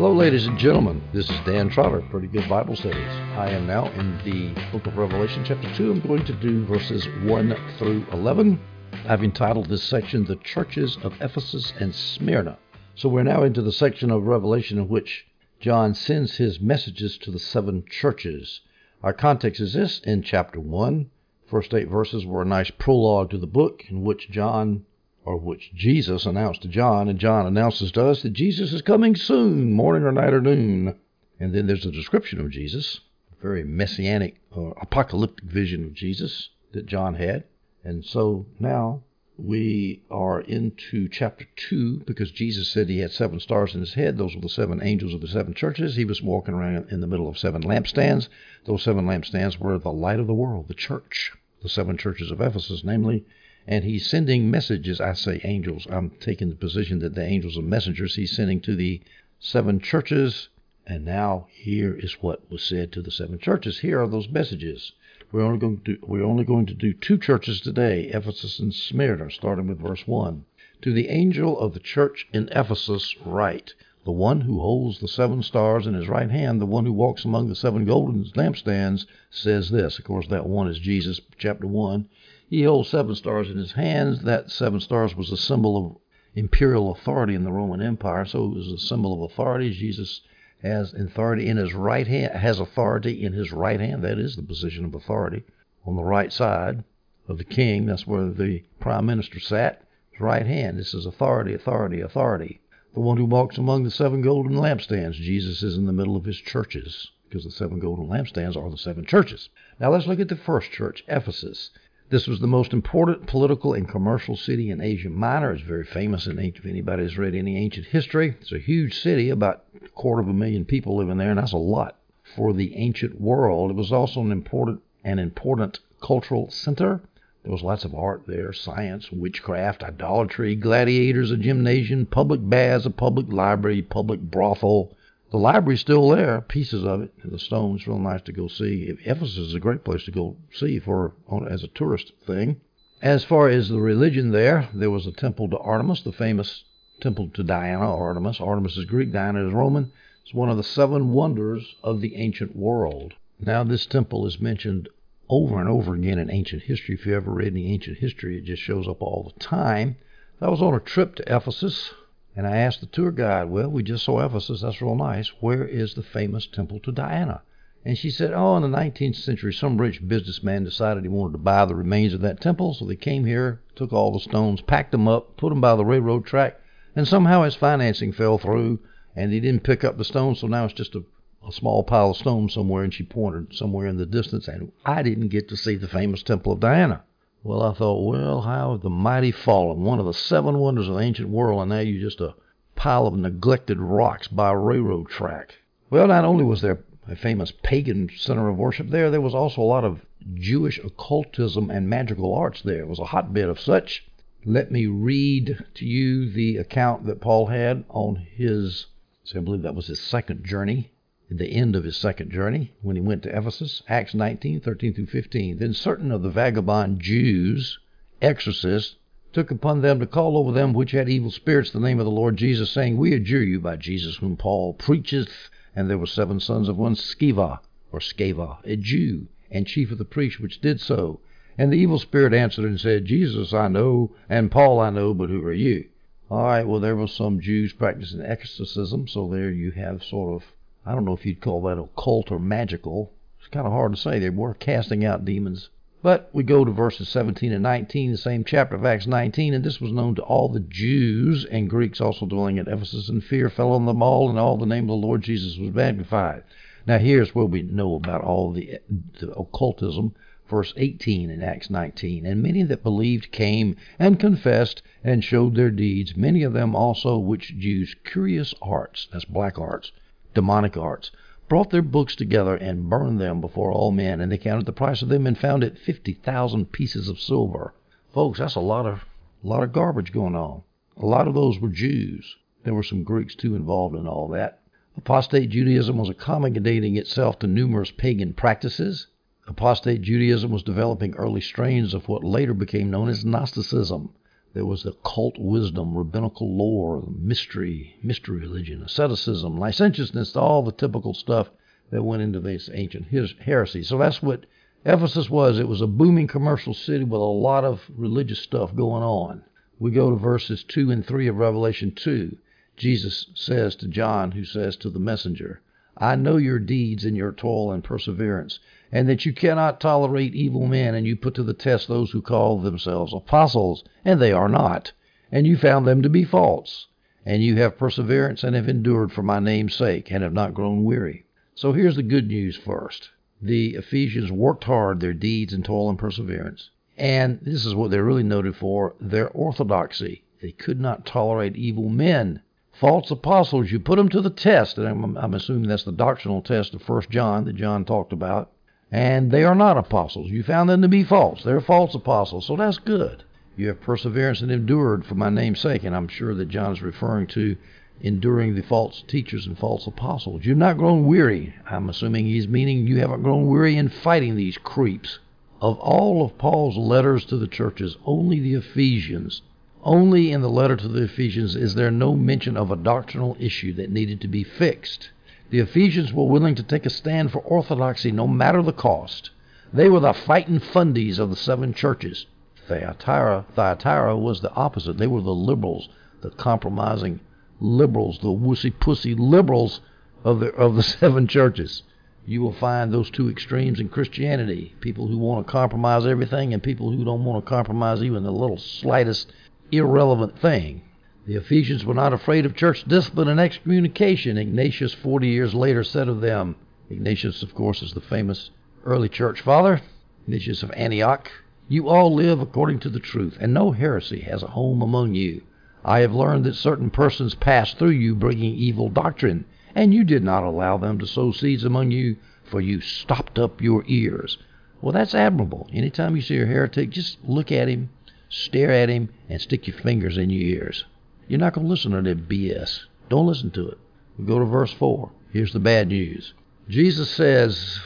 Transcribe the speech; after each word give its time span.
Hello, 0.00 0.14
ladies 0.14 0.46
and 0.46 0.58
gentlemen. 0.58 1.02
This 1.12 1.28
is 1.28 1.38
Dan 1.44 1.68
Trotter, 1.68 2.00
Pretty 2.10 2.26
Good 2.26 2.48
Bible 2.48 2.74
Studies. 2.74 3.12
I 3.36 3.50
am 3.50 3.66
now 3.66 3.86
in 3.90 4.16
the 4.24 4.58
book 4.72 4.86
of 4.86 4.96
Revelation, 4.96 5.44
chapter 5.44 5.70
2. 5.74 5.92
I'm 5.92 6.00
going 6.00 6.24
to 6.24 6.32
do 6.32 6.64
verses 6.64 7.06
1 7.24 7.54
through 7.76 8.06
11. 8.10 8.58
I've 9.06 9.22
entitled 9.22 9.66
this 9.66 9.82
section 9.82 10.24
The 10.24 10.36
Churches 10.36 10.96
of 11.02 11.20
Ephesus 11.20 11.74
and 11.78 11.94
Smyrna. 11.94 12.56
So 12.94 13.10
we're 13.10 13.24
now 13.24 13.42
into 13.42 13.60
the 13.60 13.72
section 13.72 14.10
of 14.10 14.22
Revelation 14.22 14.78
in 14.78 14.88
which 14.88 15.26
John 15.60 15.92
sends 15.92 16.38
his 16.38 16.62
messages 16.62 17.18
to 17.18 17.30
the 17.30 17.38
seven 17.38 17.84
churches. 17.86 18.62
Our 19.02 19.12
context 19.12 19.60
is 19.60 19.74
this 19.74 20.00
in 20.00 20.22
chapter 20.22 20.60
1. 20.60 21.10
First 21.46 21.74
eight 21.74 21.88
verses 21.90 22.24
were 22.24 22.40
a 22.40 22.46
nice 22.46 22.70
prologue 22.70 23.28
to 23.32 23.38
the 23.38 23.46
book 23.46 23.84
in 23.90 24.02
which 24.02 24.30
John 24.30 24.86
or 25.24 25.36
which 25.36 25.72
Jesus 25.74 26.26
announced 26.26 26.62
to 26.62 26.68
John, 26.68 27.08
and 27.08 27.18
John 27.18 27.46
announces 27.46 27.92
to 27.92 28.06
us 28.06 28.22
that 28.22 28.32
Jesus 28.32 28.72
is 28.72 28.82
coming 28.82 29.14
soon, 29.14 29.72
morning 29.72 30.04
or 30.04 30.12
night 30.12 30.32
or 30.32 30.40
noon. 30.40 30.96
And 31.38 31.54
then 31.54 31.66
there's 31.66 31.86
a 31.86 31.92
description 31.92 32.40
of 32.40 32.50
Jesus, 32.50 33.00
a 33.38 33.42
very 33.42 33.64
messianic 33.64 34.40
or 34.50 34.76
apocalyptic 34.80 35.44
vision 35.44 35.84
of 35.84 35.94
Jesus 35.94 36.50
that 36.72 36.86
John 36.86 37.14
had. 37.14 37.44
And 37.84 38.04
so 38.04 38.46
now 38.58 39.02
we 39.38 40.02
are 40.10 40.40
into 40.40 41.08
chapter 41.08 41.46
2 41.56 42.02
because 42.06 42.30
Jesus 42.30 42.68
said 42.68 42.88
he 42.88 42.98
had 42.98 43.12
seven 43.12 43.40
stars 43.40 43.74
in 43.74 43.80
his 43.80 43.94
head. 43.94 44.18
Those 44.18 44.34
were 44.34 44.40
the 44.42 44.48
seven 44.48 44.82
angels 44.82 45.14
of 45.14 45.20
the 45.20 45.28
seven 45.28 45.54
churches. 45.54 45.96
He 45.96 46.04
was 46.04 46.22
walking 46.22 46.54
around 46.54 46.90
in 46.90 47.00
the 47.00 47.06
middle 47.06 47.28
of 47.28 47.38
seven 47.38 47.62
lampstands. 47.62 48.28
Those 48.66 48.82
seven 48.82 49.06
lampstands 49.06 49.58
were 49.58 49.78
the 49.78 49.92
light 49.92 50.20
of 50.20 50.26
the 50.26 50.34
world, 50.34 50.68
the 50.68 50.74
church, 50.74 51.32
the 51.62 51.68
seven 51.68 51.96
churches 51.96 52.30
of 52.30 52.40
Ephesus, 52.40 52.84
namely 52.84 53.24
and 53.66 53.84
he's 53.84 54.08
sending 54.08 54.50
messages. 54.50 55.00
I 55.00 55.12
say 55.12 55.40
angels. 55.44 55.86
I'm 55.90 56.10
taking 56.20 56.48
the 56.48 56.56
position 56.56 56.98
that 57.00 57.14
the 57.14 57.24
angels 57.24 57.58
are 57.58 57.62
messengers. 57.62 58.16
He's 58.16 58.34
sending 58.34 58.60
to 58.62 58.74
the 58.74 59.00
seven 59.38 59.80
churches. 59.80 60.48
And 60.86 61.04
now 61.04 61.46
here 61.50 61.94
is 61.94 62.14
what 62.22 62.50
was 62.50 62.62
said 62.62 62.90
to 62.92 63.02
the 63.02 63.10
seven 63.10 63.38
churches. 63.38 63.80
Here 63.80 64.00
are 64.00 64.08
those 64.08 64.28
messages. 64.28 64.92
We're 65.32 65.42
only 65.42 65.58
going 65.58 65.78
to 65.78 65.94
do, 65.94 65.98
we're 66.02 66.24
only 66.24 66.44
going 66.44 66.66
to 66.66 66.74
do 66.74 66.92
two 66.92 67.16
churches 67.16 67.60
today, 67.60 68.10
Ephesus 68.12 68.58
and 68.58 68.74
Smyrna, 68.74 69.30
starting 69.30 69.68
with 69.68 69.78
verse 69.78 70.06
one. 70.06 70.44
To 70.82 70.92
the 70.92 71.08
angel 71.08 71.58
of 71.58 71.74
the 71.74 71.78
church 71.78 72.26
in 72.32 72.48
Ephesus 72.48 73.14
write, 73.24 73.74
the 74.04 74.10
one 74.10 74.40
who 74.40 74.58
holds 74.58 74.98
the 74.98 75.06
seven 75.06 75.42
stars 75.42 75.86
in 75.86 75.94
his 75.94 76.08
right 76.08 76.30
hand, 76.30 76.60
the 76.60 76.66
one 76.66 76.86
who 76.86 76.92
walks 76.92 77.24
among 77.24 77.48
the 77.48 77.54
seven 77.54 77.84
golden 77.84 78.24
lampstands, 78.34 79.06
says 79.30 79.70
this. 79.70 79.98
Of 79.98 80.06
course, 80.06 80.26
that 80.28 80.48
one 80.48 80.66
is 80.68 80.78
Jesus, 80.78 81.20
chapter 81.38 81.66
1. 81.66 82.08
He 82.50 82.64
holds 82.64 82.88
seven 82.88 83.14
stars 83.14 83.48
in 83.48 83.58
his 83.58 83.70
hands. 83.70 84.22
That 84.22 84.50
seven 84.50 84.80
stars 84.80 85.14
was 85.14 85.30
a 85.30 85.36
symbol 85.36 85.76
of 85.76 85.96
imperial 86.34 86.90
authority 86.90 87.36
in 87.36 87.44
the 87.44 87.52
Roman 87.52 87.80
Empire, 87.80 88.24
so 88.24 88.44
it 88.44 88.54
was 88.56 88.66
a 88.66 88.76
symbol 88.76 89.14
of 89.14 89.30
authority. 89.30 89.70
Jesus 89.70 90.22
has 90.60 90.92
authority 90.92 91.46
in 91.46 91.58
his 91.58 91.74
right 91.74 92.08
hand, 92.08 92.32
has 92.32 92.58
authority 92.58 93.22
in 93.22 93.34
his 93.34 93.52
right 93.52 93.78
hand. 93.78 94.02
That 94.02 94.18
is 94.18 94.34
the 94.34 94.42
position 94.42 94.84
of 94.84 94.96
authority 94.96 95.44
on 95.86 95.94
the 95.94 96.02
right 96.02 96.32
side 96.32 96.82
of 97.28 97.38
the 97.38 97.44
king. 97.44 97.86
That's 97.86 98.04
where 98.04 98.28
the 98.28 98.64
prime 98.80 99.06
minister 99.06 99.38
sat. 99.38 99.84
His 100.10 100.20
right 100.20 100.44
hand. 100.44 100.76
This 100.76 100.92
is 100.92 101.06
authority, 101.06 101.54
authority, 101.54 102.00
authority. 102.00 102.60
The 102.94 103.00
one 103.00 103.16
who 103.16 103.26
walks 103.26 103.58
among 103.58 103.84
the 103.84 103.92
seven 103.92 104.22
golden 104.22 104.54
lampstands. 104.54 105.12
Jesus 105.12 105.62
is 105.62 105.76
in 105.76 105.86
the 105.86 105.92
middle 105.92 106.16
of 106.16 106.24
his 106.24 106.38
churches 106.38 107.12
because 107.28 107.44
the 107.44 107.52
seven 107.52 107.78
golden 107.78 108.08
lampstands 108.08 108.56
are 108.56 108.68
the 108.68 108.76
seven 108.76 109.06
churches. 109.06 109.50
Now 109.78 109.92
let's 109.92 110.08
look 110.08 110.18
at 110.18 110.28
the 110.28 110.34
first 110.34 110.72
church, 110.72 111.04
Ephesus. 111.06 111.70
This 112.10 112.26
was 112.26 112.40
the 112.40 112.48
most 112.48 112.72
important 112.72 113.28
political 113.28 113.72
and 113.72 113.88
commercial 113.88 114.34
city 114.34 114.68
in 114.70 114.80
Asia 114.80 115.08
Minor. 115.08 115.52
It's 115.52 115.62
very 115.62 115.84
famous 115.84 116.26
in 116.26 116.40
ancient, 116.40 116.64
if 116.64 116.68
anybody 116.68 117.04
has 117.04 117.16
read 117.16 117.36
any 117.36 117.56
ancient 117.56 117.86
history. 117.86 118.34
It's 118.40 118.50
a 118.50 118.58
huge 118.58 118.98
city, 118.98 119.30
about 119.30 119.62
a 119.84 119.88
quarter 119.90 120.20
of 120.20 120.26
a 120.28 120.32
million 120.32 120.64
people 120.64 120.96
living 120.96 121.18
there, 121.18 121.30
and 121.30 121.38
that's 121.38 121.52
a 121.52 121.56
lot 121.56 121.98
for 122.34 122.52
the 122.52 122.74
ancient 122.74 123.20
world. 123.20 123.70
It 123.70 123.76
was 123.76 123.92
also 123.92 124.22
an 124.22 124.32
important 124.32 124.80
an 125.04 125.20
important 125.20 125.78
cultural 126.02 126.50
center. 126.50 127.00
There 127.44 127.52
was 127.52 127.62
lots 127.62 127.84
of 127.84 127.94
art 127.94 128.24
there, 128.26 128.52
science, 128.52 129.12
witchcraft, 129.12 129.84
idolatry, 129.84 130.56
gladiators, 130.56 131.30
a 131.30 131.36
gymnasium, 131.36 132.06
public 132.06 132.40
baths, 132.42 132.86
a 132.86 132.90
public 132.90 133.32
library, 133.32 133.82
public 133.82 134.20
brothel, 134.20 134.96
the 135.30 135.38
library's 135.38 135.80
still 135.80 136.08
there, 136.08 136.40
pieces 136.40 136.84
of 136.84 137.02
it. 137.02 137.12
The 137.24 137.38
stone's 137.38 137.86
real 137.86 137.98
nice 137.98 138.22
to 138.22 138.32
go 138.32 138.48
see. 138.48 138.94
Ephesus 139.04 139.38
is 139.38 139.54
a 139.54 139.60
great 139.60 139.84
place 139.84 140.04
to 140.04 140.10
go 140.10 140.36
see 140.52 140.78
for 140.78 141.14
as 141.48 141.62
a 141.62 141.68
tourist 141.68 142.12
thing. 142.26 142.60
As 143.00 143.24
far 143.24 143.48
as 143.48 143.68
the 143.68 143.80
religion 143.80 144.32
there, 144.32 144.68
there 144.74 144.90
was 144.90 145.06
a 145.06 145.12
temple 145.12 145.48
to 145.50 145.58
Artemis, 145.58 146.02
the 146.02 146.12
famous 146.12 146.64
temple 147.00 147.30
to 147.34 147.42
Diana, 147.42 147.96
Artemis. 147.96 148.40
Artemis 148.40 148.76
is 148.76 148.84
Greek, 148.84 149.12
Diana 149.12 149.46
is 149.46 149.54
Roman. 149.54 149.92
It's 150.24 150.34
one 150.34 150.50
of 150.50 150.56
the 150.56 150.62
seven 150.62 151.12
wonders 151.12 151.76
of 151.82 152.00
the 152.00 152.16
ancient 152.16 152.54
world. 152.54 153.14
Now, 153.38 153.64
this 153.64 153.86
temple 153.86 154.26
is 154.26 154.40
mentioned 154.40 154.88
over 155.28 155.60
and 155.60 155.68
over 155.68 155.94
again 155.94 156.18
in 156.18 156.30
ancient 156.30 156.64
history. 156.64 156.96
If 156.96 157.06
you 157.06 157.14
ever 157.14 157.30
read 157.30 157.52
any 157.52 157.72
ancient 157.72 157.98
history, 157.98 158.36
it 158.36 158.44
just 158.44 158.62
shows 158.62 158.86
up 158.86 159.00
all 159.00 159.32
the 159.32 159.40
time. 159.40 159.96
I 160.42 160.48
was 160.48 160.60
on 160.60 160.74
a 160.74 160.80
trip 160.80 161.14
to 161.16 161.34
Ephesus 161.36 161.94
and 162.40 162.48
I 162.48 162.56
asked 162.56 162.80
the 162.80 162.86
tour 162.86 163.10
guide, 163.10 163.50
Well, 163.50 163.68
we 163.68 163.82
just 163.82 164.02
saw 164.02 164.24
Ephesus. 164.24 164.62
That's 164.62 164.80
real 164.80 164.94
nice. 164.94 165.28
Where 165.40 165.62
is 165.62 165.92
the 165.92 166.02
famous 166.02 166.46
temple 166.46 166.80
to 166.80 166.90
Diana? 166.90 167.42
And 167.84 167.98
she 167.98 168.08
said, 168.08 168.32
Oh, 168.32 168.56
in 168.56 168.62
the 168.62 168.78
19th 168.78 169.16
century, 169.16 169.52
some 169.52 169.78
rich 169.78 170.00
businessman 170.08 170.64
decided 170.64 171.02
he 171.02 171.10
wanted 171.10 171.32
to 171.32 171.38
buy 171.38 171.66
the 171.66 171.74
remains 171.74 172.14
of 172.14 172.22
that 172.22 172.40
temple. 172.40 172.72
So 172.72 172.86
they 172.86 172.96
came 172.96 173.26
here, 173.26 173.60
took 173.76 173.92
all 173.92 174.10
the 174.10 174.20
stones, 174.20 174.62
packed 174.62 174.90
them 174.90 175.06
up, 175.06 175.36
put 175.36 175.50
them 175.50 175.60
by 175.60 175.76
the 175.76 175.84
railroad 175.84 176.24
track, 176.24 176.58
and 176.96 177.06
somehow 177.06 177.42
his 177.42 177.56
financing 177.56 178.10
fell 178.10 178.38
through 178.38 178.78
and 179.14 179.34
he 179.34 179.40
didn't 179.40 179.62
pick 179.62 179.84
up 179.84 179.98
the 179.98 180.04
stones. 180.06 180.40
So 180.40 180.46
now 180.46 180.64
it's 180.64 180.72
just 180.72 180.94
a, 180.94 181.04
a 181.46 181.52
small 181.52 181.82
pile 181.82 182.12
of 182.12 182.16
stones 182.16 182.54
somewhere. 182.54 182.84
And 182.84 182.94
she 182.94 183.02
pointed 183.02 183.52
somewhere 183.52 183.86
in 183.86 183.98
the 183.98 184.06
distance. 184.06 184.48
And 184.48 184.72
I 184.86 185.02
didn't 185.02 185.28
get 185.28 185.50
to 185.50 185.58
see 185.58 185.74
the 185.74 185.88
famous 185.88 186.22
temple 186.22 186.54
of 186.54 186.60
Diana. 186.60 187.04
Well, 187.42 187.62
I 187.62 187.72
thought, 187.72 188.06
well, 188.06 188.42
how 188.42 188.76
the 188.76 188.90
mighty 188.90 189.30
fallen, 189.30 189.82
one 189.82 189.98
of 189.98 190.04
the 190.04 190.12
seven 190.12 190.58
wonders 190.58 190.88
of 190.88 190.96
the 190.96 191.00
ancient 191.00 191.30
world, 191.30 191.62
and 191.62 191.70
now 191.70 191.78
you're 191.78 191.98
just 191.98 192.20
a 192.20 192.34
pile 192.76 193.06
of 193.06 193.16
neglected 193.16 193.78
rocks 193.78 194.28
by 194.28 194.50
a 194.50 194.56
railroad 194.56 195.08
track. 195.08 195.54
Well, 195.88 196.08
not 196.08 196.26
only 196.26 196.44
was 196.44 196.60
there 196.60 196.84
a 197.08 197.16
famous 197.16 197.50
pagan 197.62 198.10
center 198.14 198.50
of 198.50 198.58
worship 198.58 198.88
there, 198.90 199.10
there 199.10 199.22
was 199.22 199.34
also 199.34 199.62
a 199.62 199.64
lot 199.64 199.84
of 199.84 200.04
Jewish 200.34 200.78
occultism 200.84 201.70
and 201.70 201.88
magical 201.88 202.34
arts 202.34 202.60
there. 202.60 202.80
It 202.80 202.88
was 202.88 202.98
a 202.98 203.04
hotbed 203.06 203.48
of 203.48 203.58
such. 203.58 204.06
Let 204.44 204.70
me 204.70 204.84
read 204.84 205.64
to 205.76 205.86
you 205.86 206.30
the 206.30 206.58
account 206.58 207.06
that 207.06 207.22
Paul 207.22 207.46
had 207.46 207.84
on 207.88 208.16
his, 208.16 208.86
I 209.34 209.38
believe 209.38 209.62
that 209.62 209.74
was 209.74 209.86
his 209.86 209.98
second 210.00 210.44
journey 210.44 210.90
at 211.30 211.38
the 211.38 211.52
end 211.52 211.76
of 211.76 211.84
his 211.84 211.96
second 211.96 212.32
journey 212.32 212.72
when 212.82 212.96
he 212.96 213.02
went 213.02 213.22
to 213.22 213.36
Ephesus, 213.36 213.84
Acts 213.88 214.14
19, 214.14 214.60
13 214.60 214.92
through 214.92 215.06
15. 215.06 215.58
Then 215.58 215.72
certain 215.72 216.10
of 216.10 216.22
the 216.22 216.28
vagabond 216.28 216.98
Jews, 217.00 217.78
exorcists, 218.20 218.96
took 219.32 219.52
upon 219.52 219.80
them 219.80 220.00
to 220.00 220.06
call 220.06 220.36
over 220.36 220.50
them 220.50 220.72
which 220.72 220.90
had 220.90 221.08
evil 221.08 221.30
spirits 221.30 221.70
the 221.70 221.78
name 221.78 222.00
of 222.00 222.04
the 222.04 222.10
Lord 222.10 222.36
Jesus, 222.36 222.72
saying, 222.72 222.96
We 222.96 223.14
adjure 223.14 223.44
you 223.44 223.60
by 223.60 223.76
Jesus 223.76 224.16
whom 224.16 224.36
Paul 224.36 224.74
preacheth. 224.74 225.50
And 225.76 225.88
there 225.88 225.98
were 225.98 226.06
seven 226.06 226.40
sons 226.40 226.68
of 226.68 226.76
one 226.76 226.96
Sceva, 226.96 227.60
or 227.92 228.00
Sceva, 228.00 228.58
a 228.64 228.74
Jew, 228.74 229.28
and 229.52 229.68
chief 229.68 229.92
of 229.92 229.98
the 229.98 230.04
priests, 230.04 230.40
which 230.40 230.60
did 230.60 230.80
so. 230.80 231.20
And 231.56 231.72
the 231.72 231.76
evil 231.78 232.00
spirit 232.00 232.34
answered 232.34 232.64
and 232.64 232.80
said, 232.80 233.04
Jesus 233.04 233.52
I 233.54 233.68
know, 233.68 234.16
and 234.28 234.50
Paul 234.50 234.80
I 234.80 234.90
know, 234.90 235.14
but 235.14 235.30
who 235.30 235.44
are 235.44 235.52
you? 235.52 235.84
All 236.28 236.42
right, 236.42 236.66
well, 236.66 236.80
there 236.80 236.96
were 236.96 237.06
some 237.06 237.38
Jews 237.38 237.72
practicing 237.72 238.20
exorcism, 238.20 239.06
so 239.06 239.28
there 239.28 239.52
you 239.52 239.70
have 239.72 240.02
sort 240.02 240.42
of 240.42 240.48
I 240.86 240.94
don't 240.94 241.04
know 241.04 241.12
if 241.12 241.26
you'd 241.26 241.40
call 241.42 241.60
that 241.62 241.78
occult 241.78 242.32
or 242.32 242.38
magical. 242.38 243.12
It's 243.38 243.48
kind 243.48 243.66
of 243.66 243.72
hard 243.72 243.92
to 243.92 244.00
say. 244.00 244.18
They 244.18 244.30
were 244.30 244.54
casting 244.54 245.04
out 245.04 245.24
demons. 245.24 245.68
But 246.02 246.30
we 246.32 246.42
go 246.42 246.64
to 246.64 246.72
verses 246.72 247.10
17 247.10 247.52
and 247.52 247.62
19, 247.62 248.12
the 248.12 248.16
same 248.16 248.42
chapter 248.42 248.76
of 248.76 248.86
Acts 248.86 249.06
19, 249.06 249.52
and 249.52 249.62
this 249.62 249.82
was 249.82 249.92
known 249.92 250.14
to 250.14 250.22
all 250.22 250.48
the 250.48 250.60
Jews 250.60 251.44
and 251.44 251.68
Greeks 251.68 252.00
also 252.00 252.24
dwelling 252.24 252.58
at 252.58 252.68
Ephesus, 252.68 253.10
and 253.10 253.22
fear 253.22 253.50
fell 253.50 253.72
on 253.72 253.84
them 253.84 254.02
all, 254.02 254.30
and 254.30 254.38
all 254.38 254.56
the 254.56 254.64
name 254.64 254.84
of 254.84 254.88
the 254.88 255.06
Lord 255.06 255.20
Jesus 255.20 255.58
was 255.58 255.74
magnified. 255.74 256.44
Now 256.86 256.96
here's 256.96 257.34
where 257.34 257.44
we 257.44 257.60
know 257.60 257.94
about 257.94 258.22
all 258.22 258.50
the, 258.50 258.78
the 259.18 259.32
occultism. 259.32 260.14
Verse 260.48 260.72
18 260.78 261.28
in 261.28 261.42
Acts 261.42 261.68
19. 261.68 262.24
And 262.24 262.42
many 262.42 262.62
that 262.62 262.82
believed 262.82 263.30
came 263.30 263.76
and 263.98 264.18
confessed 264.18 264.82
and 265.04 265.22
showed 265.22 265.54
their 265.54 265.70
deeds, 265.70 266.16
many 266.16 266.42
of 266.42 266.54
them 266.54 266.74
also 266.74 267.18
which 267.18 267.58
Jews 267.58 267.94
curious 268.02 268.54
arts, 268.62 269.06
that's 269.12 269.26
black 269.26 269.58
arts, 269.58 269.92
demonic 270.34 270.76
arts, 270.76 271.10
brought 271.48 271.70
their 271.70 271.82
books 271.82 272.14
together 272.14 272.54
and 272.54 272.88
burned 272.88 273.20
them 273.20 273.40
before 273.40 273.72
all 273.72 273.90
men, 273.90 274.20
and 274.20 274.30
they 274.30 274.38
counted 274.38 274.66
the 274.66 274.72
price 274.72 275.02
of 275.02 275.08
them 275.08 275.26
and 275.26 275.36
found 275.36 275.64
it 275.64 275.76
fifty 275.76 276.12
thousand 276.12 276.70
pieces 276.70 277.08
of 277.08 277.18
silver. 277.18 277.74
Folks, 278.12 278.38
that's 278.38 278.54
a 278.54 278.60
lot 278.60 278.86
of 278.86 279.04
a 279.42 279.46
lot 279.46 279.62
of 279.62 279.72
garbage 279.72 280.12
going 280.12 280.36
on. 280.36 280.62
A 280.96 281.06
lot 281.06 281.26
of 281.26 281.34
those 281.34 281.58
were 281.58 281.68
Jews. 281.68 282.36
There 282.62 282.74
were 282.74 282.82
some 282.82 283.02
Greeks 283.02 283.34
too 283.34 283.54
involved 283.54 283.96
in 283.96 284.06
all 284.06 284.28
that. 284.28 284.60
Apostate 284.96 285.50
Judaism 285.50 285.96
was 285.96 286.08
accommodating 286.08 286.96
itself 286.96 287.38
to 287.38 287.46
numerous 287.46 287.90
pagan 287.90 288.34
practices. 288.34 289.06
Apostate 289.48 290.02
Judaism 290.02 290.50
was 290.50 290.62
developing 290.62 291.14
early 291.14 291.40
strains 291.40 291.94
of 291.94 292.06
what 292.08 292.22
later 292.22 292.54
became 292.54 292.90
known 292.90 293.08
as 293.08 293.24
Gnosticism. 293.24 294.10
There 294.52 294.66
was 294.66 294.84
occult 294.84 295.38
wisdom, 295.38 295.96
rabbinical 295.96 296.56
lore, 296.56 297.04
mystery, 297.16 297.96
mystery 298.02 298.40
religion, 298.40 298.82
asceticism, 298.82 299.56
licentiousness, 299.56 300.34
all 300.34 300.62
the 300.62 300.72
typical 300.72 301.14
stuff 301.14 301.50
that 301.90 302.02
went 302.02 302.22
into 302.22 302.40
this 302.40 302.68
ancient 302.72 303.06
heresy. 303.42 303.82
So 303.84 303.96
that's 303.98 304.22
what 304.22 304.46
Ephesus 304.84 305.30
was. 305.30 305.58
It 305.58 305.68
was 305.68 305.80
a 305.80 305.86
booming 305.86 306.26
commercial 306.26 306.74
city 306.74 307.04
with 307.04 307.20
a 307.20 307.24
lot 307.24 307.64
of 307.64 307.88
religious 307.96 308.40
stuff 308.40 308.74
going 308.74 309.02
on. 309.04 309.44
We 309.78 309.92
go 309.92 310.10
to 310.10 310.16
verses 310.16 310.64
2 310.64 310.90
and 310.90 311.06
3 311.06 311.28
of 311.28 311.36
Revelation 311.36 311.92
2. 311.92 312.36
Jesus 312.76 313.26
says 313.34 313.76
to 313.76 313.88
John, 313.88 314.32
who 314.32 314.44
says 314.44 314.74
to 314.76 314.90
the 314.90 314.98
messenger, 314.98 315.60
I 315.96 316.16
know 316.16 316.38
your 316.38 316.58
deeds 316.58 317.04
and 317.04 317.16
your 317.16 317.32
toil 317.32 317.72
and 317.72 317.84
perseverance, 317.84 318.58
and 318.92 319.08
that 319.08 319.24
you 319.24 319.32
cannot 319.32 319.80
tolerate 319.80 320.34
evil 320.34 320.66
men, 320.66 320.94
and 320.94 321.06
you 321.06 321.14
put 321.14 321.34
to 321.34 321.42
the 321.42 321.54
test 321.54 321.86
those 321.86 322.10
who 322.10 322.20
call 322.20 322.58
themselves 322.58 323.12
apostles, 323.14 323.84
and 324.04 324.20
they 324.20 324.32
are 324.32 324.48
not, 324.48 324.92
and 325.30 325.46
you 325.46 325.56
found 325.56 325.86
them 325.86 326.02
to 326.02 326.08
be 326.08 326.24
false. 326.24 326.88
And 327.24 327.42
you 327.42 327.56
have 327.56 327.78
perseverance 327.78 328.42
and 328.42 328.56
have 328.56 328.68
endured 328.68 329.12
for 329.12 329.22
my 329.22 329.38
name's 329.38 329.74
sake, 329.74 330.10
and 330.10 330.22
have 330.22 330.32
not 330.32 330.54
grown 330.54 330.82
weary. 330.82 331.24
So 331.54 331.72
here's 331.72 331.96
the 331.96 332.02
good 332.02 332.26
news 332.26 332.56
first. 332.56 333.10
The 333.40 333.76
Ephesians 333.76 334.32
worked 334.32 334.64
hard, 334.64 335.00
their 335.00 335.12
deeds 335.12 335.52
and 335.52 335.64
toil 335.64 335.88
and 335.88 335.98
perseverance. 335.98 336.70
And 336.96 337.38
this 337.42 337.64
is 337.64 337.74
what 337.74 337.90
they're 337.90 338.04
really 338.04 338.22
noted 338.22 338.56
for 338.56 338.96
their 339.00 339.28
orthodoxy. 339.28 340.24
They 340.42 340.52
could 340.52 340.80
not 340.80 341.06
tolerate 341.06 341.56
evil 341.56 341.88
men 341.88 342.42
false 342.80 343.10
apostles, 343.10 343.70
you 343.70 343.78
put 343.78 343.96
them 343.96 344.08
to 344.08 344.22
the 344.22 344.30
test, 344.30 344.78
and 344.78 344.88
I'm, 344.88 345.16
I'm 345.18 345.34
assuming 345.34 345.68
that's 345.68 345.84
the 345.84 345.92
doctrinal 345.92 346.40
test 346.40 346.72
of 346.72 346.80
First 346.80 347.10
John 347.10 347.44
that 347.44 347.56
John 347.56 347.84
talked 347.84 348.12
about, 348.12 348.50
and 348.90 349.30
they 349.30 349.44
are 349.44 349.54
not 349.54 349.76
apostles. 349.76 350.30
You 350.30 350.42
found 350.42 350.68
them 350.68 350.82
to 350.82 350.88
be 350.88 351.04
false. 351.04 351.42
They're 351.42 351.60
false 351.60 351.94
apostles, 351.94 352.46
so 352.46 352.56
that's 352.56 352.78
good. 352.78 353.24
You 353.56 353.68
have 353.68 353.80
perseverance 353.80 354.40
and 354.40 354.50
endured 354.50 355.04
for 355.04 355.14
my 355.14 355.30
name's 355.30 355.60
sake, 355.60 355.84
and 355.84 355.94
I'm 355.94 356.08
sure 356.08 356.34
that 356.34 356.48
John 356.48 356.72
is 356.72 356.82
referring 356.82 357.26
to 357.28 357.56
enduring 358.00 358.54
the 358.54 358.62
false 358.62 359.02
teachers 359.06 359.46
and 359.46 359.58
false 359.58 359.86
apostles. 359.86 360.44
You've 360.44 360.56
not 360.56 360.78
grown 360.78 361.06
weary. 361.06 361.54
I'm 361.68 361.88
assuming 361.88 362.26
he's 362.26 362.48
meaning 362.48 362.86
you 362.86 362.98
haven't 362.98 363.22
grown 363.22 363.46
weary 363.46 363.76
in 363.76 363.88
fighting 363.88 364.36
these 364.36 364.58
creeps. 364.58 365.18
Of 365.60 365.78
all 365.78 366.24
of 366.24 366.38
Paul's 366.38 366.76
letters 366.76 367.24
to 367.26 367.36
the 367.36 367.46
churches, 367.46 367.96
only 368.06 368.40
the 368.40 368.54
Ephesians 368.54 369.42
only 369.82 370.30
in 370.30 370.42
the 370.42 370.50
letter 370.50 370.76
to 370.76 370.88
the 370.88 371.04
Ephesians 371.04 371.56
is 371.56 371.74
there 371.74 371.90
no 371.90 372.14
mention 372.14 372.54
of 372.54 372.70
a 372.70 372.76
doctrinal 372.76 373.34
issue 373.40 373.72
that 373.72 373.90
needed 373.90 374.20
to 374.20 374.28
be 374.28 374.44
fixed. 374.44 375.08
The 375.50 375.58
Ephesians 375.58 376.12
were 376.12 376.28
willing 376.28 376.54
to 376.54 376.62
take 376.62 376.86
a 376.86 376.90
stand 376.90 377.32
for 377.32 377.40
orthodoxy 377.40 378.12
no 378.12 378.28
matter 378.28 378.62
the 378.62 378.72
cost. 378.72 379.30
They 379.72 379.88
were 379.88 379.98
the 379.98 380.12
fighting 380.12 380.60
fundies 380.60 381.18
of 381.18 381.28
the 381.28 381.34
seven 381.34 381.74
churches. 381.74 382.26
Thyatira, 382.68 383.46
Thyatira 383.56 384.16
was 384.16 384.40
the 384.40 384.54
opposite. 384.54 384.96
They 384.96 385.08
were 385.08 385.22
the 385.22 385.34
liberals, 385.34 385.88
the 386.20 386.30
compromising 386.30 387.18
liberals, 387.58 388.20
the 388.20 388.28
wussy 388.28 388.70
pussy 388.70 389.16
liberals 389.16 389.80
of 390.22 390.38
the 390.38 390.54
of 390.54 390.76
the 390.76 390.82
seven 391.00 391.26
churches. 391.26 391.82
You 392.24 392.42
will 392.42 392.52
find 392.52 392.92
those 392.92 393.10
two 393.10 393.28
extremes 393.28 393.80
in 393.80 393.88
Christianity: 393.88 394.76
people 394.80 395.08
who 395.08 395.18
want 395.18 395.44
to 395.44 395.50
compromise 395.50 396.06
everything, 396.06 396.54
and 396.54 396.62
people 396.62 396.92
who 396.92 397.04
don't 397.04 397.24
want 397.24 397.44
to 397.44 397.48
compromise 397.48 398.04
even 398.04 398.22
the 398.22 398.30
little 398.30 398.56
slightest 398.56 399.32
irrelevant 399.72 400.38
thing. 400.38 400.82
The 401.30 401.36
Ephesians 401.36 401.84
were 401.84 401.94
not 401.94 402.12
afraid 402.12 402.44
of 402.44 402.56
church 402.56 402.82
discipline 402.82 403.28
and 403.28 403.38
excommunication. 403.38 404.36
Ignatius, 404.36 404.94
40 404.94 405.28
years 405.28 405.54
later, 405.54 405.84
said 405.84 406.08
of 406.08 406.20
them 406.20 406.56
Ignatius, 406.90 407.44
of 407.44 407.54
course, 407.54 407.82
is 407.82 407.92
the 407.92 408.00
famous 408.00 408.50
early 408.84 409.08
church 409.08 409.40
father, 409.40 409.80
Ignatius 410.24 410.64
of 410.64 410.72
Antioch. 410.72 411.30
You 411.68 411.88
all 411.88 412.12
live 412.12 412.40
according 412.40 412.80
to 412.80 412.88
the 412.88 412.98
truth, 412.98 413.38
and 413.40 413.54
no 413.54 413.70
heresy 413.70 414.22
has 414.22 414.42
a 414.42 414.48
home 414.48 414.82
among 414.82 415.14
you. 415.14 415.42
I 415.84 416.00
have 416.00 416.12
learned 416.12 416.46
that 416.46 416.56
certain 416.56 416.90
persons 416.90 417.36
pass 417.36 417.74
through 417.74 417.90
you 417.90 418.16
bringing 418.16 418.56
evil 418.56 418.88
doctrine, 418.88 419.44
and 419.72 419.94
you 419.94 420.02
did 420.02 420.24
not 420.24 420.42
allow 420.42 420.78
them 420.78 420.98
to 420.98 421.06
sow 421.06 421.30
seeds 421.30 421.62
among 421.62 421.92
you, 421.92 422.16
for 422.42 422.60
you 422.60 422.80
stopped 422.80 423.38
up 423.38 423.62
your 423.62 423.84
ears. 423.86 424.36
Well, 424.82 424.90
that's 424.90 425.14
admirable. 425.14 425.70
Anytime 425.72 426.16
you 426.16 426.22
see 426.22 426.40
a 426.40 426.46
heretic, 426.46 426.90
just 426.90 427.18
look 427.22 427.52
at 427.52 427.68
him 427.68 427.90
stare 428.30 428.70
at 428.70 428.88
him, 428.88 429.08
and 429.28 429.40
stick 429.40 429.66
your 429.66 429.76
fingers 429.76 430.16
in 430.16 430.30
your 430.30 430.42
ears. 430.42 430.84
You're 431.30 431.38
not 431.38 431.52
going 431.52 431.64
to 431.68 431.70
listen 431.70 431.92
to 431.92 432.02
that 432.02 432.28
BS. 432.28 432.86
Don't 433.08 433.28
listen 433.28 433.52
to 433.52 433.68
it. 433.68 433.78
We 434.18 434.24
go 434.26 434.40
to 434.40 434.44
verse 434.44 434.72
4. 434.72 435.12
Here's 435.32 435.52
the 435.52 435.60
bad 435.60 435.86
news. 435.86 436.34
Jesus 436.68 437.08
says 437.08 437.78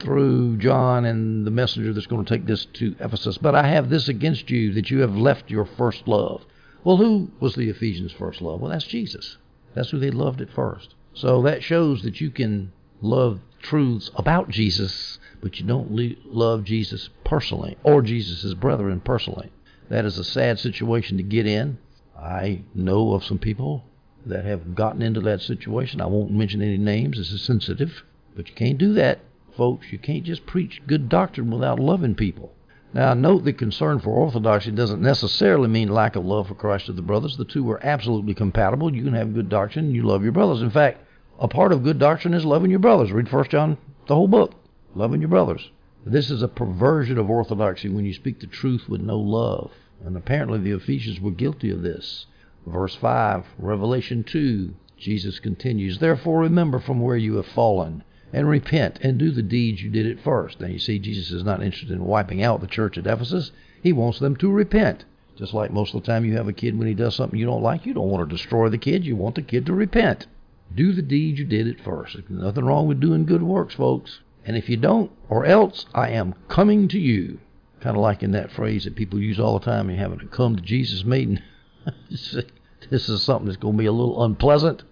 through 0.00 0.58
John 0.58 1.06
and 1.06 1.46
the 1.46 1.50
messenger 1.50 1.94
that's 1.94 2.06
going 2.06 2.22
to 2.22 2.30
take 2.30 2.44
this 2.44 2.66
to 2.74 2.94
Ephesus, 3.00 3.38
But 3.38 3.54
I 3.54 3.68
have 3.68 3.88
this 3.88 4.08
against 4.08 4.50
you, 4.50 4.74
that 4.74 4.90
you 4.90 5.00
have 5.00 5.16
left 5.16 5.50
your 5.50 5.64
first 5.64 6.06
love. 6.06 6.44
Well, 6.84 6.98
who 6.98 7.30
was 7.40 7.54
the 7.54 7.70
Ephesians' 7.70 8.12
first 8.12 8.42
love? 8.42 8.60
Well, 8.60 8.70
that's 8.70 8.86
Jesus. 8.86 9.38
That's 9.72 9.88
who 9.88 9.98
they 9.98 10.10
loved 10.10 10.42
at 10.42 10.50
first. 10.50 10.94
So 11.14 11.40
that 11.40 11.62
shows 11.62 12.02
that 12.02 12.20
you 12.20 12.30
can 12.30 12.70
love 13.00 13.40
truths 13.62 14.10
about 14.14 14.50
Jesus, 14.50 15.18
but 15.40 15.58
you 15.58 15.64
don't 15.64 15.90
love 16.26 16.64
Jesus 16.64 17.08
personally 17.24 17.78
or 17.82 18.02
Jesus' 18.02 18.52
brethren 18.52 19.00
personally. 19.00 19.50
That 19.88 20.04
is 20.04 20.18
a 20.18 20.24
sad 20.24 20.58
situation 20.58 21.16
to 21.16 21.22
get 21.22 21.46
in. 21.46 21.78
I 22.22 22.62
know 22.74 23.12
of 23.12 23.24
some 23.24 23.38
people 23.38 23.84
that 24.26 24.44
have 24.44 24.74
gotten 24.74 25.00
into 25.00 25.20
that 25.22 25.40
situation. 25.40 26.00
I 26.00 26.06
won't 26.06 26.30
mention 26.30 26.60
any 26.60 26.76
names, 26.76 27.16
this 27.16 27.32
is 27.32 27.42
sensitive. 27.42 28.04
But 28.36 28.48
you 28.48 28.54
can't 28.54 28.78
do 28.78 28.92
that, 28.94 29.20
folks. 29.56 29.90
You 29.90 29.98
can't 29.98 30.24
just 30.24 30.46
preach 30.46 30.82
good 30.86 31.08
doctrine 31.08 31.50
without 31.50 31.80
loving 31.80 32.14
people. 32.14 32.52
Now, 32.92 33.14
note 33.14 33.44
that 33.44 33.56
concern 33.56 34.00
for 34.00 34.10
orthodoxy 34.10 34.72
doesn't 34.72 35.00
necessarily 35.00 35.68
mean 35.68 35.88
lack 35.88 36.16
of 36.16 36.24
love 36.24 36.48
for 36.48 36.54
Christ 36.54 36.88
or 36.88 36.92
the 36.92 37.02
brothers. 37.02 37.36
The 37.36 37.44
two 37.44 37.70
are 37.70 37.84
absolutely 37.86 38.34
compatible. 38.34 38.94
You 38.94 39.04
can 39.04 39.14
have 39.14 39.32
good 39.32 39.48
doctrine 39.48 39.86
and 39.86 39.94
you 39.94 40.02
love 40.02 40.22
your 40.22 40.32
brothers. 40.32 40.60
In 40.60 40.70
fact, 40.70 41.04
a 41.38 41.48
part 41.48 41.72
of 41.72 41.84
good 41.84 41.98
doctrine 41.98 42.34
is 42.34 42.44
loving 42.44 42.70
your 42.70 42.80
brothers. 42.80 43.12
Read 43.12 43.32
1 43.32 43.44
John, 43.48 43.78
the 44.08 44.14
whole 44.14 44.28
book, 44.28 44.54
loving 44.94 45.20
your 45.20 45.30
brothers. 45.30 45.70
This 46.04 46.30
is 46.30 46.42
a 46.42 46.48
perversion 46.48 47.16
of 47.16 47.30
orthodoxy 47.30 47.88
when 47.88 48.04
you 48.04 48.12
speak 48.12 48.40
the 48.40 48.46
truth 48.46 48.88
with 48.88 49.00
no 49.00 49.18
love. 49.18 49.70
And 50.04 50.16
apparently 50.16 50.58
the 50.58 50.76
Ephesians 50.76 51.20
were 51.20 51.30
guilty 51.30 51.70
of 51.70 51.82
this. 51.82 52.26
Verse 52.66 52.94
5, 52.94 53.44
Revelation 53.58 54.24
2, 54.24 54.74
Jesus 54.96 55.38
continues, 55.38 55.98
Therefore 55.98 56.40
remember 56.40 56.78
from 56.78 57.00
where 57.00 57.16
you 57.16 57.36
have 57.36 57.46
fallen, 57.46 58.02
and 58.32 58.48
repent, 58.48 58.98
and 59.02 59.18
do 59.18 59.30
the 59.30 59.42
deeds 59.42 59.82
you 59.82 59.90
did 59.90 60.06
at 60.06 60.22
first. 60.22 60.60
Now 60.60 60.68
you 60.68 60.78
see, 60.78 60.98
Jesus 60.98 61.30
is 61.30 61.44
not 61.44 61.62
interested 61.62 61.90
in 61.90 62.04
wiping 62.04 62.42
out 62.42 62.60
the 62.60 62.66
church 62.66 62.96
at 62.98 63.06
Ephesus. 63.06 63.50
He 63.82 63.92
wants 63.92 64.18
them 64.18 64.36
to 64.36 64.50
repent. 64.50 65.04
Just 65.36 65.54
like 65.54 65.72
most 65.72 65.94
of 65.94 66.02
the 66.02 66.06
time 66.06 66.24
you 66.24 66.36
have 66.36 66.48
a 66.48 66.52
kid 66.52 66.78
when 66.78 66.86
he 66.86 66.94
does 66.94 67.14
something 67.14 67.38
you 67.38 67.46
don't 67.46 67.62
like, 67.62 67.86
you 67.86 67.94
don't 67.94 68.10
want 68.10 68.28
to 68.28 68.36
destroy 68.36 68.68
the 68.68 68.78
kid, 68.78 69.06
you 69.06 69.16
want 69.16 69.34
the 69.36 69.42
kid 69.42 69.64
to 69.66 69.72
repent. 69.72 70.26
Do 70.74 70.92
the 70.92 71.02
deeds 71.02 71.38
you 71.38 71.46
did 71.46 71.66
at 71.66 71.80
first. 71.80 72.14
There's 72.14 72.28
nothing 72.28 72.64
wrong 72.64 72.86
with 72.86 73.00
doing 73.00 73.24
good 73.24 73.42
works, 73.42 73.74
folks. 73.74 74.20
And 74.44 74.56
if 74.56 74.68
you 74.68 74.76
don't, 74.76 75.10
or 75.28 75.46
else 75.46 75.86
I 75.94 76.10
am 76.10 76.34
coming 76.48 76.88
to 76.88 76.98
you. 76.98 77.38
Kind 77.80 77.96
of 77.96 78.02
like 78.02 78.22
in 78.22 78.32
that 78.32 78.52
phrase 78.52 78.84
that 78.84 78.96
people 78.96 79.18
use 79.18 79.40
all 79.40 79.58
the 79.58 79.64
time, 79.64 79.88
you're 79.88 79.98
having 79.98 80.18
to 80.18 80.26
come 80.26 80.56
to 80.56 80.62
Jesus 80.62 81.04
meeting. 81.04 81.40
this 82.10 83.08
is 83.08 83.22
something 83.22 83.46
that's 83.46 83.56
going 83.56 83.76
to 83.76 83.82
be 83.82 83.86
a 83.86 83.92
little 83.92 84.22
unpleasant. 84.22 84.82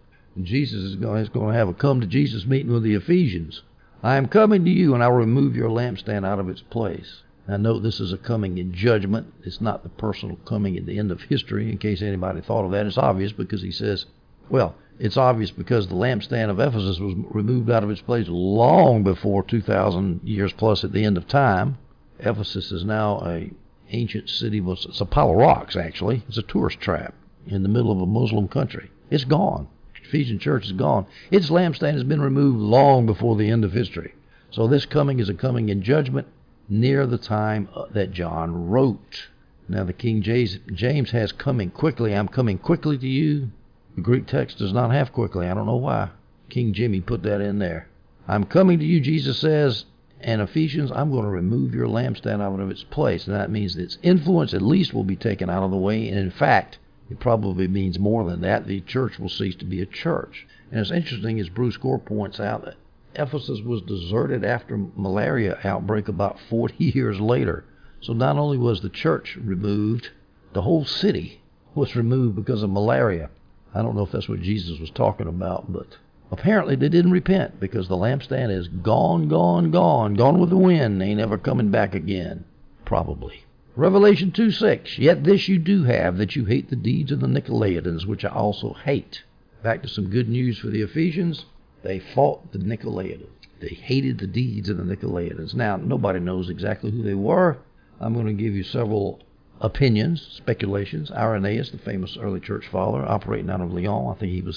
Jesus 0.43 0.83
is 0.83 0.97
going, 0.97 1.21
is 1.21 1.29
going 1.29 1.53
to 1.53 1.59
have 1.59 1.69
a 1.69 1.75
come 1.75 2.01
to 2.01 2.07
Jesus 2.07 2.47
meeting 2.47 2.73
with 2.73 2.83
the 2.83 2.95
Ephesians. 2.95 3.63
I 4.03 4.17
am 4.17 4.29
coming 4.29 4.65
to 4.65 4.71
you, 4.71 4.95
and 4.95 5.03
I 5.03 5.09
will 5.09 5.17
remove 5.17 5.57
your 5.57 5.69
lampstand 5.69 6.25
out 6.25 6.39
of 6.39 6.49
its 6.49 6.63
place. 6.63 7.23
Now, 7.49 7.57
note 7.57 7.81
this 7.81 7.99
is 7.99 8.13
a 8.13 8.19
coming 8.19 8.59
in 8.59 8.73
judgment. 8.73 9.33
It's 9.43 9.61
not 9.61 9.83
the 9.83 9.89
personal 9.89 10.37
coming 10.45 10.77
at 10.77 10.87
the 10.87 10.99
end 10.99 11.11
of 11.11 11.23
history, 11.23 11.71
in 11.71 11.79
case 11.79 12.03
anybody 12.03 12.41
thought 12.41 12.65
of 12.65 12.71
that. 12.73 12.87
It's 12.87 12.99
obvious 12.99 13.33
because 13.33 13.63
he 13.63 13.73
says, 13.73 14.07
well, 14.49 14.77
it's 14.99 15.17
obvious 15.17 15.51
because 15.51 15.89
the 15.89 15.95
lampstand 15.95 16.51
of 16.51 16.61
Ephesus 16.61 16.99
was 16.99 17.15
removed 17.31 17.71
out 17.71 17.85
of 17.85 17.91
its 17.91 18.01
place 18.01 18.29
long 18.29 19.03
before 19.03 19.43
2,000 19.43 20.21
years 20.25 20.53
plus 20.53 20.85
at 20.85 20.93
the 20.93 21.05
end 21.05 21.17
of 21.17 21.27
time. 21.27 21.79
Ephesus 22.21 22.73
is 22.73 22.85
now 22.85 23.21
a 23.25 23.51
ancient 23.91 24.29
city. 24.29 24.61
Was 24.61 24.87
it's 24.87 25.01
a 25.01 25.07
pile 25.07 25.31
of 25.31 25.37
rocks 25.37 25.77
actually. 25.77 26.23
It's 26.29 26.39
a 26.39 26.43
tourist 26.43 26.81
trap 26.81 27.15
in 27.47 27.63
the 27.63 27.69
middle 27.69 27.91
of 27.91 28.01
a 28.01 28.07
Muslim 28.07 28.49
country. 28.49 28.91
It's 29.11 29.25
gone. 29.25 29.69
Ephesian 30.03 30.39
church 30.39 30.67
is 30.67 30.73
gone. 30.73 31.07
Its 31.31 31.51
lampstand 31.51 31.93
has 31.93 32.05
been 32.05 32.21
removed 32.21 32.59
long 32.59 33.07
before 33.07 33.37
the 33.37 33.51
end 33.51 33.65
of 33.65 33.73
history. 33.73 34.15
So 34.51 34.67
this 34.67 34.87
coming 34.87 35.19
is 35.19 35.29
a 35.29 35.35
coming 35.35 35.69
in 35.69 35.83
judgment 35.83 36.27
near 36.69 37.07
the 37.07 37.19
time 37.19 37.69
uh, 37.75 37.87
that 37.93 38.13
John 38.13 38.69
wrote. 38.69 39.29
Now 39.69 39.85
the 39.85 39.93
King 39.93 40.23
James 40.23 41.11
has 41.11 41.33
coming 41.33 41.71
quickly. 41.71 42.15
I'm 42.15 42.29
coming 42.29 42.59
quickly 42.59 42.97
to 42.99 43.09
you. 43.09 43.51
The 43.97 44.01
Greek 44.01 44.27
text 44.27 44.59
does 44.59 44.73
not 44.73 44.93
have 44.93 45.13
quickly. 45.13 45.47
I 45.47 45.55
don't 45.55 45.67
know 45.67 45.77
why. 45.77 46.11
King 46.49 46.73
Jimmy 46.73 47.01
put 47.01 47.23
that 47.25 47.41
in 47.41 47.59
there. 47.59 47.89
I'm 48.27 48.45
coming 48.45 48.79
to 48.79 48.85
you, 48.85 49.01
Jesus 49.01 49.39
says, 49.39 49.85
and 50.21 50.43
Ephesians, 50.43 50.91
I'm 50.91 51.11
going 51.11 51.25
to 51.25 51.31
remove 51.31 51.75
your 51.75 51.87
lampstand 51.87 52.43
out 52.43 52.59
of 52.59 52.71
its 52.71 52.83
place. 52.83 53.27
And 53.27 53.37
that 53.37 53.51
means 53.51 53.77
its 53.77 53.99
influence 54.03 54.53
at 54.53 54.63
least 54.63 54.93
will 54.93 55.05
be 55.05 55.17
taken 55.17 55.49
out 55.49 55.63
of 55.63 55.71
the 55.71 55.77
way. 55.77 56.09
And 56.09 56.19
in 56.19 56.31
fact, 56.31 56.79
it 57.09 57.21
probably 57.21 57.69
means 57.69 57.99
more 57.99 58.29
than 58.29 58.41
that. 58.41 58.67
The 58.67 58.81
church 58.81 59.19
will 59.19 59.29
cease 59.29 59.55
to 59.57 59.65
be 59.65 59.81
a 59.81 59.87
church. 59.87 60.47
And 60.71 60.81
it's 60.81 60.91
interesting, 60.91 61.39
as 61.39 61.49
Bruce 61.49 61.77
Gore 61.77 61.99
points 61.99 62.41
out, 62.41 62.65
that 62.65 62.77
Ephesus 63.15 63.61
was 63.63 63.81
deserted 63.83 64.45
after 64.45 64.77
malaria 64.97 65.59
outbreak 65.65 66.09
about 66.09 66.39
40 66.51 66.85
years 66.85 67.21
later. 67.21 67.65
So 68.01 68.13
not 68.13 68.37
only 68.37 68.59
was 68.59 68.81
the 68.81 68.91
church 68.91 69.37
removed, 69.37 70.11
the 70.53 70.63
whole 70.63 70.85
city 70.85 71.41
was 71.75 71.97
removed 71.97 72.37
because 72.37 72.63
of 72.63 72.71
malaria. 72.71 73.31
I 73.75 73.83
don't 73.83 73.95
know 73.95 74.03
if 74.03 74.13
that's 74.13 74.29
what 74.29 74.41
Jesus 74.41 74.79
was 74.81 74.91
talking 74.91 75.29
about, 75.29 75.73
but 75.73 75.97
apparently 76.31 76.77
they 76.77 76.89
didn't 76.89 77.13
repent 77.13 77.61
because 77.61 77.89
the 77.89 77.97
lampstand 77.97 78.51
is 78.51 78.69
gone, 78.69 79.29
gone, 79.29 79.71
gone, 79.71 80.15
gone 80.15 80.39
with 80.39 80.51
the 80.51 80.57
wind. 80.57 81.03
Ain't 81.03 81.21
ever 81.21 81.39
coming 81.39 81.71
back 81.71 81.95
again. 81.95 82.45
Probably. 82.85 83.45
Revelation 83.77 84.33
2 84.33 84.51
6. 84.51 84.99
Yet 84.99 85.25
this 85.25 85.49
you 85.49 85.59
do 85.59 85.85
have, 85.85 86.19
that 86.19 86.35
you 86.35 86.45
hate 86.45 86.69
the 86.69 86.77
deeds 86.77 87.13
of 87.13 87.21
the 87.21 87.27
Nicolaitans, 87.27 88.07
which 88.07 88.25
I 88.25 88.31
also 88.31 88.73
hate. 88.73 89.23
Back 89.63 89.83
to 89.83 89.89
some 89.89 90.11
good 90.11 90.29
news 90.29 90.59
for 90.59 90.69
the 90.69 90.83
Ephesians. 90.83 91.47
They 91.83 92.01
fought 92.01 92.53
the 92.53 92.59
Nicolaitans. 92.59 93.29
They 93.61 93.69
hated 93.69 94.19
the 94.19 94.27
deeds 94.27 94.69
of 94.69 94.77
the 94.77 94.83
Nicolaitans. 94.83 95.55
Now, 95.55 95.77
nobody 95.77 96.21
knows 96.21 96.49
exactly 96.49 96.91
who 96.91 97.03
they 97.03 97.15
were. 97.15 97.59
I'm 98.01 98.15
going 98.15 98.27
to 98.27 98.33
give 98.33 98.55
you 98.55 98.63
several 98.63 99.21
opinions, 99.61 100.27
speculations. 100.33 101.11
Irenaeus, 101.11 101.71
the 101.71 101.79
famous 101.79 102.17
early 102.17 102.41
church 102.41 102.67
father, 102.69 103.05
operating 103.05 103.51
out 103.51 103.61
of 103.61 103.73
Lyon, 103.73 104.13
I 104.13 104.19
think 104.19 104.33
he 104.33 104.43
was 104.43 104.57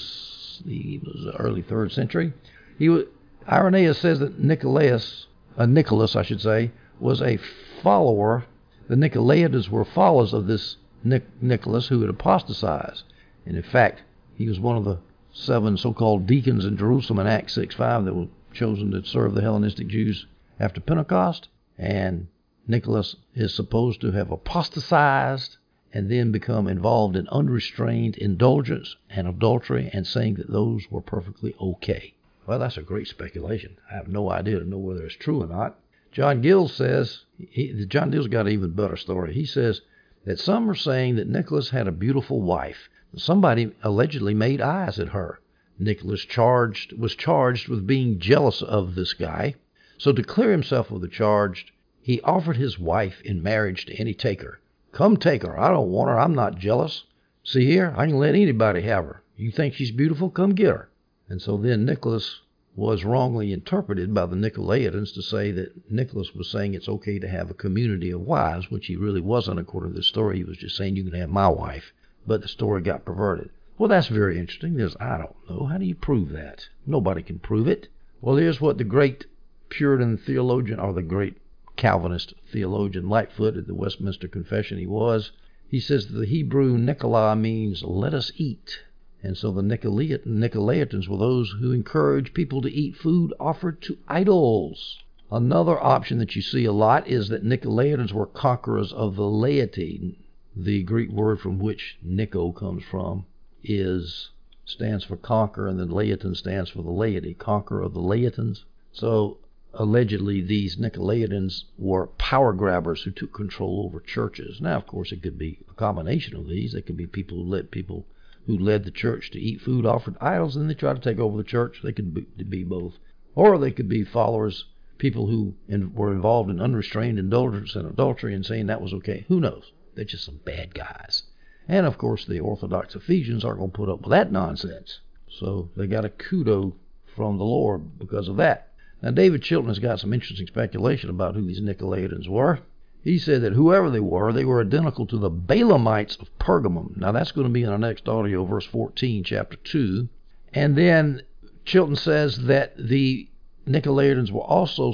he 0.65 1.01
was 1.03 1.24
the 1.24 1.36
early 1.38 1.62
third 1.62 1.91
century. 1.91 2.34
He 2.77 2.89
was, 2.89 3.06
Irenaeus 3.48 3.98
says 3.98 4.20
that 4.20 4.39
Nicolaus, 4.39 5.27
uh, 5.58 5.65
Nicholas, 5.65 6.15
I 6.15 6.24
should 6.24 6.41
say, 6.41 6.72
was 7.00 7.22
a 7.22 7.39
follower. 7.82 8.46
The 8.88 8.96
Nicolaitans 8.96 9.70
were 9.70 9.86
followers 9.86 10.34
of 10.34 10.48
this 10.48 10.77
Nic- 11.03 11.41
Nicholas 11.41 11.88
who 11.88 12.01
had 12.01 12.10
apostatized, 12.10 13.03
and 13.46 13.58
in 13.58 13.63
fact, 13.63 14.03
he 14.36 14.48
was 14.48 14.60
one 14.60 14.77
of 14.77 14.86
the 14.86 15.00
seven 15.32 15.77
so-called 15.77 16.27
deacons 16.27 16.65
in 16.65 16.77
Jerusalem 16.77 17.20
in 17.20 17.27
Acts 17.27 17.53
6:5 17.56 18.06
that 18.06 18.15
were 18.15 18.27
chosen 18.53 18.91
to 18.91 19.03
serve 19.03 19.34
the 19.34 19.41
Hellenistic 19.41 19.88
Jews 19.88 20.27
after 20.60 20.82
Pentecost, 20.82 21.48
and 21.77 22.27
Nicholas 22.68 23.15
is 23.34 23.53
supposed 23.53 24.01
to 24.01 24.12
have 24.12 24.30
apostatized 24.32 25.58
and 25.94 26.10
then 26.10 26.32
become 26.32 26.68
involved 26.68 27.16
in 27.16 27.28
unrestrained 27.30 28.16
indulgence 28.18 28.96
and 29.10 29.28
adultery 29.28 29.90
and 29.94 30.08
saying 30.08 30.36
that 30.36 30.52
those 30.52 30.90
were 30.90 31.02
perfectly 31.02 31.54
okay. 31.60 32.14
Well, 32.48 32.60
that's 32.60 32.78
a 32.78 32.82
great 32.82 33.08
speculation. 33.08 33.78
I 33.92 33.96
have 33.96 34.08
no 34.08 34.32
idea 34.32 34.60
to 34.60 34.66
know 34.66 34.78
whether 34.78 35.06
it's 35.06 35.16
true 35.16 35.44
or 35.44 35.48
not. 35.48 35.80
John 36.12 36.42
Gill 36.42 36.68
says, 36.68 37.26
he, 37.38 37.86
John 37.86 38.12
Gill's 38.12 38.28
got 38.28 38.48
an 38.48 38.54
even 38.54 38.72
better 38.72 38.96
story. 38.96 39.34
He 39.34 39.46
says 39.46 39.82
that 40.26 40.40
some 40.40 40.70
are 40.70 40.76
saying 40.76 41.16
that 41.16 41.28
Nicholas 41.28 41.70
had 41.70 41.88
a 41.88 41.92
beautiful 41.92 42.42
wife. 42.42 42.90
Somebody 43.16 43.72
allegedly 43.84 44.34
made 44.34 44.62
eyes 44.62 45.00
at 45.00 45.10
her. 45.10 45.40
Nicholas 45.78 46.24
charged 46.26 46.94
was 46.94 47.16
charged 47.16 47.68
with 47.68 47.88
being 47.88 48.20
jealous 48.20 48.62
of 48.62 48.96
this 48.96 49.14
guy. 49.14 49.56
So 49.98 50.14
to 50.14 50.24
clear 50.24 50.52
himself 50.52 50.92
of 50.92 51.02
the 51.02 51.08
charge, 51.08 51.74
he 52.02 52.22
offered 52.22 52.58
his 52.58 52.80
wife 52.80 53.22
in 53.22 53.44
marriage 53.44 53.86
to 53.86 53.96
any 53.96 54.14
taker. 54.14 54.60
Come 54.92 55.18
take 55.18 55.44
her. 55.44 55.60
I 55.60 55.70
don't 55.70 55.90
want 55.90 56.10
her. 56.10 56.20
I'm 56.20 56.36
not 56.36 56.58
jealous. 56.58 57.06
See 57.44 57.66
here, 57.66 57.94
I 57.98 58.06
can 58.08 58.18
let 58.18 58.36
anybody 58.36 58.82
have 58.82 59.06
her. 59.06 59.24
You 59.38 59.52
think 59.52 59.74
she's 59.74 59.92
beautiful? 59.92 60.30
Come 60.30 60.54
get 60.54 60.68
her. 60.68 60.90
And 61.30 61.42
so 61.42 61.58
then 61.58 61.86
Nicholas 61.86 62.42
was 62.76 63.04
wrongly 63.04 63.52
interpreted 63.52 64.14
by 64.14 64.26
the 64.26 64.36
Nicolaitans 64.36 65.14
to 65.14 65.22
say 65.22 65.52
that 65.52 65.92
Nicholas 65.92 66.36
was 66.36 66.50
saying 66.50 66.74
it's 66.74 66.88
okay 66.88 67.20
to 67.20 67.28
have 67.28 67.50
a 67.50 67.56
community 67.56 68.12
of 68.12 68.22
wives, 68.22 68.70
which 68.70 68.88
he 68.88 68.96
really 68.96 69.22
wasn't 69.22 69.60
according 69.60 69.92
to 69.92 69.98
the 69.98 70.04
story. 70.04 70.38
He 70.38 70.44
was 70.44 70.58
just 70.58 70.78
saying 70.78 70.96
you 70.96 71.04
can 71.04 71.20
have 71.20 71.30
my 71.30 71.48
wife. 71.48 71.94
But 72.28 72.42
the 72.42 72.48
story 72.48 72.82
got 72.82 73.04
perverted. 73.04 73.50
Well, 73.78 73.90
that's 73.90 74.08
very 74.08 74.38
interesting. 74.38 74.76
There's, 74.76 74.96
I 75.00 75.18
don't 75.18 75.36
know. 75.50 75.66
How 75.66 75.78
do 75.78 75.86
you 75.86 75.96
prove 75.96 76.30
that? 76.34 76.68
Nobody 76.86 77.24
can 77.24 77.40
prove 77.40 77.68
it. 77.68 77.88
Well, 78.22 78.36
here's 78.36 78.62
what 78.62 78.78
the 78.78 78.84
great 78.84 79.26
Puritan 79.70 80.18
theologian, 80.18 80.80
or 80.80 80.94
the 80.94 81.02
great 81.02 81.41
Calvinist 81.82 82.36
theologian 82.46 83.10
Lightfoot 83.10 83.58
at 83.58 83.66
the 83.66 83.74
Westminster 83.74 84.28
Confession 84.28 84.78
he 84.78 84.86
was. 84.86 85.32
He 85.68 85.80
says 85.80 86.10
the 86.10 86.28
Hebrew 86.28 86.78
Nicola 86.78 87.36
means 87.36 87.82
let 87.82 88.14
us 88.14 88.32
eat. 88.36 88.82
And 89.24 89.36
so 89.36 89.52
the 89.52 89.64
Nicolaitans 89.64 91.08
were 91.08 91.18
those 91.18 91.56
who 91.60 91.72
encouraged 91.72 92.36
people 92.36 92.62
to 92.62 92.72
eat 92.72 92.96
food 92.96 93.34
offered 93.40 93.82
to 93.82 93.98
idols. 94.08 95.00
Another 95.32 95.84
option 95.84 96.20
that 96.20 96.36
you 96.36 96.44
see 96.44 96.66
a 96.66 96.72
lot 96.72 97.08
is 97.08 97.30
that 97.30 97.44
Nicolaitans 97.44 98.14
were 98.14 98.28
conquerors 98.28 98.94
of 98.94 99.16
the 99.16 99.28
laity. 99.28 100.20
The 100.56 100.84
Greek 100.84 101.10
word 101.10 101.40
from 101.40 101.58
which 101.58 101.98
Nico 102.04 102.52
comes 102.52 102.84
from 102.84 103.26
is 103.64 104.30
stands 104.66 105.04
for 105.04 105.18
conquer, 105.18 105.68
and 105.68 105.80
then 105.80 105.90
Laetan 105.90 106.36
stands 106.36 106.70
for 106.70 106.84
the 106.84 106.92
laity, 106.92 107.34
conqueror 107.34 107.82
of 107.82 107.96
the 107.96 108.02
Laetans. 108.02 108.66
So 108.92 109.40
allegedly 109.74 110.42
these 110.42 110.75
Nicolaitans 110.75 111.63
were 111.78 112.08
power 112.18 112.54
grabbers 112.54 113.04
who 113.04 113.12
took 113.12 113.34
control 113.34 113.84
over 113.86 114.00
churches. 114.00 114.60
Now, 114.60 114.78
of 114.78 114.88
course, 114.88 115.12
it 115.12 115.24
could 115.24 115.38
be 115.38 115.60
a 115.70 115.74
combination 115.74 116.36
of 116.36 116.48
these. 116.48 116.74
They 116.74 116.82
could 116.82 116.98
be 116.98 117.08
people 117.08 117.38
who 117.38 117.50
led 117.50 117.72
people 117.72 118.06
who 118.48 118.58
led 118.58 118.84
the 118.84 118.92
church 118.92 119.30
to 119.32 119.40
eat 119.40 119.62
food 119.62 119.86
offered 119.86 120.18
idols, 120.20 120.56
and 120.56 120.70
they 120.70 120.74
try 120.74 120.94
to 120.94 121.00
take 121.00 121.20
over 121.20 121.38
the 121.38 121.44
church. 121.44 121.80
They 121.84 121.92
could 121.92 122.50
be 122.50 122.63
both, 122.63 122.98
or 123.36 123.58
they 123.58 123.72
could 123.72 123.88
be 123.88 124.04
followers, 124.04 124.66
people 124.98 125.28
who 125.28 125.54
were 125.94 126.12
involved 126.12 126.50
in 126.50 126.60
unrestrained 126.60 127.20
indulgence 127.20 127.75
and 127.75 127.88
adultery, 127.88 128.34
and 128.34 128.46
saying 128.46 128.66
that 128.66 128.82
was 128.82 128.94
okay. 128.96 129.25
Who 129.28 129.40
knows? 129.40 129.72
They're 129.94 130.06
just 130.06 130.25
some 130.25 130.40
bad 130.44 130.74
guys. 130.74 131.24
And 131.68 131.86
of 131.86 132.00
course, 132.00 132.25
the 132.25 132.40
Orthodox 132.40 132.96
Ephesians 132.96 133.46
aren't 133.46 133.60
going 133.60 133.72
to 133.72 133.78
put 133.78 133.90
up 133.90 134.01
with 134.01 134.10
that 134.10 134.32
nonsense. 134.32 135.00
So 135.30 135.70
they 135.78 135.86
got 135.86 136.06
a 136.06 136.10
kudo 136.10 136.74
from 137.16 137.38
the 137.38 137.46
Lord 137.46 138.00
because 138.00 138.28
of 138.28 138.38
that. 138.38 138.71
Now, 139.01 139.12
David 139.12 139.41
Chilton 139.41 139.70
has 139.70 139.79
got 139.79 140.00
some 140.00 140.13
interesting 140.13 140.48
speculation 140.48 141.10
about 141.10 141.36
who 141.36 141.46
these 141.46 141.60
Nicolaitans 141.60 142.27
were. 142.27 142.60
He 143.03 143.17
said 143.17 143.41
that 143.41 143.53
whoever 143.53 143.89
they 143.89 144.00
were, 144.00 144.31
they 144.31 144.46
were 144.46 144.62
identical 144.62 145.08
to 145.08 145.17
the 145.17 145.31
Balaamites 145.31 146.22
of 146.22 146.38
Pergamum. 146.38 146.96
Now, 146.98 147.12
that's 147.12 147.31
going 147.31 147.48
to 147.48 147.53
be 147.53 147.63
in 147.63 147.70
our 147.70 147.79
next 147.79 148.08
audio, 148.08 148.46
verse 148.46 148.65
14, 148.65 149.24
chapter 149.24 149.58
2. 149.58 150.08
And 150.53 150.77
then 150.77 151.24
Chilton 151.65 151.96
says 151.96 152.46
that 152.46 152.77
the 152.77 153.27
Nicolaitans 153.67 154.31
were 154.31 154.41
also 154.41 154.93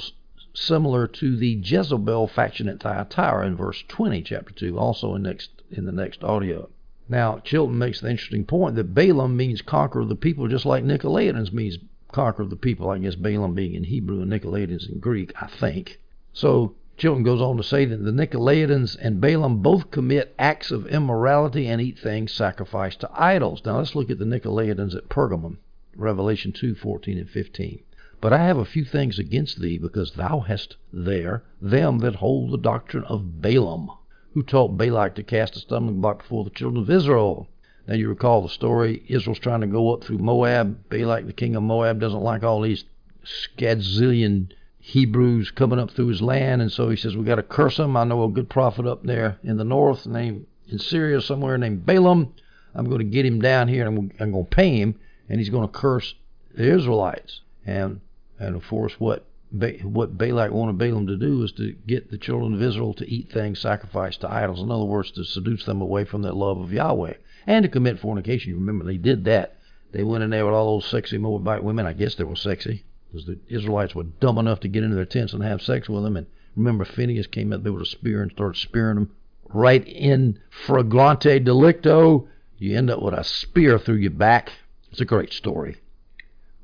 similar 0.54 1.06
to 1.08 1.36
the 1.36 1.60
Jezebel 1.62 2.28
faction 2.28 2.70
at 2.70 2.80
Thyatira 2.80 3.46
in 3.46 3.58
verse 3.58 3.84
20, 3.90 4.22
chapter 4.22 4.54
2, 4.54 4.80
also 4.80 5.16
in, 5.16 5.24
next, 5.24 5.50
in 5.70 5.86
the 5.86 5.92
next 5.92 6.24
audio. 6.24 6.70
Now, 7.10 7.40
Chilton 7.40 7.78
makes 7.78 8.00
the 8.00 8.10
interesting 8.10 8.46
point 8.46 8.76
that 8.76 8.94
Balaam 8.94 9.36
means 9.36 9.62
conqueror 9.62 10.02
of 10.02 10.10
the 10.10 10.16
people, 10.16 10.48
just 10.48 10.66
like 10.66 10.84
Nicolaitans 10.84 11.52
means 11.52 11.78
conquer 12.12 12.46
the 12.46 12.56
people. 12.56 12.90
I 12.90 12.98
guess 12.98 13.16
Balaam 13.16 13.54
being 13.54 13.74
in 13.74 13.84
Hebrew 13.84 14.22
and 14.22 14.32
Nicolaitans 14.32 14.90
in 14.90 15.00
Greek, 15.00 15.34
I 15.42 15.48
think. 15.48 16.00
So 16.34 16.76
Chilton 16.98 17.24
goes 17.24 17.42
on 17.42 17.58
to 17.58 17.64
say 17.64 17.86
that 17.86 17.98
the 17.98 18.12
Nicolaitans 18.12 18.98
and 19.00 19.22
Balaam 19.22 19.62
both 19.62 19.92
commit 19.92 20.34
acts 20.40 20.72
of 20.72 20.88
immorality 20.88 21.68
and 21.68 21.80
eat 21.80 22.00
things 22.00 22.32
sacrificed 22.32 23.02
to 23.02 23.10
idols. 23.14 23.62
Now 23.66 23.78
let's 23.78 23.94
look 23.94 24.10
at 24.10 24.18
the 24.18 24.26
Nicolaitans 24.26 24.96
at 24.96 25.10
Pergamum, 25.10 25.58
Revelation 25.96 26.52
2 26.52 26.74
14 26.74 27.18
and 27.20 27.30
15. 27.30 27.84
But 28.20 28.34
I 28.34 28.40
have 28.40 28.58
a 28.58 28.66
few 28.66 28.84
things 28.84 29.20
against 29.20 29.62
thee, 29.62 29.78
because 29.78 30.14
thou 30.14 30.40
hast 30.40 30.76
there 30.92 31.44
them 31.62 32.00
that 32.00 32.16
hold 32.16 32.50
the 32.50 32.58
doctrine 32.58 33.04
of 33.04 33.44
Balaam, 33.44 33.92
who 34.34 34.42
taught 34.42 34.76
Balak 34.76 35.14
to 35.16 35.24
cast 35.24 35.56
a 35.56 35.60
stumbling 35.60 36.02
block 36.02 36.24
before 36.24 36.44
the 36.44 36.50
children 36.50 36.82
of 36.82 36.90
Israel. 36.90 37.48
Now 37.88 37.96
you 37.96 38.10
recall 38.10 38.42
the 38.42 38.50
story. 38.50 39.02
Israel's 39.08 39.40
trying 39.40 39.62
to 39.62 39.68
go 39.68 39.94
up 39.94 40.04
through 40.04 40.18
Moab. 40.18 40.90
Balak, 40.90 41.26
the 41.26 41.32
king 41.32 41.56
of 41.56 41.64
Moab, 41.64 42.02
doesn't 42.02 42.20
like 42.20 42.44
all 42.44 42.60
these 42.60 42.84
scadzillion 43.24 44.52
Hebrews 44.80 45.52
coming 45.52 45.80
up 45.80 45.92
through 45.92 46.08
his 46.08 46.22
land, 46.22 46.62
and 46.62 46.70
so 46.70 46.90
he 46.90 46.98
says 46.98 47.16
we 47.16 47.24
got 47.24 47.36
to 47.36 47.44
curse 47.44 47.78
them. 47.78 47.96
I 47.96 48.04
know 48.04 48.26
a 48.26 48.30
good 48.30 48.50
prophet 48.50 48.86
up 48.86 49.04
there 49.04 49.38
in 49.42 49.56
the 49.56 49.64
north, 49.64 50.06
named 50.06 50.48
in 50.68 50.80
Syria 50.80 51.22
somewhere, 51.22 51.58
named 51.58 51.86
Balaam. 51.86 52.34
I'm 52.76 52.86
going 52.86 53.00
to 53.00 53.06
get 53.06 53.26
him 53.26 53.40
down 53.40 53.70
here, 53.70 53.88
and 53.88 54.12
I'm, 54.20 54.32
going 54.32 54.46
to 54.46 54.50
pay 54.50 54.80
him, 54.80 54.96
and 55.30 55.40
he's 55.40 55.50
going 55.50 55.68
to 55.68 55.74
curse 55.74 56.14
the 56.56 56.70
Israelites. 56.70 57.40
And 57.66 58.02
and 58.38 58.56
of 58.56 58.68
course, 58.68 59.00
what 59.00 59.26
ba- 59.50 59.80
what 59.84 60.18
Balak 60.18 60.52
wanted 60.52 60.78
Balaam 60.78 61.08
to 61.08 61.16
do 61.16 61.40
was 61.40 61.54
to 61.54 61.72
get 61.88 62.12
the 62.12 62.18
children 62.18 62.54
of 62.54 62.62
Israel 62.62 62.94
to 62.96 63.10
eat 63.10 63.32
things 63.32 63.60
sacrificed 63.60 64.22
to 64.22 64.32
idols. 64.32 64.62
In 64.62 64.72
other 64.72 64.84
words, 64.84 65.12
to 65.12 65.24
seduce 65.24 65.64
them 65.64 65.82
away 65.82 66.04
from 66.04 66.22
their 66.22 66.34
love 66.34 66.60
of 66.60 66.74
Yahweh 66.74 67.14
and 67.48 67.64
to 67.64 67.70
commit 67.70 68.00
fornication. 68.00 68.52
You 68.52 68.58
remember 68.58 68.86
they 68.86 68.98
did 68.98 69.24
that. 69.26 69.58
They 69.94 70.04
went 70.04 70.24
in 70.24 70.30
there 70.30 70.46
with 70.46 70.54
all 70.54 70.76
those 70.78 70.90
sexy 70.90 71.18
Moabite 71.18 71.64
women. 71.64 71.88
I 71.88 71.94
guess 71.94 72.16
they 72.16 72.26
were 72.26 72.36
sexy 72.36 72.84
because 73.10 73.26
the 73.26 73.40
Israelites 73.48 73.96
were 73.96 74.04
dumb 74.04 74.38
enough 74.38 74.60
to 74.60 74.68
get 74.68 74.84
into 74.84 74.98
their 74.98 75.06
tents 75.06 75.32
and 75.32 75.42
have 75.42 75.62
sex 75.62 75.88
with 75.88 76.04
them. 76.04 76.18
And 76.18 76.28
remember, 76.58 76.84
Phineas 76.84 77.26
came 77.26 77.54
up 77.54 77.64
there 77.64 77.72
with 77.72 77.84
a 77.84 77.86
spear 77.86 78.22
and 78.22 78.32
started 78.32 78.60
spearing 78.60 78.96
them 78.96 79.12
right 79.54 79.88
in 79.88 80.40
flagrante 80.50 81.40
delicto. 81.40 82.28
You 82.58 82.78
end 82.78 82.90
up 82.90 83.02
with 83.02 83.14
a 83.14 83.24
spear 83.24 83.80
through 83.80 83.96
your 83.96 84.12
back. 84.12 84.52
It's 84.92 85.00
a 85.00 85.06
great 85.06 85.32
story. 85.32 85.78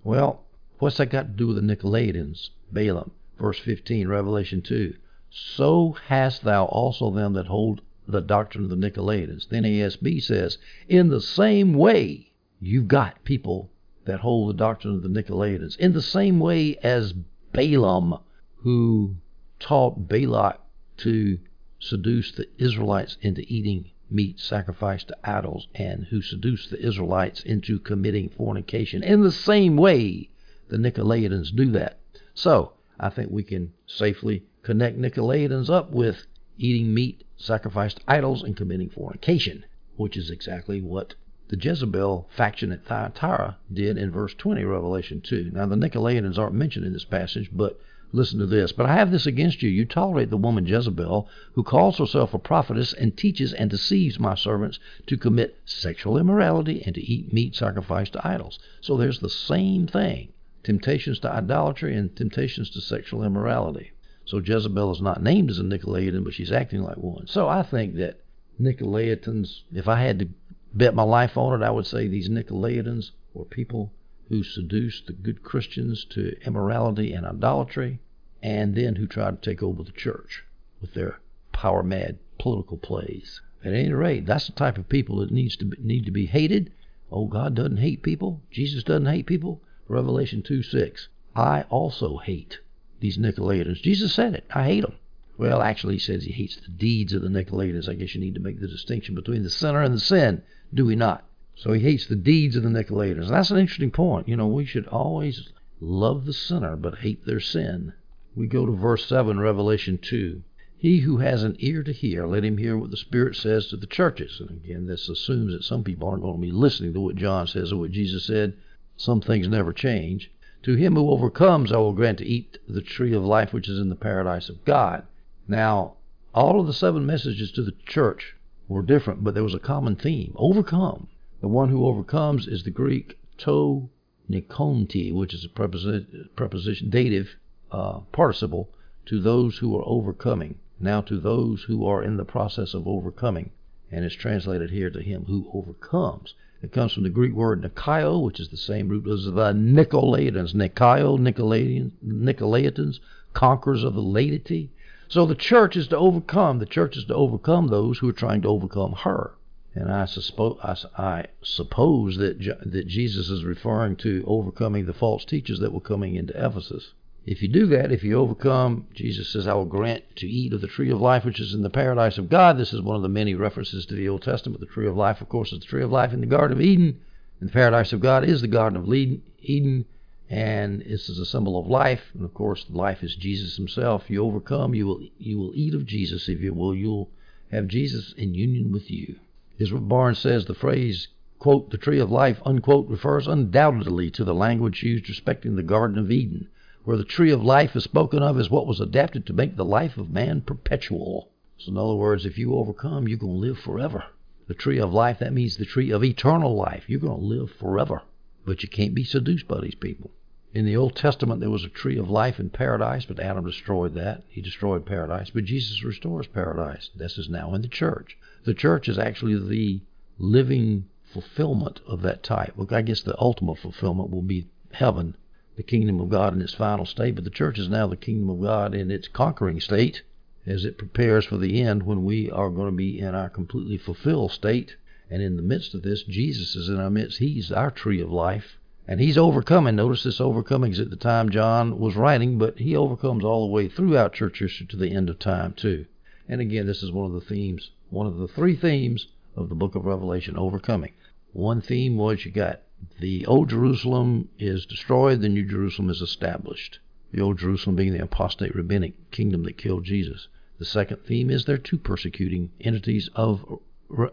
Well, 0.03 0.43
what's 0.79 0.97
that 0.97 1.09
got 1.09 1.23
to 1.23 1.29
do 1.29 1.47
with 1.47 1.55
the 1.55 1.61
Nicolaitans? 1.61 2.49
Balaam, 2.73 3.11
verse 3.39 3.59
15, 3.59 4.09
Revelation 4.09 4.61
2. 4.61 4.95
So 5.29 5.95
hast 6.07 6.43
thou 6.43 6.65
also 6.65 7.09
them 7.09 7.33
that 7.33 7.47
hold 7.47 7.81
the 8.07 8.21
doctrine 8.21 8.65
of 8.65 8.69
the 8.69 8.75
Nicolaitans. 8.75 9.47
The 9.49 9.57
NASB 9.57 10.21
says, 10.21 10.57
in 10.87 11.09
the 11.09 11.21
same 11.21 11.73
way, 11.73 12.31
you've 12.59 12.87
got 12.87 13.23
people 13.23 13.71
that 14.05 14.19
hold 14.19 14.49
the 14.49 14.57
doctrine 14.57 14.95
of 14.95 15.03
the 15.03 15.09
Nicolaitans. 15.09 15.77
In 15.77 15.93
the 15.93 16.01
same 16.01 16.39
way 16.39 16.75
as 16.83 17.13
Balaam, 17.53 18.19
who 18.57 19.15
taught 19.59 20.07
Balak 20.07 20.59
to 20.97 21.39
seduce 21.79 22.31
the 22.31 22.47
Israelites 22.57 23.17
into 23.21 23.41
eating 23.47 23.91
meat 24.09 24.39
sacrificed 24.39 25.07
to 25.07 25.17
idols 25.23 25.67
and 25.73 26.05
who 26.05 26.21
seduced 26.21 26.69
the 26.69 26.85
Israelites 26.85 27.41
into 27.41 27.79
committing 27.79 28.29
fornication. 28.29 29.03
In 29.03 29.21
the 29.21 29.31
same 29.31 29.75
way, 29.75 30.29
the 30.69 30.77
Nicolaitans 30.77 31.55
do 31.55 31.71
that. 31.71 31.99
So, 32.33 32.73
I 32.99 33.09
think 33.09 33.31
we 33.31 33.43
can 33.43 33.73
safely 33.85 34.43
connect 34.61 34.99
Nicolaitans 34.99 35.69
up 35.69 35.91
with 35.91 36.27
eating 36.57 36.93
meat 36.93 37.23
sacrificed 37.37 37.97
to 37.97 38.03
idols 38.07 38.43
and 38.43 38.55
committing 38.55 38.89
fornication, 38.89 39.65
which 39.95 40.15
is 40.17 40.29
exactly 40.29 40.81
what 40.81 41.15
the 41.49 41.57
Jezebel 41.57 42.29
faction 42.35 42.71
at 42.71 42.85
Thyatira 42.85 43.57
did 43.71 43.97
in 43.97 44.11
verse 44.11 44.33
20, 44.33 44.63
Revelation 44.63 45.21
2. 45.21 45.51
Now, 45.53 45.65
the 45.65 45.75
Nicolaitans 45.75 46.37
aren't 46.37 46.55
mentioned 46.55 46.85
in 46.85 46.93
this 46.93 47.05
passage, 47.05 47.49
but 47.51 47.79
listen 48.11 48.39
to 48.39 48.45
this. 48.45 48.71
But 48.71 48.85
I 48.85 48.95
have 48.95 49.11
this 49.11 49.25
against 49.25 49.61
you. 49.61 49.69
You 49.69 49.85
tolerate 49.85 50.29
the 50.29 50.37
woman 50.37 50.65
Jezebel, 50.65 51.27
who 51.53 51.63
calls 51.63 51.97
herself 51.97 52.33
a 52.33 52.39
prophetess 52.39 52.93
and 52.93 53.17
teaches 53.17 53.53
and 53.53 53.69
deceives 53.69 54.19
my 54.19 54.35
servants 54.35 54.79
to 55.07 55.17
commit 55.17 55.59
sexual 55.65 56.17
immorality 56.17 56.81
and 56.85 56.95
to 56.95 57.01
eat 57.01 57.33
meat 57.33 57.55
sacrificed 57.55 58.13
to 58.13 58.27
idols. 58.27 58.59
So 58.81 58.95
there's 58.95 59.19
the 59.19 59.29
same 59.29 59.87
thing 59.87 60.29
temptations 60.63 61.19
to 61.19 61.31
idolatry 61.31 61.95
and 61.95 62.15
temptations 62.15 62.69
to 62.69 62.79
sexual 62.79 63.23
immorality. 63.23 63.91
So 64.25 64.39
Jezebel 64.39 64.91
is 64.91 65.01
not 65.01 65.21
named 65.21 65.49
as 65.49 65.59
a 65.59 65.63
Nicolaitan, 65.63 66.23
but 66.23 66.33
she's 66.33 66.51
acting 66.51 66.81
like 66.81 66.97
one. 66.97 67.27
So 67.27 67.49
I 67.49 67.61
think 67.61 67.95
that 67.95 68.21
Nicolaitans, 68.59 69.63
if 69.73 69.87
I 69.87 70.01
had 70.01 70.19
to 70.19 70.29
bet 70.73 70.95
my 70.95 71.03
life 71.03 71.37
on 71.37 71.61
it, 71.61 71.65
I 71.65 71.71
would 71.71 71.85
say 71.85 72.07
these 72.07 72.29
Nicolaitans 72.29 73.11
were 73.33 73.45
people 73.45 73.91
who 74.29 74.43
seduced 74.43 75.07
the 75.07 75.13
good 75.13 75.43
Christians 75.43 76.05
to 76.05 76.35
immorality 76.45 77.13
and 77.13 77.25
idolatry, 77.25 77.99
and 78.41 78.75
then 78.75 78.95
who 78.95 79.07
tried 79.07 79.41
to 79.41 79.49
take 79.49 79.61
over 79.61 79.83
the 79.83 79.91
church 79.91 80.43
with 80.79 80.93
their 80.93 81.19
power 81.51 81.83
mad 81.83 82.17
political 82.39 82.77
plays. 82.77 83.41
At 83.63 83.73
any 83.73 83.91
rate, 83.91 84.25
that's 84.25 84.47
the 84.47 84.53
type 84.53 84.77
of 84.77 84.89
people 84.89 85.17
that 85.17 85.31
needs 85.31 85.55
to 85.57 85.65
be, 85.65 85.77
need 85.81 86.05
to 86.05 86.11
be 86.11 86.25
hated. 86.25 86.71
Oh, 87.11 87.25
God 87.25 87.55
doesn't 87.55 87.77
hate 87.77 88.01
people. 88.01 88.41
Jesus 88.51 88.83
doesn't 88.83 89.05
hate 89.05 89.25
people. 89.25 89.61
Revelation 89.87 90.41
2 90.41 90.63
6. 90.63 91.09
I 91.35 91.63
also 91.69 92.17
hate 92.17 92.59
these 93.03 93.17
Nicolaitans. 93.17 93.81
Jesus 93.81 94.15
said 94.15 94.33
it. 94.33 94.45
I 94.55 94.63
hate 94.63 94.81
them. 94.81 94.95
Well, 95.37 95.61
actually, 95.61 95.95
he 95.95 95.99
says 95.99 96.23
he 96.23 96.31
hates 96.31 96.55
the 96.55 96.71
deeds 96.71 97.11
of 97.11 97.21
the 97.21 97.27
Nicolaitans. 97.27 97.89
I 97.89 97.95
guess 97.95 98.15
you 98.15 98.21
need 98.21 98.35
to 98.35 98.39
make 98.39 98.61
the 98.61 98.67
distinction 98.67 99.13
between 99.13 99.43
the 99.43 99.49
sinner 99.49 99.81
and 99.81 99.93
the 99.93 99.99
sin 99.99 100.41
do 100.73 100.85
we 100.85 100.95
not? 100.95 101.25
So 101.55 101.73
he 101.73 101.81
hates 101.81 102.07
the 102.07 102.15
deeds 102.15 102.55
of 102.55 102.63
the 102.63 102.69
Nicolaitans. 102.69 103.27
That's 103.27 103.51
an 103.51 103.57
interesting 103.57 103.91
point. 103.91 104.29
You 104.29 104.37
know, 104.37 104.47
we 104.47 104.63
should 104.63 104.87
always 104.87 105.49
love 105.81 106.25
the 106.25 106.31
sinner 106.31 106.77
but 106.77 106.99
hate 106.99 107.25
their 107.25 107.41
sin. 107.41 107.91
We 108.37 108.47
go 108.47 108.65
to 108.65 108.71
verse 108.71 109.05
7, 109.05 109.37
Revelation 109.37 109.99
2. 110.01 110.41
He 110.77 110.99
who 110.99 111.17
has 111.17 111.43
an 111.43 111.57
ear 111.59 111.83
to 111.83 111.91
hear, 111.91 112.25
let 112.25 112.45
him 112.45 112.57
hear 112.57 112.77
what 112.77 112.91
the 112.91 112.97
Spirit 112.97 113.35
says 113.35 113.67
to 113.67 113.75
the 113.75 113.85
churches. 113.85 114.39
And 114.39 114.63
again, 114.63 114.87
this 114.87 115.09
assumes 115.09 115.51
that 115.51 115.65
some 115.65 115.83
people 115.83 116.07
aren't 116.07 116.23
going 116.23 116.35
to 116.35 116.41
be 116.41 116.51
listening 116.51 116.93
to 116.93 117.01
what 117.01 117.17
John 117.17 117.47
says 117.47 117.73
or 117.73 117.81
what 117.81 117.91
Jesus 117.91 118.25
said. 118.25 118.53
Some 118.95 119.19
things 119.19 119.49
never 119.49 119.73
change. 119.73 120.31
To 120.63 120.75
him 120.75 120.95
who 120.95 121.09
overcomes, 121.09 121.73
I 121.73 121.77
will 121.77 121.91
grant 121.91 122.19
to 122.19 122.25
eat 122.25 122.57
the 122.69 122.81
tree 122.81 123.13
of 123.13 123.25
life 123.25 123.51
which 123.51 123.67
is 123.67 123.79
in 123.79 123.89
the 123.89 123.95
paradise 123.95 124.47
of 124.47 124.63
God. 124.63 125.05
Now, 125.45 125.97
all 126.33 126.61
of 126.61 126.67
the 126.67 126.73
seven 126.73 127.05
messages 127.05 127.51
to 127.51 127.63
the 127.63 127.73
church 127.85 128.37
were 128.69 128.81
different, 128.81 129.25
but 129.25 129.33
there 129.33 129.43
was 129.43 129.53
a 129.53 129.59
common 129.59 129.97
theme 129.97 130.33
overcome. 130.37 131.09
The 131.41 131.49
one 131.49 131.67
who 131.67 131.85
overcomes 131.85 132.47
is 132.47 132.63
the 132.63 132.71
Greek 132.71 133.19
to 133.39 133.89
nikonti, 134.29 135.11
which 135.11 135.33
is 135.33 135.43
a 135.43 135.49
preposition, 135.49 136.29
preposition 136.37 136.89
dative 136.89 137.35
uh, 137.69 137.99
participle 138.13 138.69
to 139.07 139.19
those 139.19 139.57
who 139.57 139.77
are 139.77 139.85
overcoming. 139.85 140.59
Now 140.79 141.01
to 141.01 141.19
those 141.19 141.63
who 141.63 141.85
are 141.85 142.01
in 142.01 142.15
the 142.15 142.23
process 142.23 142.73
of 142.73 142.87
overcoming, 142.87 143.51
and 143.91 144.05
is 144.05 144.15
translated 144.15 144.71
here 144.71 144.89
to 144.91 145.01
him 145.01 145.25
who 145.25 145.51
overcomes. 145.53 146.35
It 146.63 146.71
comes 146.71 146.93
from 146.93 147.03
the 147.03 147.09
Greek 147.09 147.33
word 147.33 147.61
nikaio, 147.61 148.23
which 148.23 148.39
is 148.39 148.47
the 148.47 148.55
same 148.55 148.87
root 148.87 149.05
as 149.05 149.25
the 149.25 149.31
Nicolaitans. 149.51 150.53
Nikaio, 150.55 151.19
Nicolaitans, 151.19 152.99
conquerors 153.33 153.83
of 153.83 153.95
the 153.95 154.01
laity. 154.01 154.71
So 155.09 155.25
the 155.25 155.35
church 155.35 155.75
is 155.75 155.89
to 155.89 155.97
overcome. 155.97 156.59
The 156.59 156.65
church 156.65 156.95
is 156.95 157.03
to 157.05 157.15
overcome 157.15 157.67
those 157.67 157.99
who 157.99 158.07
are 158.07 158.13
trying 158.13 158.43
to 158.43 158.47
overcome 158.47 158.93
her. 158.93 159.33
And 159.75 159.91
I, 159.91 160.03
suspo- 160.03 160.57
I, 160.63 161.03
I 161.03 161.25
suppose 161.41 162.15
that, 162.15 162.39
that 162.39 162.87
Jesus 162.87 163.29
is 163.29 163.43
referring 163.43 163.97
to 163.97 164.23
overcoming 164.25 164.85
the 164.85 164.93
false 164.93 165.25
teachers 165.25 165.59
that 165.59 165.73
were 165.73 165.81
coming 165.81 166.15
into 166.15 166.33
Ephesus. 166.33 166.93
If 167.25 167.41
you 167.41 167.47
do 167.47 167.65
that, 167.67 167.91
if 167.91 168.03
you 168.03 168.17
overcome, 168.17 168.87
Jesus 168.93 169.29
says, 169.29 169.47
I 169.47 169.53
will 169.53 169.65
grant 169.65 170.03
to 170.17 170.27
eat 170.27 170.53
of 170.53 170.61
the 170.61 170.67
tree 170.67 170.91
of 170.91 170.99
life 170.99 171.23
which 171.23 171.39
is 171.39 171.53
in 171.53 171.61
the 171.61 171.69
paradise 171.69 172.17
of 172.17 172.29
God. 172.29 172.57
This 172.57 172.73
is 172.73 172.81
one 172.81 172.97
of 172.97 173.01
the 173.01 173.09
many 173.09 173.33
references 173.33 173.85
to 173.85 173.95
the 173.95 174.09
Old 174.09 174.23
Testament. 174.23 174.59
The 174.59 174.65
tree 174.65 174.87
of 174.87 174.97
life, 174.97 175.21
of 175.21 175.29
course, 175.29 175.53
is 175.53 175.59
the 175.59 175.65
tree 175.65 175.83
of 175.83 175.91
life 175.91 176.11
in 176.11 176.19
the 176.19 176.27
Garden 176.27 176.57
of 176.57 176.61
Eden. 176.61 176.99
And 177.39 177.49
the 177.49 177.53
paradise 177.53 177.93
of 177.93 178.01
God 178.01 178.23
is 178.23 178.41
the 178.41 178.47
Garden 178.47 178.77
of 178.77 178.93
Eden 178.93 179.85
and 180.29 180.81
this 180.81 181.09
is 181.09 181.19
a 181.19 181.25
symbol 181.27 181.59
of 181.59 181.67
life. 181.67 182.09
And 182.15 182.23
of 182.23 182.33
course, 182.33 182.65
life 182.69 183.03
is 183.03 183.15
Jesus 183.15 183.55
Himself. 183.55 184.09
You 184.09 184.23
overcome, 184.23 184.73
you 184.73 184.87
will 184.87 185.07
you 185.19 185.37
will 185.37 185.51
eat 185.53 185.75
of 185.75 185.85
Jesus. 185.85 186.27
If 186.27 186.41
you 186.41 186.53
will, 186.53 186.73
you'll 186.73 187.11
have 187.51 187.67
Jesus 187.67 188.13
in 188.13 188.33
union 188.33 188.71
with 188.71 188.89
you. 188.89 189.19
Israel 189.59 189.81
Barnes 189.81 190.17
says 190.17 190.45
the 190.45 190.55
phrase 190.55 191.07
quote 191.37 191.69
the 191.69 191.77
tree 191.77 191.99
of 191.99 192.09
life 192.09 192.41
unquote 192.45 192.87
refers 192.89 193.27
undoubtedly 193.27 194.09
to 194.09 194.23
the 194.23 194.33
language 194.33 194.81
used 194.81 195.07
respecting 195.07 195.55
the 195.55 195.61
Garden 195.61 195.99
of 195.99 196.09
Eden, 196.09 196.47
where 196.83 196.97
the 196.97 197.03
tree 197.03 197.31
of 197.31 197.43
life 197.43 197.75
is 197.75 197.83
spoken 197.83 198.21
of 198.21 198.37
as 198.37 198.49
what 198.49 198.67
was 198.67 198.79
adapted 198.79 199.25
to 199.25 199.33
make 199.33 199.55
the 199.55 199.65
life 199.65 199.97
of 199.97 200.09
man 200.09 200.41
perpetual. 200.41 201.29
So 201.57 201.71
in 201.71 201.77
other 201.77 201.95
words, 201.95 202.25
if 202.25 202.37
you 202.37 202.55
overcome, 202.55 203.07
you're 203.07 203.17
going 203.17 203.33
to 203.33 203.39
live 203.39 203.59
forever. 203.59 204.05
The 204.47 204.53
tree 204.53 204.79
of 204.79 204.93
life, 204.93 205.19
that 205.19 205.31
means 205.31 205.55
the 205.55 205.65
tree 205.65 205.91
of 205.91 206.03
eternal 206.03 206.53
life. 206.55 206.83
You're 206.87 206.99
going 206.99 207.19
to 207.19 207.25
live 207.25 207.51
forever. 207.51 208.01
But 208.45 208.61
you 208.61 208.69
can't 208.69 208.93
be 208.93 209.05
seduced 209.05 209.47
by 209.47 209.61
these 209.61 209.75
people. 209.75 210.11
In 210.53 210.65
the 210.65 210.75
Old 210.75 210.95
Testament, 210.95 211.39
there 211.39 211.49
was 211.49 211.63
a 211.63 211.69
tree 211.69 211.97
of 211.97 212.09
life 212.09 212.39
in 212.39 212.49
paradise, 212.49 213.05
but 213.05 213.19
Adam 213.19 213.45
destroyed 213.45 213.95
that. 213.95 214.23
He 214.27 214.41
destroyed 214.41 214.85
paradise. 214.85 215.29
But 215.29 215.45
Jesus 215.45 215.83
restores 215.83 216.27
paradise. 216.27 216.89
This 216.95 217.17
is 217.17 217.29
now 217.29 217.53
in 217.53 217.61
the 217.61 217.69
church. 217.69 218.17
The 218.43 218.53
church 218.53 218.89
is 218.89 218.99
actually 218.99 219.39
the 219.39 219.81
living 220.19 220.89
fulfillment 221.13 221.79
of 221.87 222.01
that 222.01 222.23
type. 222.23 222.53
Look, 222.57 222.73
I 222.73 222.81
guess 222.81 223.01
the 223.01 223.19
ultimate 223.19 223.59
fulfillment 223.59 224.11
will 224.11 224.21
be 224.21 224.47
heaven, 224.73 225.15
the 225.55 225.63
kingdom 225.63 225.99
of 225.99 226.09
God 226.09 226.33
in 226.33 226.41
its 226.41 226.53
final 226.53 226.85
state. 226.85 227.15
But 227.15 227.23
the 227.23 227.29
church 227.29 227.59
is 227.59 227.69
now 227.69 227.87
the 227.87 227.95
kingdom 227.95 228.29
of 228.29 228.41
God 228.41 228.73
in 228.73 228.89
its 228.91 229.07
conquering 229.07 229.59
state 229.59 230.01
as 230.45 230.65
it 230.65 230.77
prepares 230.77 231.25
for 231.25 231.37
the 231.37 231.61
end 231.61 231.83
when 231.83 232.03
we 232.03 232.29
are 232.29 232.49
going 232.49 232.71
to 232.71 232.75
be 232.75 232.99
in 232.99 233.15
our 233.15 233.29
completely 233.29 233.77
fulfilled 233.77 234.31
state. 234.31 234.75
And 235.09 235.21
in 235.21 235.35
the 235.35 235.43
midst 235.43 235.73
of 235.73 235.83
this, 235.83 236.03
Jesus 236.03 236.55
is 236.55 236.69
in 236.69 236.79
our 236.79 236.89
midst. 236.89 237.19
He's 237.19 237.51
our 237.51 237.71
tree 237.71 238.01
of 238.01 238.11
life. 238.11 238.57
And 238.87 238.99
he's 238.99 239.17
overcoming. 239.17 239.75
Notice 239.75 240.03
this 240.03 240.19
overcoming 240.19 240.71
is 240.71 240.79
at 240.79 240.89
the 240.89 240.97
time 240.97 241.29
John 241.29 241.79
was 241.79 241.95
writing, 241.95 242.37
but 242.37 242.59
he 242.59 242.75
overcomes 242.75 243.23
all 243.23 243.45
the 243.47 243.53
way 243.53 243.69
throughout 243.69 244.13
church 244.13 244.39
history 244.39 244.65
to 244.67 244.75
the 244.75 244.91
end 244.91 245.09
of 245.09 245.19
time, 245.19 245.53
too. 245.53 245.85
And 246.27 246.41
again, 246.41 246.67
this 246.67 246.83
is 246.83 246.91
one 246.91 247.05
of 247.05 247.13
the 247.13 247.21
themes, 247.21 247.71
one 247.89 248.07
of 248.07 248.17
the 248.17 248.27
three 248.27 248.55
themes 248.55 249.07
of 249.35 249.49
the 249.49 249.55
book 249.55 249.75
of 249.75 249.85
Revelation 249.85 250.37
overcoming. 250.37 250.93
One 251.31 251.61
theme 251.61 251.95
was 251.95 252.25
you 252.25 252.31
got 252.31 252.61
the 252.99 253.25
Old 253.25 253.49
Jerusalem 253.49 254.29
is 254.37 254.65
destroyed, 254.65 255.21
the 255.21 255.29
New 255.29 255.45
Jerusalem 255.45 255.89
is 255.89 256.01
established. 256.01 256.79
The 257.11 257.21
Old 257.21 257.37
Jerusalem 257.37 257.75
being 257.75 257.93
the 257.93 258.03
apostate 258.03 258.55
rabbinic 258.55 259.11
kingdom 259.11 259.43
that 259.43 259.57
killed 259.57 259.85
Jesus. 259.85 260.27
The 260.57 260.65
second 260.65 260.97
theme 261.05 261.29
is 261.29 261.45
there 261.45 261.55
are 261.55 261.59
two 261.59 261.77
persecuting 261.77 262.51
entities 262.59 263.09
of 263.15 263.59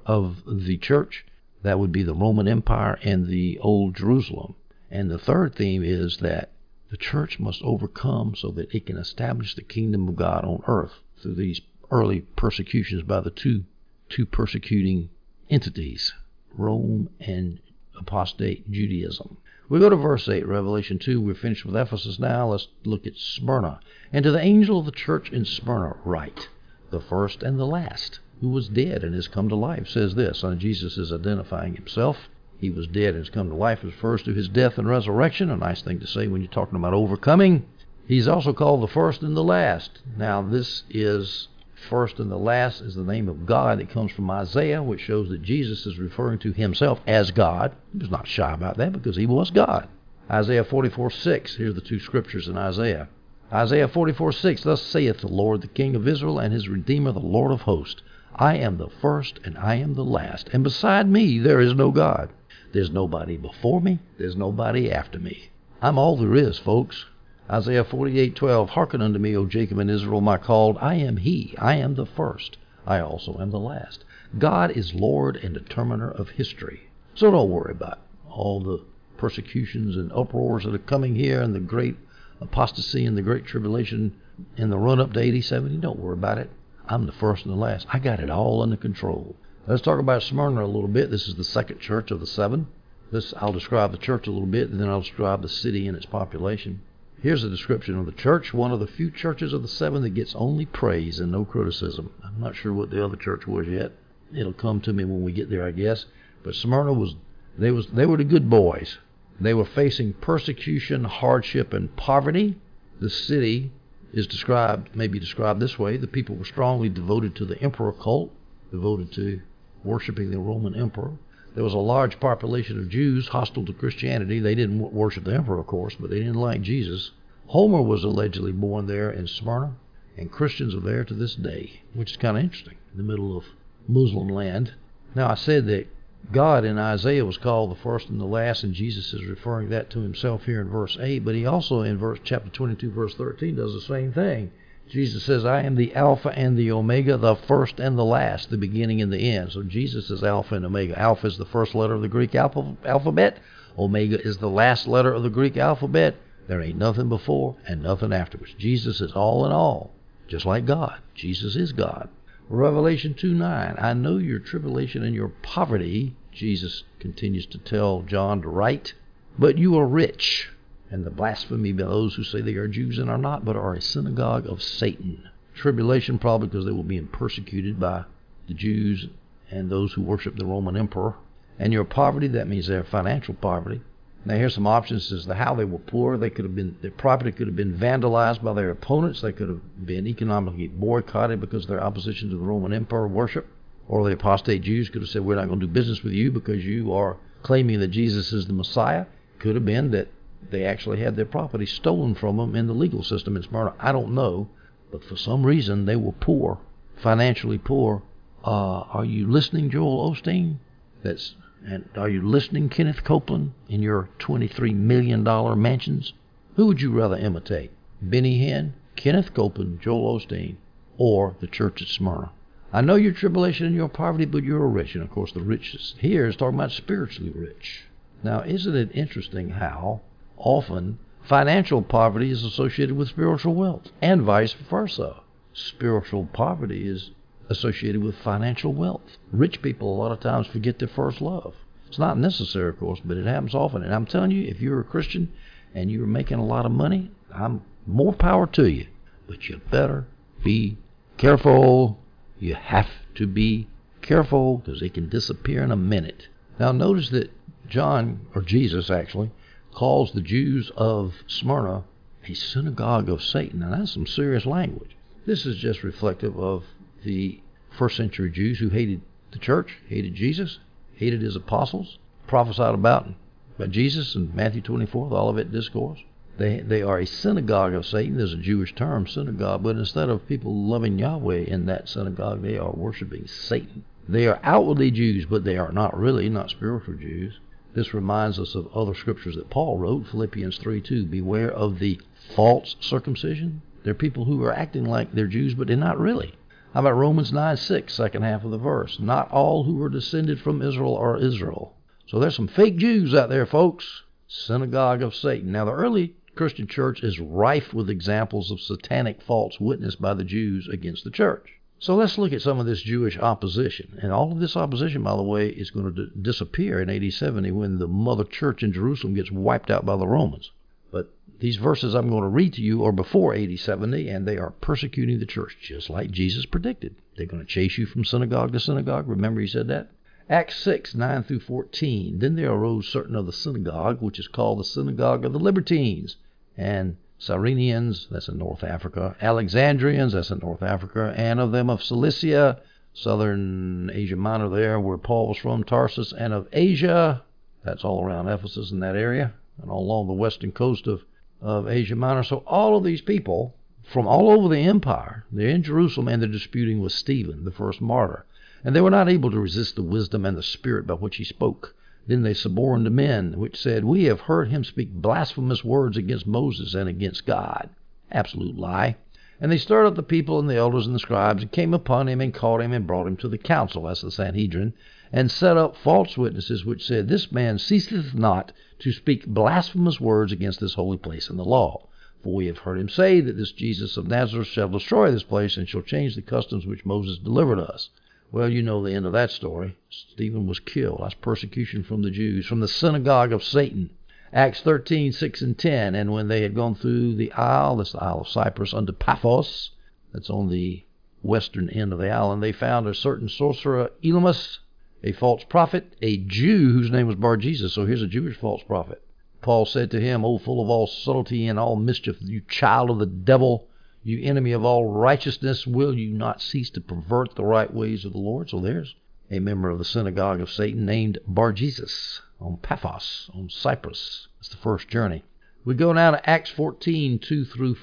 of 0.06 0.42
the 0.46 0.76
church. 0.76 1.24
That 1.62 1.78
would 1.78 1.92
be 1.92 2.02
the 2.02 2.14
Roman 2.14 2.46
Empire 2.46 2.98
and 3.02 3.26
the 3.26 3.58
Old 3.58 3.96
Jerusalem. 3.96 4.54
And 4.90 5.10
the 5.10 5.18
third 5.18 5.54
theme 5.54 5.82
is 5.82 6.18
that 6.18 6.52
the 6.90 6.96
church 6.96 7.38
must 7.38 7.62
overcome 7.62 8.34
so 8.34 8.50
that 8.50 8.74
it 8.74 8.86
can 8.86 8.96
establish 8.96 9.54
the 9.54 9.62
kingdom 9.62 10.08
of 10.08 10.16
God 10.16 10.44
on 10.44 10.62
earth 10.66 11.00
through 11.16 11.34
these 11.34 11.60
early 11.90 12.20
persecutions 12.20 13.02
by 13.02 13.20
the 13.20 13.30
two 13.30 13.64
two 14.08 14.26
persecuting 14.26 15.10
entities, 15.48 16.12
Rome 16.52 17.10
and 17.20 17.60
apostate 18.00 18.70
Judaism. 18.70 19.36
We 19.68 19.78
go 19.78 19.88
to 19.88 19.96
verse 19.96 20.28
8, 20.28 20.46
Revelation 20.48 20.98
2. 20.98 21.20
We're 21.20 21.34
finished 21.34 21.64
with 21.64 21.76
Ephesus 21.76 22.18
now. 22.18 22.48
Let's 22.48 22.66
look 22.84 23.06
at 23.06 23.16
Smyrna. 23.16 23.78
And 24.12 24.24
to 24.24 24.32
the 24.32 24.40
angel 24.40 24.80
of 24.80 24.86
the 24.86 24.90
church 24.90 25.30
in 25.30 25.44
Smyrna 25.44 25.96
write, 26.04 26.48
the 26.90 27.00
first 27.00 27.44
and 27.44 27.58
the 27.58 27.66
last, 27.66 28.18
who 28.40 28.48
was 28.48 28.68
dead 28.68 29.04
and 29.04 29.14
has 29.14 29.28
come 29.28 29.48
to 29.48 29.54
life, 29.54 29.88
says 29.88 30.16
this. 30.16 30.42
And 30.42 30.58
Jesus 30.58 30.98
is 30.98 31.12
identifying 31.12 31.76
himself. 31.76 32.28
He 32.58 32.68
was 32.68 32.88
dead 32.88 33.14
and 33.14 33.18
has 33.18 33.30
come 33.30 33.48
to 33.48 33.54
life 33.54 33.84
first 34.00 34.24
through 34.24 34.34
his 34.34 34.48
death 34.48 34.76
and 34.76 34.88
resurrection. 34.88 35.50
A 35.50 35.56
nice 35.56 35.82
thing 35.82 36.00
to 36.00 36.06
say 36.06 36.26
when 36.26 36.40
you're 36.40 36.50
talking 36.50 36.76
about 36.76 36.92
overcoming. 36.92 37.64
He's 38.08 38.26
also 38.26 38.52
called 38.52 38.82
the 38.82 38.88
first 38.88 39.22
and 39.22 39.36
the 39.36 39.44
last. 39.44 40.00
Now, 40.16 40.42
this 40.42 40.82
is 40.90 41.46
first 41.88 42.18
and 42.18 42.30
the 42.30 42.36
last 42.36 42.80
is 42.80 42.94
the 42.94 43.04
name 43.04 43.28
of 43.28 43.46
God 43.46 43.78
that 43.78 43.90
comes 43.90 44.12
from 44.12 44.30
Isaiah, 44.30 44.82
which 44.82 45.00
shows 45.00 45.28
that 45.30 45.42
Jesus 45.42 45.86
is 45.86 45.98
referring 45.98 46.38
to 46.40 46.52
himself 46.52 47.00
as 47.06 47.30
God. 47.30 47.74
He 47.92 47.98
was 47.98 48.10
not 48.10 48.28
shy 48.28 48.52
about 48.52 48.76
that 48.76 48.92
because 48.92 49.16
he 49.16 49.26
was 49.26 49.50
God. 49.50 49.88
Isaiah 50.30 50.64
44 50.64 51.10
6. 51.10 51.56
Here 51.56 51.70
are 51.70 51.72
the 51.72 51.80
two 51.80 51.98
scriptures 51.98 52.48
in 52.48 52.56
Isaiah. 52.56 53.08
Isaiah 53.52 53.88
44 53.88 54.32
6. 54.32 54.62
Thus 54.62 54.82
saith 54.82 55.20
the 55.20 55.28
Lord, 55.28 55.60
the 55.60 55.68
King 55.68 55.96
of 55.96 56.06
Israel, 56.06 56.38
and 56.38 56.52
his 56.52 56.68
Redeemer, 56.68 57.12
the 57.12 57.20
Lord 57.20 57.52
of 57.52 57.62
hosts 57.62 58.02
I 58.36 58.58
am 58.58 58.78
the 58.78 58.88
first 58.88 59.40
and 59.44 59.58
I 59.58 59.74
am 59.74 59.94
the 59.94 60.04
last, 60.04 60.50
and 60.52 60.62
beside 60.62 61.08
me 61.08 61.40
there 61.40 61.60
is 61.60 61.74
no 61.74 61.90
God. 61.90 62.30
There's 62.72 62.90
nobody 62.90 63.36
before 63.36 63.80
me, 63.80 63.98
there's 64.18 64.36
nobody 64.36 64.90
after 64.90 65.18
me. 65.18 65.50
I'm 65.82 65.98
all 65.98 66.16
there 66.16 66.36
is, 66.36 66.56
folks. 66.56 67.06
Isaiah 67.52 67.82
48:12 67.82 68.68
Hearken 68.68 69.02
unto 69.02 69.18
me, 69.18 69.36
O 69.36 69.44
Jacob 69.44 69.80
and 69.80 69.90
Israel, 69.90 70.20
my 70.20 70.36
called. 70.36 70.78
I 70.80 70.94
am 70.94 71.16
he. 71.16 71.52
I 71.58 71.74
am 71.78 71.96
the 71.96 72.06
first. 72.06 72.58
I 72.86 73.00
also 73.00 73.38
am 73.40 73.50
the 73.50 73.58
last. 73.58 74.04
God 74.38 74.70
is 74.70 74.94
Lord 74.94 75.34
and 75.34 75.52
determiner 75.52 76.08
of 76.08 76.28
history. 76.28 76.82
So 77.12 77.28
don't 77.32 77.50
worry 77.50 77.72
about 77.72 77.98
all 78.28 78.60
the 78.60 78.84
persecutions 79.16 79.96
and 79.96 80.12
uproars 80.12 80.62
that 80.62 80.76
are 80.76 80.78
coming 80.78 81.16
here 81.16 81.42
and 81.42 81.52
the 81.52 81.58
great 81.58 81.96
apostasy 82.40 83.04
and 83.04 83.16
the 83.16 83.22
great 83.22 83.46
tribulation 83.46 84.12
in 84.56 84.70
the 84.70 84.78
run 84.78 85.00
up 85.00 85.12
to 85.14 85.20
AD, 85.20 85.42
70. 85.42 85.78
Don't 85.78 85.98
worry 85.98 86.12
about 86.12 86.38
it. 86.38 86.50
I'm 86.86 87.06
the 87.06 87.10
first 87.10 87.44
and 87.46 87.52
the 87.52 87.58
last. 87.58 87.84
I 87.92 87.98
got 87.98 88.20
it 88.20 88.30
all 88.30 88.62
under 88.62 88.76
control. 88.76 89.34
Let's 89.66 89.82
talk 89.82 89.98
about 89.98 90.22
Smyrna 90.22 90.64
a 90.64 90.66
little 90.66 90.86
bit. 90.86 91.10
This 91.10 91.26
is 91.26 91.34
the 91.34 91.42
second 91.42 91.80
church 91.80 92.12
of 92.12 92.20
the 92.20 92.28
seven. 92.28 92.68
This 93.10 93.34
I'll 93.38 93.52
describe 93.52 93.90
the 93.90 93.98
church 93.98 94.28
a 94.28 94.30
little 94.30 94.46
bit, 94.46 94.70
and 94.70 94.80
then 94.80 94.88
I'll 94.88 95.00
describe 95.00 95.42
the 95.42 95.48
city 95.48 95.88
and 95.88 95.96
its 95.96 96.06
population. 96.06 96.82
Here's 97.22 97.44
a 97.44 97.50
description 97.50 97.98
of 97.98 98.06
the 98.06 98.12
church, 98.12 98.54
one 98.54 98.72
of 98.72 98.80
the 98.80 98.86
few 98.86 99.10
churches 99.10 99.52
of 99.52 99.60
the 99.60 99.68
seven 99.68 100.02
that 100.02 100.10
gets 100.14 100.34
only 100.34 100.64
praise 100.64 101.20
and 101.20 101.30
no 101.30 101.44
criticism. 101.44 102.10
I'm 102.24 102.40
not 102.40 102.56
sure 102.56 102.72
what 102.72 102.88
the 102.88 103.04
other 103.04 103.16
church 103.16 103.46
was 103.46 103.68
yet. 103.68 103.92
It'll 104.34 104.54
come 104.54 104.80
to 104.80 104.92
me 104.94 105.04
when 105.04 105.22
we 105.22 105.32
get 105.32 105.50
there, 105.50 105.66
I 105.66 105.72
guess. 105.72 106.06
But 106.42 106.54
Smyrna 106.54 106.94
was 106.94 107.16
they 107.58 107.70
was 107.70 107.88
they 107.88 108.06
were 108.06 108.16
the 108.16 108.24
good 108.24 108.48
boys. 108.48 108.98
They 109.38 109.52
were 109.52 109.66
facing 109.66 110.14
persecution, 110.14 111.04
hardship, 111.04 111.74
and 111.74 111.94
poverty. 111.94 112.56
The 113.00 113.10
city 113.10 113.70
is 114.14 114.26
described 114.26 114.96
may 114.96 115.06
be 115.06 115.18
described 115.18 115.60
this 115.60 115.78
way: 115.78 115.98
the 115.98 116.06
people 116.06 116.36
were 116.36 116.44
strongly 116.46 116.88
devoted 116.88 117.34
to 117.34 117.44
the 117.44 117.60
emperor 117.60 117.92
cult, 117.92 118.32
devoted 118.70 119.12
to 119.12 119.42
worshiping 119.84 120.30
the 120.30 120.38
Roman 120.38 120.74
emperor. 120.74 121.18
There 121.54 121.64
was 121.64 121.74
a 121.74 121.78
large 121.78 122.20
population 122.20 122.78
of 122.78 122.88
Jews 122.88 123.28
hostile 123.28 123.64
to 123.66 123.72
Christianity. 123.72 124.38
They 124.38 124.54
didn't 124.54 124.78
worship 124.92 125.24
the 125.24 125.34
emperor, 125.34 125.58
of 125.58 125.66
course, 125.66 125.96
but 125.98 126.10
they 126.10 126.18
didn't 126.18 126.34
like 126.34 126.62
Jesus. 126.62 127.10
Homer 127.46 127.82
was 127.82 128.04
allegedly 128.04 128.52
born 128.52 128.86
there 128.86 129.10
in 129.10 129.26
Smyrna, 129.26 129.74
and 130.16 130.30
Christians 130.30 130.74
are 130.74 130.80
there 130.80 131.04
to 131.04 131.14
this 131.14 131.34
day, 131.34 131.82
which 131.92 132.12
is 132.12 132.16
kind 132.16 132.36
of 132.36 132.44
interesting, 132.44 132.76
in 132.92 132.98
the 132.98 133.02
middle 133.02 133.36
of 133.36 133.44
Muslim 133.88 134.28
land. 134.28 134.74
Now, 135.16 135.28
I 135.28 135.34
said 135.34 135.66
that 135.66 135.88
God 136.30 136.64
in 136.64 136.78
Isaiah 136.78 137.24
was 137.24 137.38
called 137.38 137.72
the 137.72 137.82
first 137.82 138.08
and 138.08 138.20
the 138.20 138.26
last, 138.26 138.62
and 138.62 138.72
Jesus 138.72 139.12
is 139.12 139.24
referring 139.24 139.70
that 139.70 139.90
to 139.90 140.00
himself 140.00 140.44
here 140.44 140.60
in 140.60 140.68
verse 140.68 140.96
8, 141.00 141.24
but 141.24 141.34
he 141.34 141.46
also 141.46 141.80
in 141.80 141.98
verse 141.98 142.20
chapter 142.22 142.50
22, 142.50 142.90
verse 142.92 143.14
13, 143.14 143.56
does 143.56 143.74
the 143.74 143.80
same 143.80 144.12
thing. 144.12 144.52
Jesus 144.90 145.24
says, 145.24 145.44
I 145.44 145.62
am 145.62 145.76
the 145.76 145.94
Alpha 145.94 146.30
and 146.30 146.58
the 146.58 146.72
Omega, 146.72 147.16
the 147.16 147.36
first 147.36 147.78
and 147.78 147.96
the 147.96 148.04
last, 148.04 148.50
the 148.50 148.58
beginning 148.58 149.00
and 149.00 149.12
the 149.12 149.30
end. 149.30 149.52
So 149.52 149.62
Jesus 149.62 150.10
is 150.10 150.24
Alpha 150.24 150.56
and 150.56 150.66
Omega. 150.66 150.98
Alpha 150.98 151.28
is 151.28 151.38
the 151.38 151.44
first 151.44 151.76
letter 151.76 151.94
of 151.94 152.02
the 152.02 152.08
Greek 152.08 152.34
alphabet. 152.34 153.38
Omega 153.78 154.20
is 154.20 154.38
the 154.38 154.50
last 154.50 154.88
letter 154.88 155.12
of 155.12 155.22
the 155.22 155.30
Greek 155.30 155.56
alphabet. 155.56 156.16
There 156.48 156.60
ain't 156.60 156.76
nothing 156.76 157.08
before 157.08 157.54
and 157.68 157.84
nothing 157.84 158.12
afterwards. 158.12 158.54
Jesus 158.58 159.00
is 159.00 159.12
all 159.12 159.46
in 159.46 159.52
all, 159.52 159.92
just 160.26 160.44
like 160.44 160.66
God. 160.66 160.98
Jesus 161.14 161.54
is 161.54 161.72
God. 161.72 162.08
Revelation 162.48 163.14
2 163.14 163.32
9. 163.32 163.76
I 163.78 163.94
know 163.94 164.18
your 164.18 164.40
tribulation 164.40 165.04
and 165.04 165.14
your 165.14 165.28
poverty, 165.28 166.16
Jesus 166.32 166.82
continues 166.98 167.46
to 167.46 167.58
tell 167.58 168.02
John 168.02 168.42
to 168.42 168.48
write, 168.48 168.94
but 169.38 169.56
you 169.56 169.78
are 169.78 169.86
rich 169.86 170.50
and 170.90 171.04
the 171.04 171.10
blasphemy 171.10 171.72
by 171.72 171.84
those 171.84 172.14
who 172.14 172.24
say 172.24 172.40
they 172.40 172.54
are 172.54 172.68
Jews 172.68 172.98
and 172.98 173.08
are 173.08 173.18
not, 173.18 173.44
but 173.44 173.56
are 173.56 173.74
a 173.74 173.80
synagogue 173.80 174.46
of 174.46 174.62
Satan. 174.62 175.28
Tribulation, 175.54 176.18
probably 176.18 176.48
because 176.48 176.64
they 176.64 176.72
were 176.72 176.82
being 176.82 177.06
persecuted 177.06 177.78
by 177.78 178.04
the 178.48 178.54
Jews 178.54 179.06
and 179.50 179.70
those 179.70 179.92
who 179.92 180.02
worship 180.02 180.36
the 180.36 180.46
Roman 180.46 180.76
emperor. 180.76 181.14
And 181.58 181.72
your 181.72 181.84
poverty, 181.84 182.28
that 182.28 182.48
means 182.48 182.66
their 182.66 182.84
financial 182.84 183.34
poverty. 183.34 183.82
Now 184.24 184.34
here's 184.34 184.54
some 184.54 184.66
options 184.66 185.10
as 185.12 185.24
to 185.26 185.34
how 185.34 185.54
they 185.54 185.64
were 185.64 185.78
poor. 185.78 186.18
They 186.18 186.30
could 186.30 186.44
have 186.44 186.54
been 186.54 186.76
their 186.82 186.90
property 186.90 187.32
could 187.32 187.46
have 187.46 187.56
been 187.56 187.76
vandalized 187.76 188.42
by 188.42 188.52
their 188.52 188.70
opponents. 188.70 189.22
They 189.22 189.32
could 189.32 189.48
have 189.48 189.86
been 189.86 190.06
economically 190.06 190.68
boycotted 190.68 191.40
because 191.40 191.64
of 191.64 191.70
their 191.70 191.82
opposition 191.82 192.28
to 192.30 192.36
the 192.36 192.42
Roman 192.42 192.72
Emperor 192.72 193.08
worship. 193.08 193.46
Or 193.88 194.04
the 194.04 194.14
apostate 194.14 194.62
Jews 194.62 194.88
could 194.88 195.02
have 195.02 195.10
said, 195.10 195.24
We're 195.24 195.36
not 195.36 195.48
going 195.48 195.60
to 195.60 195.66
do 195.66 195.72
business 195.72 196.02
with 196.02 196.12
you 196.12 196.30
because 196.30 196.64
you 196.64 196.92
are 196.92 197.16
claiming 197.42 197.80
that 197.80 197.88
Jesus 197.88 198.32
is 198.32 198.46
the 198.46 198.52
Messiah. 198.52 199.06
Could 199.38 199.54
have 199.54 199.64
been 199.64 199.90
that 199.92 200.08
they 200.50 200.64
actually 200.64 201.00
had 201.00 201.16
their 201.16 201.26
property 201.26 201.66
stolen 201.66 202.14
from 202.14 202.36
them 202.38 202.56
in 202.56 202.66
the 202.66 202.72
legal 202.72 203.02
system 203.02 203.36
in 203.36 203.42
Smyrna. 203.42 203.74
I 203.78 203.92
don't 203.92 204.14
know, 204.14 204.48
but 204.90 205.04
for 205.04 205.16
some 205.16 205.44
reason 205.44 205.84
they 205.84 205.96
were 205.96 206.12
poor, 206.12 206.58
financially 206.96 207.58
poor. 207.58 208.02
Uh, 208.44 208.80
are 208.92 209.04
you 209.04 209.30
listening, 209.30 209.70
Joel 209.70 210.10
Osteen? 210.10 210.56
That's 211.02 211.34
and 211.66 211.84
are 211.94 212.08
you 212.08 212.26
listening, 212.26 212.70
Kenneth 212.70 213.04
Copeland, 213.04 213.52
in 213.68 213.82
your 213.82 214.08
$23 214.18 214.74
million 214.74 215.22
mansions? 215.60 216.14
Who 216.56 216.66
would 216.66 216.80
you 216.80 216.90
rather 216.90 217.16
imitate? 217.16 217.70
Benny 218.00 218.40
Hinn, 218.40 218.72
Kenneth 218.96 219.34
Copeland, 219.34 219.82
Joel 219.82 220.18
Osteen, 220.18 220.56
or 220.96 221.36
the 221.40 221.46
church 221.46 221.82
at 221.82 221.88
Smyrna? 221.88 222.30
I 222.72 222.80
know 222.80 222.94
your 222.94 223.12
tribulation 223.12 223.66
and 223.66 223.74
your 223.74 223.88
poverty, 223.88 224.24
but 224.24 224.42
you're 224.42 224.66
rich. 224.66 224.94
And 224.94 225.04
of 225.04 225.10
course, 225.10 225.32
the 225.32 225.42
richest 225.42 225.98
here 225.98 226.26
is 226.26 226.36
talking 226.36 226.54
about 226.54 226.72
spiritually 226.72 227.30
rich. 227.30 227.84
Now, 228.22 228.40
isn't 228.40 228.76
it 228.76 228.90
interesting 228.94 229.50
how 229.50 230.00
often 230.40 230.98
financial 231.22 231.82
poverty 231.82 232.30
is 232.30 232.42
associated 232.42 232.96
with 232.96 233.08
spiritual 233.08 233.54
wealth, 233.54 233.90
and 234.02 234.22
vice 234.22 234.52
versa. 234.52 235.20
Spiritual 235.52 236.26
poverty 236.32 236.88
is 236.88 237.10
associated 237.48 238.02
with 238.02 238.16
financial 238.16 238.72
wealth. 238.72 239.16
Rich 239.32 239.60
people 239.62 239.94
a 239.94 239.98
lot 239.98 240.12
of 240.12 240.20
times 240.20 240.46
forget 240.46 240.78
their 240.78 240.88
first 240.88 241.20
love. 241.20 241.54
It's 241.88 241.98
not 241.98 242.18
necessary, 242.18 242.68
of 242.68 242.78
course, 242.78 243.00
but 243.04 243.16
it 243.16 243.26
happens 243.26 243.54
often. 243.54 243.82
And 243.82 243.92
I'm 243.92 244.06
telling 244.06 244.30
you, 244.30 244.46
if 244.46 244.60
you're 244.60 244.80
a 244.80 244.84
Christian 244.84 245.32
and 245.74 245.90
you're 245.90 246.06
making 246.06 246.38
a 246.38 246.44
lot 246.44 246.64
of 246.64 246.72
money, 246.72 247.10
I'm 247.34 247.62
more 247.86 248.12
power 248.12 248.46
to 248.46 248.68
you. 248.68 248.86
But 249.26 249.48
you 249.48 249.60
better 249.70 250.06
be 250.44 250.78
careful. 251.16 251.98
You 252.38 252.54
have 252.54 252.88
to 253.16 253.26
be 253.26 253.66
careful 254.02 254.58
because 254.58 254.82
it 254.82 254.94
can 254.94 255.08
disappear 255.08 255.62
in 255.62 255.72
a 255.72 255.76
minute. 255.76 256.28
Now, 256.58 256.72
notice 256.72 257.10
that 257.10 257.30
John, 257.68 258.26
or 258.34 258.42
Jesus 258.42 258.90
actually, 258.90 259.32
calls 259.72 260.12
the 260.12 260.20
Jews 260.20 260.70
of 260.76 261.14
Smyrna 261.26 261.84
a 262.28 262.34
synagogue 262.34 263.08
of 263.08 263.22
Satan. 263.22 263.60
Now, 263.60 263.70
that's 263.70 263.92
some 263.92 264.06
serious 264.06 264.46
language. 264.46 264.96
This 265.26 265.46
is 265.46 265.56
just 265.56 265.82
reflective 265.82 266.38
of 266.38 266.64
the 267.04 267.40
first 267.70 267.96
century 267.96 268.30
Jews 268.30 268.58
who 268.58 268.68
hated 268.68 269.00
the 269.32 269.38
church, 269.38 269.78
hated 269.88 270.14
Jesus, 270.14 270.58
hated 270.94 271.22
his 271.22 271.36
apostles, 271.36 271.98
prophesied 272.26 272.74
about, 272.74 273.08
about 273.56 273.70
Jesus 273.70 274.14
in 274.14 274.34
Matthew 274.34 274.60
24, 274.60 275.08
the 275.08 275.16
Olivet 275.16 275.52
Discourse. 275.52 276.00
They, 276.36 276.60
they 276.60 276.82
are 276.82 276.98
a 276.98 277.06
synagogue 277.06 277.74
of 277.74 277.86
Satan. 277.86 278.16
There's 278.16 278.32
a 278.32 278.38
Jewish 278.38 278.74
term, 278.74 279.06
synagogue, 279.06 279.62
but 279.62 279.76
instead 279.76 280.08
of 280.08 280.26
people 280.26 280.54
loving 280.54 280.98
Yahweh 280.98 281.44
in 281.46 281.66
that 281.66 281.88
synagogue, 281.88 282.42
they 282.42 282.56
are 282.56 282.72
worshiping 282.72 283.26
Satan. 283.26 283.84
They 284.08 284.26
are 284.26 284.40
outwardly 284.42 284.90
Jews, 284.90 285.26
but 285.26 285.44
they 285.44 285.56
are 285.56 285.72
not 285.72 285.98
really, 285.98 286.28
not 286.28 286.50
spiritual 286.50 286.94
Jews. 286.94 287.38
This 287.72 287.94
reminds 287.94 288.40
us 288.40 288.56
of 288.56 288.66
other 288.74 288.94
scriptures 288.94 289.36
that 289.36 289.48
Paul 289.48 289.78
wrote, 289.78 290.08
Philippians 290.08 290.58
3 290.58 290.80
2. 290.80 291.06
Beware 291.06 291.52
of 291.52 291.78
the 291.78 292.00
false 292.34 292.74
circumcision. 292.80 293.62
They're 293.84 293.94
people 293.94 294.24
who 294.24 294.42
are 294.42 294.52
acting 294.52 294.84
like 294.84 295.12
they're 295.12 295.28
Jews, 295.28 295.54
but 295.54 295.68
they're 295.68 295.76
not 295.76 295.98
really. 295.98 296.34
How 296.74 296.80
about 296.80 296.96
Romans 296.96 297.32
9 297.32 297.56
6, 297.56 297.94
second 297.94 298.22
half 298.22 298.44
of 298.44 298.50
the 298.50 298.58
verse? 298.58 298.98
Not 298.98 299.30
all 299.30 299.64
who 299.64 299.80
are 299.82 299.88
descended 299.88 300.40
from 300.40 300.62
Israel 300.62 300.96
are 300.96 301.16
Israel. 301.16 301.76
So 302.06 302.18
there's 302.18 302.34
some 302.34 302.48
fake 302.48 302.76
Jews 302.76 303.14
out 303.14 303.28
there, 303.28 303.46
folks. 303.46 304.02
Synagogue 304.26 305.02
of 305.02 305.14
Satan. 305.14 305.52
Now, 305.52 305.64
the 305.64 305.72
early 305.72 306.16
Christian 306.34 306.66
church 306.66 307.04
is 307.04 307.20
rife 307.20 307.72
with 307.72 307.88
examples 307.88 308.50
of 308.50 308.60
satanic 308.60 309.22
false 309.22 309.60
witness 309.60 309.94
by 309.94 310.14
the 310.14 310.24
Jews 310.24 310.68
against 310.68 311.04
the 311.04 311.10
church. 311.10 311.59
So 311.80 311.96
let's 311.96 312.18
look 312.18 312.34
at 312.34 312.42
some 312.42 312.60
of 312.60 312.66
this 312.66 312.82
Jewish 312.82 313.18
opposition. 313.18 313.98
And 314.02 314.12
all 314.12 314.30
of 314.30 314.38
this 314.38 314.54
opposition, 314.54 315.02
by 315.02 315.16
the 315.16 315.22
way, 315.22 315.48
is 315.48 315.70
going 315.70 315.86
to 315.86 316.06
d- 316.06 316.12
disappear 316.20 316.78
in 316.78 316.90
AD 316.90 317.10
70 317.10 317.50
when 317.52 317.78
the 317.78 317.88
mother 317.88 318.24
church 318.24 318.62
in 318.62 318.70
Jerusalem 318.70 319.14
gets 319.14 319.30
wiped 319.30 319.70
out 319.70 319.86
by 319.86 319.96
the 319.96 320.06
Romans. 320.06 320.50
But 320.92 321.10
these 321.38 321.56
verses 321.56 321.94
I'm 321.94 322.10
going 322.10 322.20
to 322.22 322.28
read 322.28 322.52
to 322.54 322.62
you 322.62 322.84
are 322.84 322.92
before 322.92 323.34
AD 323.34 323.58
70, 323.58 324.10
and 324.10 324.28
they 324.28 324.36
are 324.36 324.50
persecuting 324.60 325.20
the 325.20 325.26
church, 325.26 325.56
just 325.62 325.88
like 325.88 326.10
Jesus 326.10 326.44
predicted. 326.44 326.96
They're 327.16 327.24
going 327.24 327.42
to 327.42 327.48
chase 327.48 327.78
you 327.78 327.86
from 327.86 328.04
synagogue 328.04 328.52
to 328.52 328.60
synagogue. 328.60 329.08
Remember, 329.08 329.40
he 329.40 329.46
said 329.46 329.68
that? 329.68 329.90
Acts 330.28 330.56
6, 330.56 330.94
9 330.94 331.22
through 331.22 331.40
14. 331.40 332.18
Then 332.18 332.36
there 332.36 332.52
arose 332.52 332.88
certain 332.88 333.16
of 333.16 333.24
the 333.24 333.32
synagogue, 333.32 334.02
which 334.02 334.18
is 334.18 334.28
called 334.28 334.60
the 334.60 334.64
synagogue 334.64 335.24
of 335.24 335.32
the 335.32 335.38
Libertines, 335.38 336.16
and 336.58 336.98
Cyrenians, 337.20 338.08
that's 338.10 338.28
in 338.28 338.38
North 338.38 338.64
Africa, 338.64 339.14
Alexandrians, 339.20 340.14
that's 340.14 340.30
in 340.30 340.38
North 340.38 340.62
Africa, 340.62 341.14
and 341.16 341.38
of 341.38 341.52
them 341.52 341.68
of 341.68 341.82
Cilicia, 341.82 342.60
southern 342.94 343.90
Asia 343.92 344.16
Minor 344.16 344.48
there, 344.48 344.80
where 344.80 344.98
Paul 344.98 345.28
was 345.28 345.38
from, 345.38 345.62
Tarsus, 345.62 346.12
and 346.12 346.32
of 346.32 346.48
Asia, 346.52 347.22
that's 347.62 347.84
all 347.84 348.04
around 348.04 348.28
Ephesus 348.28 348.70
in 348.70 348.80
that 348.80 348.96
area, 348.96 349.34
and 349.60 349.70
all 349.70 349.82
along 349.82 350.06
the 350.06 350.14
western 350.14 350.50
coast 350.50 350.86
of, 350.86 351.04
of 351.40 351.68
Asia 351.68 351.94
Minor. 351.94 352.24
So 352.24 352.42
all 352.46 352.76
of 352.76 352.84
these 352.84 353.02
people 353.02 353.54
from 353.90 354.06
all 354.06 354.30
over 354.30 354.48
the 354.48 354.60
empire. 354.60 355.24
They're 355.32 355.48
in 355.48 355.62
Jerusalem 355.62 356.06
and 356.06 356.22
they're 356.22 356.28
disputing 356.28 356.80
with 356.80 356.92
Stephen, 356.92 357.44
the 357.44 357.50
first 357.50 357.80
martyr. 357.80 358.24
And 358.62 358.76
they 358.76 358.80
were 358.80 358.90
not 358.90 359.08
able 359.08 359.30
to 359.30 359.40
resist 359.40 359.74
the 359.74 359.82
wisdom 359.82 360.24
and 360.24 360.36
the 360.36 360.42
spirit 360.42 360.86
by 360.86 360.94
which 360.94 361.16
he 361.16 361.24
spoke. 361.24 361.74
Then 362.06 362.22
they 362.22 362.32
suborned 362.32 362.90
men, 362.90 363.34
which 363.38 363.60
said, 363.60 363.84
We 363.84 364.04
have 364.04 364.20
heard 364.20 364.48
him 364.48 364.64
speak 364.64 364.90
blasphemous 364.90 365.62
words 365.62 365.98
against 365.98 366.26
Moses 366.26 366.74
and 366.74 366.88
against 366.88 367.26
God. 367.26 367.68
Absolute 368.10 368.56
lie. 368.56 368.96
And 369.38 369.52
they 369.52 369.58
stirred 369.58 369.84
up 369.84 369.96
the 369.96 370.02
people 370.02 370.38
and 370.38 370.48
the 370.48 370.56
elders 370.56 370.86
and 370.86 370.94
the 370.94 370.98
scribes, 370.98 371.42
and 371.42 371.52
came 371.52 371.74
upon 371.74 372.08
him, 372.08 372.22
and 372.22 372.32
caught 372.32 372.62
him, 372.62 372.72
and 372.72 372.86
brought 372.86 373.06
him 373.06 373.18
to 373.18 373.28
the 373.28 373.36
council, 373.36 373.86
as 373.86 374.00
the 374.00 374.10
Sanhedrin, 374.10 374.72
and 375.12 375.30
set 375.30 375.58
up 375.58 375.76
false 375.76 376.16
witnesses, 376.16 376.64
which 376.64 376.86
said, 376.86 377.06
This 377.06 377.30
man 377.30 377.58
ceaseth 377.58 378.14
not 378.14 378.52
to 378.78 378.92
speak 378.92 379.26
blasphemous 379.26 380.00
words 380.00 380.32
against 380.32 380.58
this 380.60 380.72
holy 380.72 380.96
place 380.96 381.28
and 381.28 381.38
the 381.38 381.44
law. 381.44 381.86
For 382.22 382.34
we 382.34 382.46
have 382.46 382.60
heard 382.60 382.78
him 382.78 382.88
say 382.88 383.20
that 383.20 383.36
this 383.36 383.52
Jesus 383.52 383.98
of 383.98 384.08
Nazareth 384.08 384.48
shall 384.48 384.70
destroy 384.70 385.10
this 385.10 385.22
place, 385.22 385.58
and 385.58 385.68
shall 385.68 385.82
change 385.82 386.14
the 386.16 386.22
customs 386.22 386.66
which 386.66 386.86
Moses 386.86 387.18
delivered 387.18 387.58
us. 387.58 387.90
Well, 388.32 388.48
you 388.48 388.62
know 388.62 388.82
the 388.82 388.94
end 388.94 389.06
of 389.06 389.12
that 389.12 389.30
story. 389.30 389.76
Stephen 389.88 390.46
was 390.46 390.60
killed. 390.60 391.00
That's 391.02 391.14
persecution 391.14 391.82
from 391.82 392.02
the 392.02 392.10
Jews, 392.10 392.46
from 392.46 392.60
the 392.60 392.68
synagogue 392.68 393.32
of 393.32 393.42
Satan. 393.42 393.90
Acts 394.32 394.60
13, 394.60 395.10
6 395.12 395.42
and 395.42 395.58
10. 395.58 395.94
And 395.96 396.12
when 396.12 396.28
they 396.28 396.42
had 396.42 396.54
gone 396.54 396.76
through 396.76 397.16
the 397.16 397.32
isle, 397.32 397.76
that's 397.76 397.92
the 397.92 398.02
Isle 398.02 398.20
of 398.20 398.28
Cyprus, 398.28 398.72
unto 398.72 398.92
Paphos, 398.92 399.70
that's 400.12 400.30
on 400.30 400.48
the 400.48 400.84
western 401.22 401.68
end 401.70 401.92
of 401.92 401.98
the 401.98 402.10
island, 402.10 402.42
they 402.42 402.52
found 402.52 402.86
a 402.86 402.94
certain 402.94 403.28
sorcerer, 403.28 403.90
Elymas, 404.02 404.58
a 405.02 405.12
false 405.12 405.44
prophet, 405.44 405.94
a 406.00 406.18
Jew 406.18 406.72
whose 406.72 406.90
name 406.90 407.06
was 407.06 407.16
Bar 407.16 407.36
Jesus. 407.36 407.72
So 407.74 407.86
here's 407.86 408.02
a 408.02 408.06
Jewish 408.06 408.36
false 408.36 408.62
prophet. 408.62 409.02
Paul 409.42 409.64
said 409.64 409.90
to 409.90 410.00
him, 410.00 410.24
O 410.24 410.38
full 410.38 410.62
of 410.62 410.68
all 410.68 410.86
subtlety 410.86 411.46
and 411.46 411.58
all 411.58 411.76
mischief, 411.76 412.16
you 412.20 412.42
child 412.48 412.90
of 412.90 412.98
the 412.98 413.06
devil, 413.06 413.68
you 414.02 414.22
enemy 414.22 414.52
of 414.52 414.64
all 414.64 414.86
righteousness, 414.86 415.66
will 415.66 415.92
you 415.94 416.12
not 416.12 416.40
cease 416.40 416.70
to 416.70 416.80
pervert 416.80 417.34
the 417.34 417.44
right 417.44 417.72
ways 417.72 418.04
of 418.04 418.12
the 418.12 418.18
Lord? 418.18 418.48
So 418.48 418.58
there's 418.58 418.94
a 419.30 419.38
member 419.38 419.68
of 419.68 419.78
the 419.78 419.84
synagogue 419.84 420.40
of 420.40 420.50
Satan 420.50 420.86
named 420.86 421.18
Bar 421.26 421.52
Jesus 421.52 422.22
on 422.40 422.56
Paphos, 422.56 423.30
on 423.34 423.50
Cyprus. 423.50 424.28
That's 424.38 424.48
the 424.48 424.56
first 424.56 424.88
journey. 424.88 425.22
We 425.64 425.74
go 425.74 425.92
now 425.92 426.12
to 426.12 426.30
Acts 426.30 426.50
14, 426.50 427.18
2 427.18 427.44
through, 427.44 427.76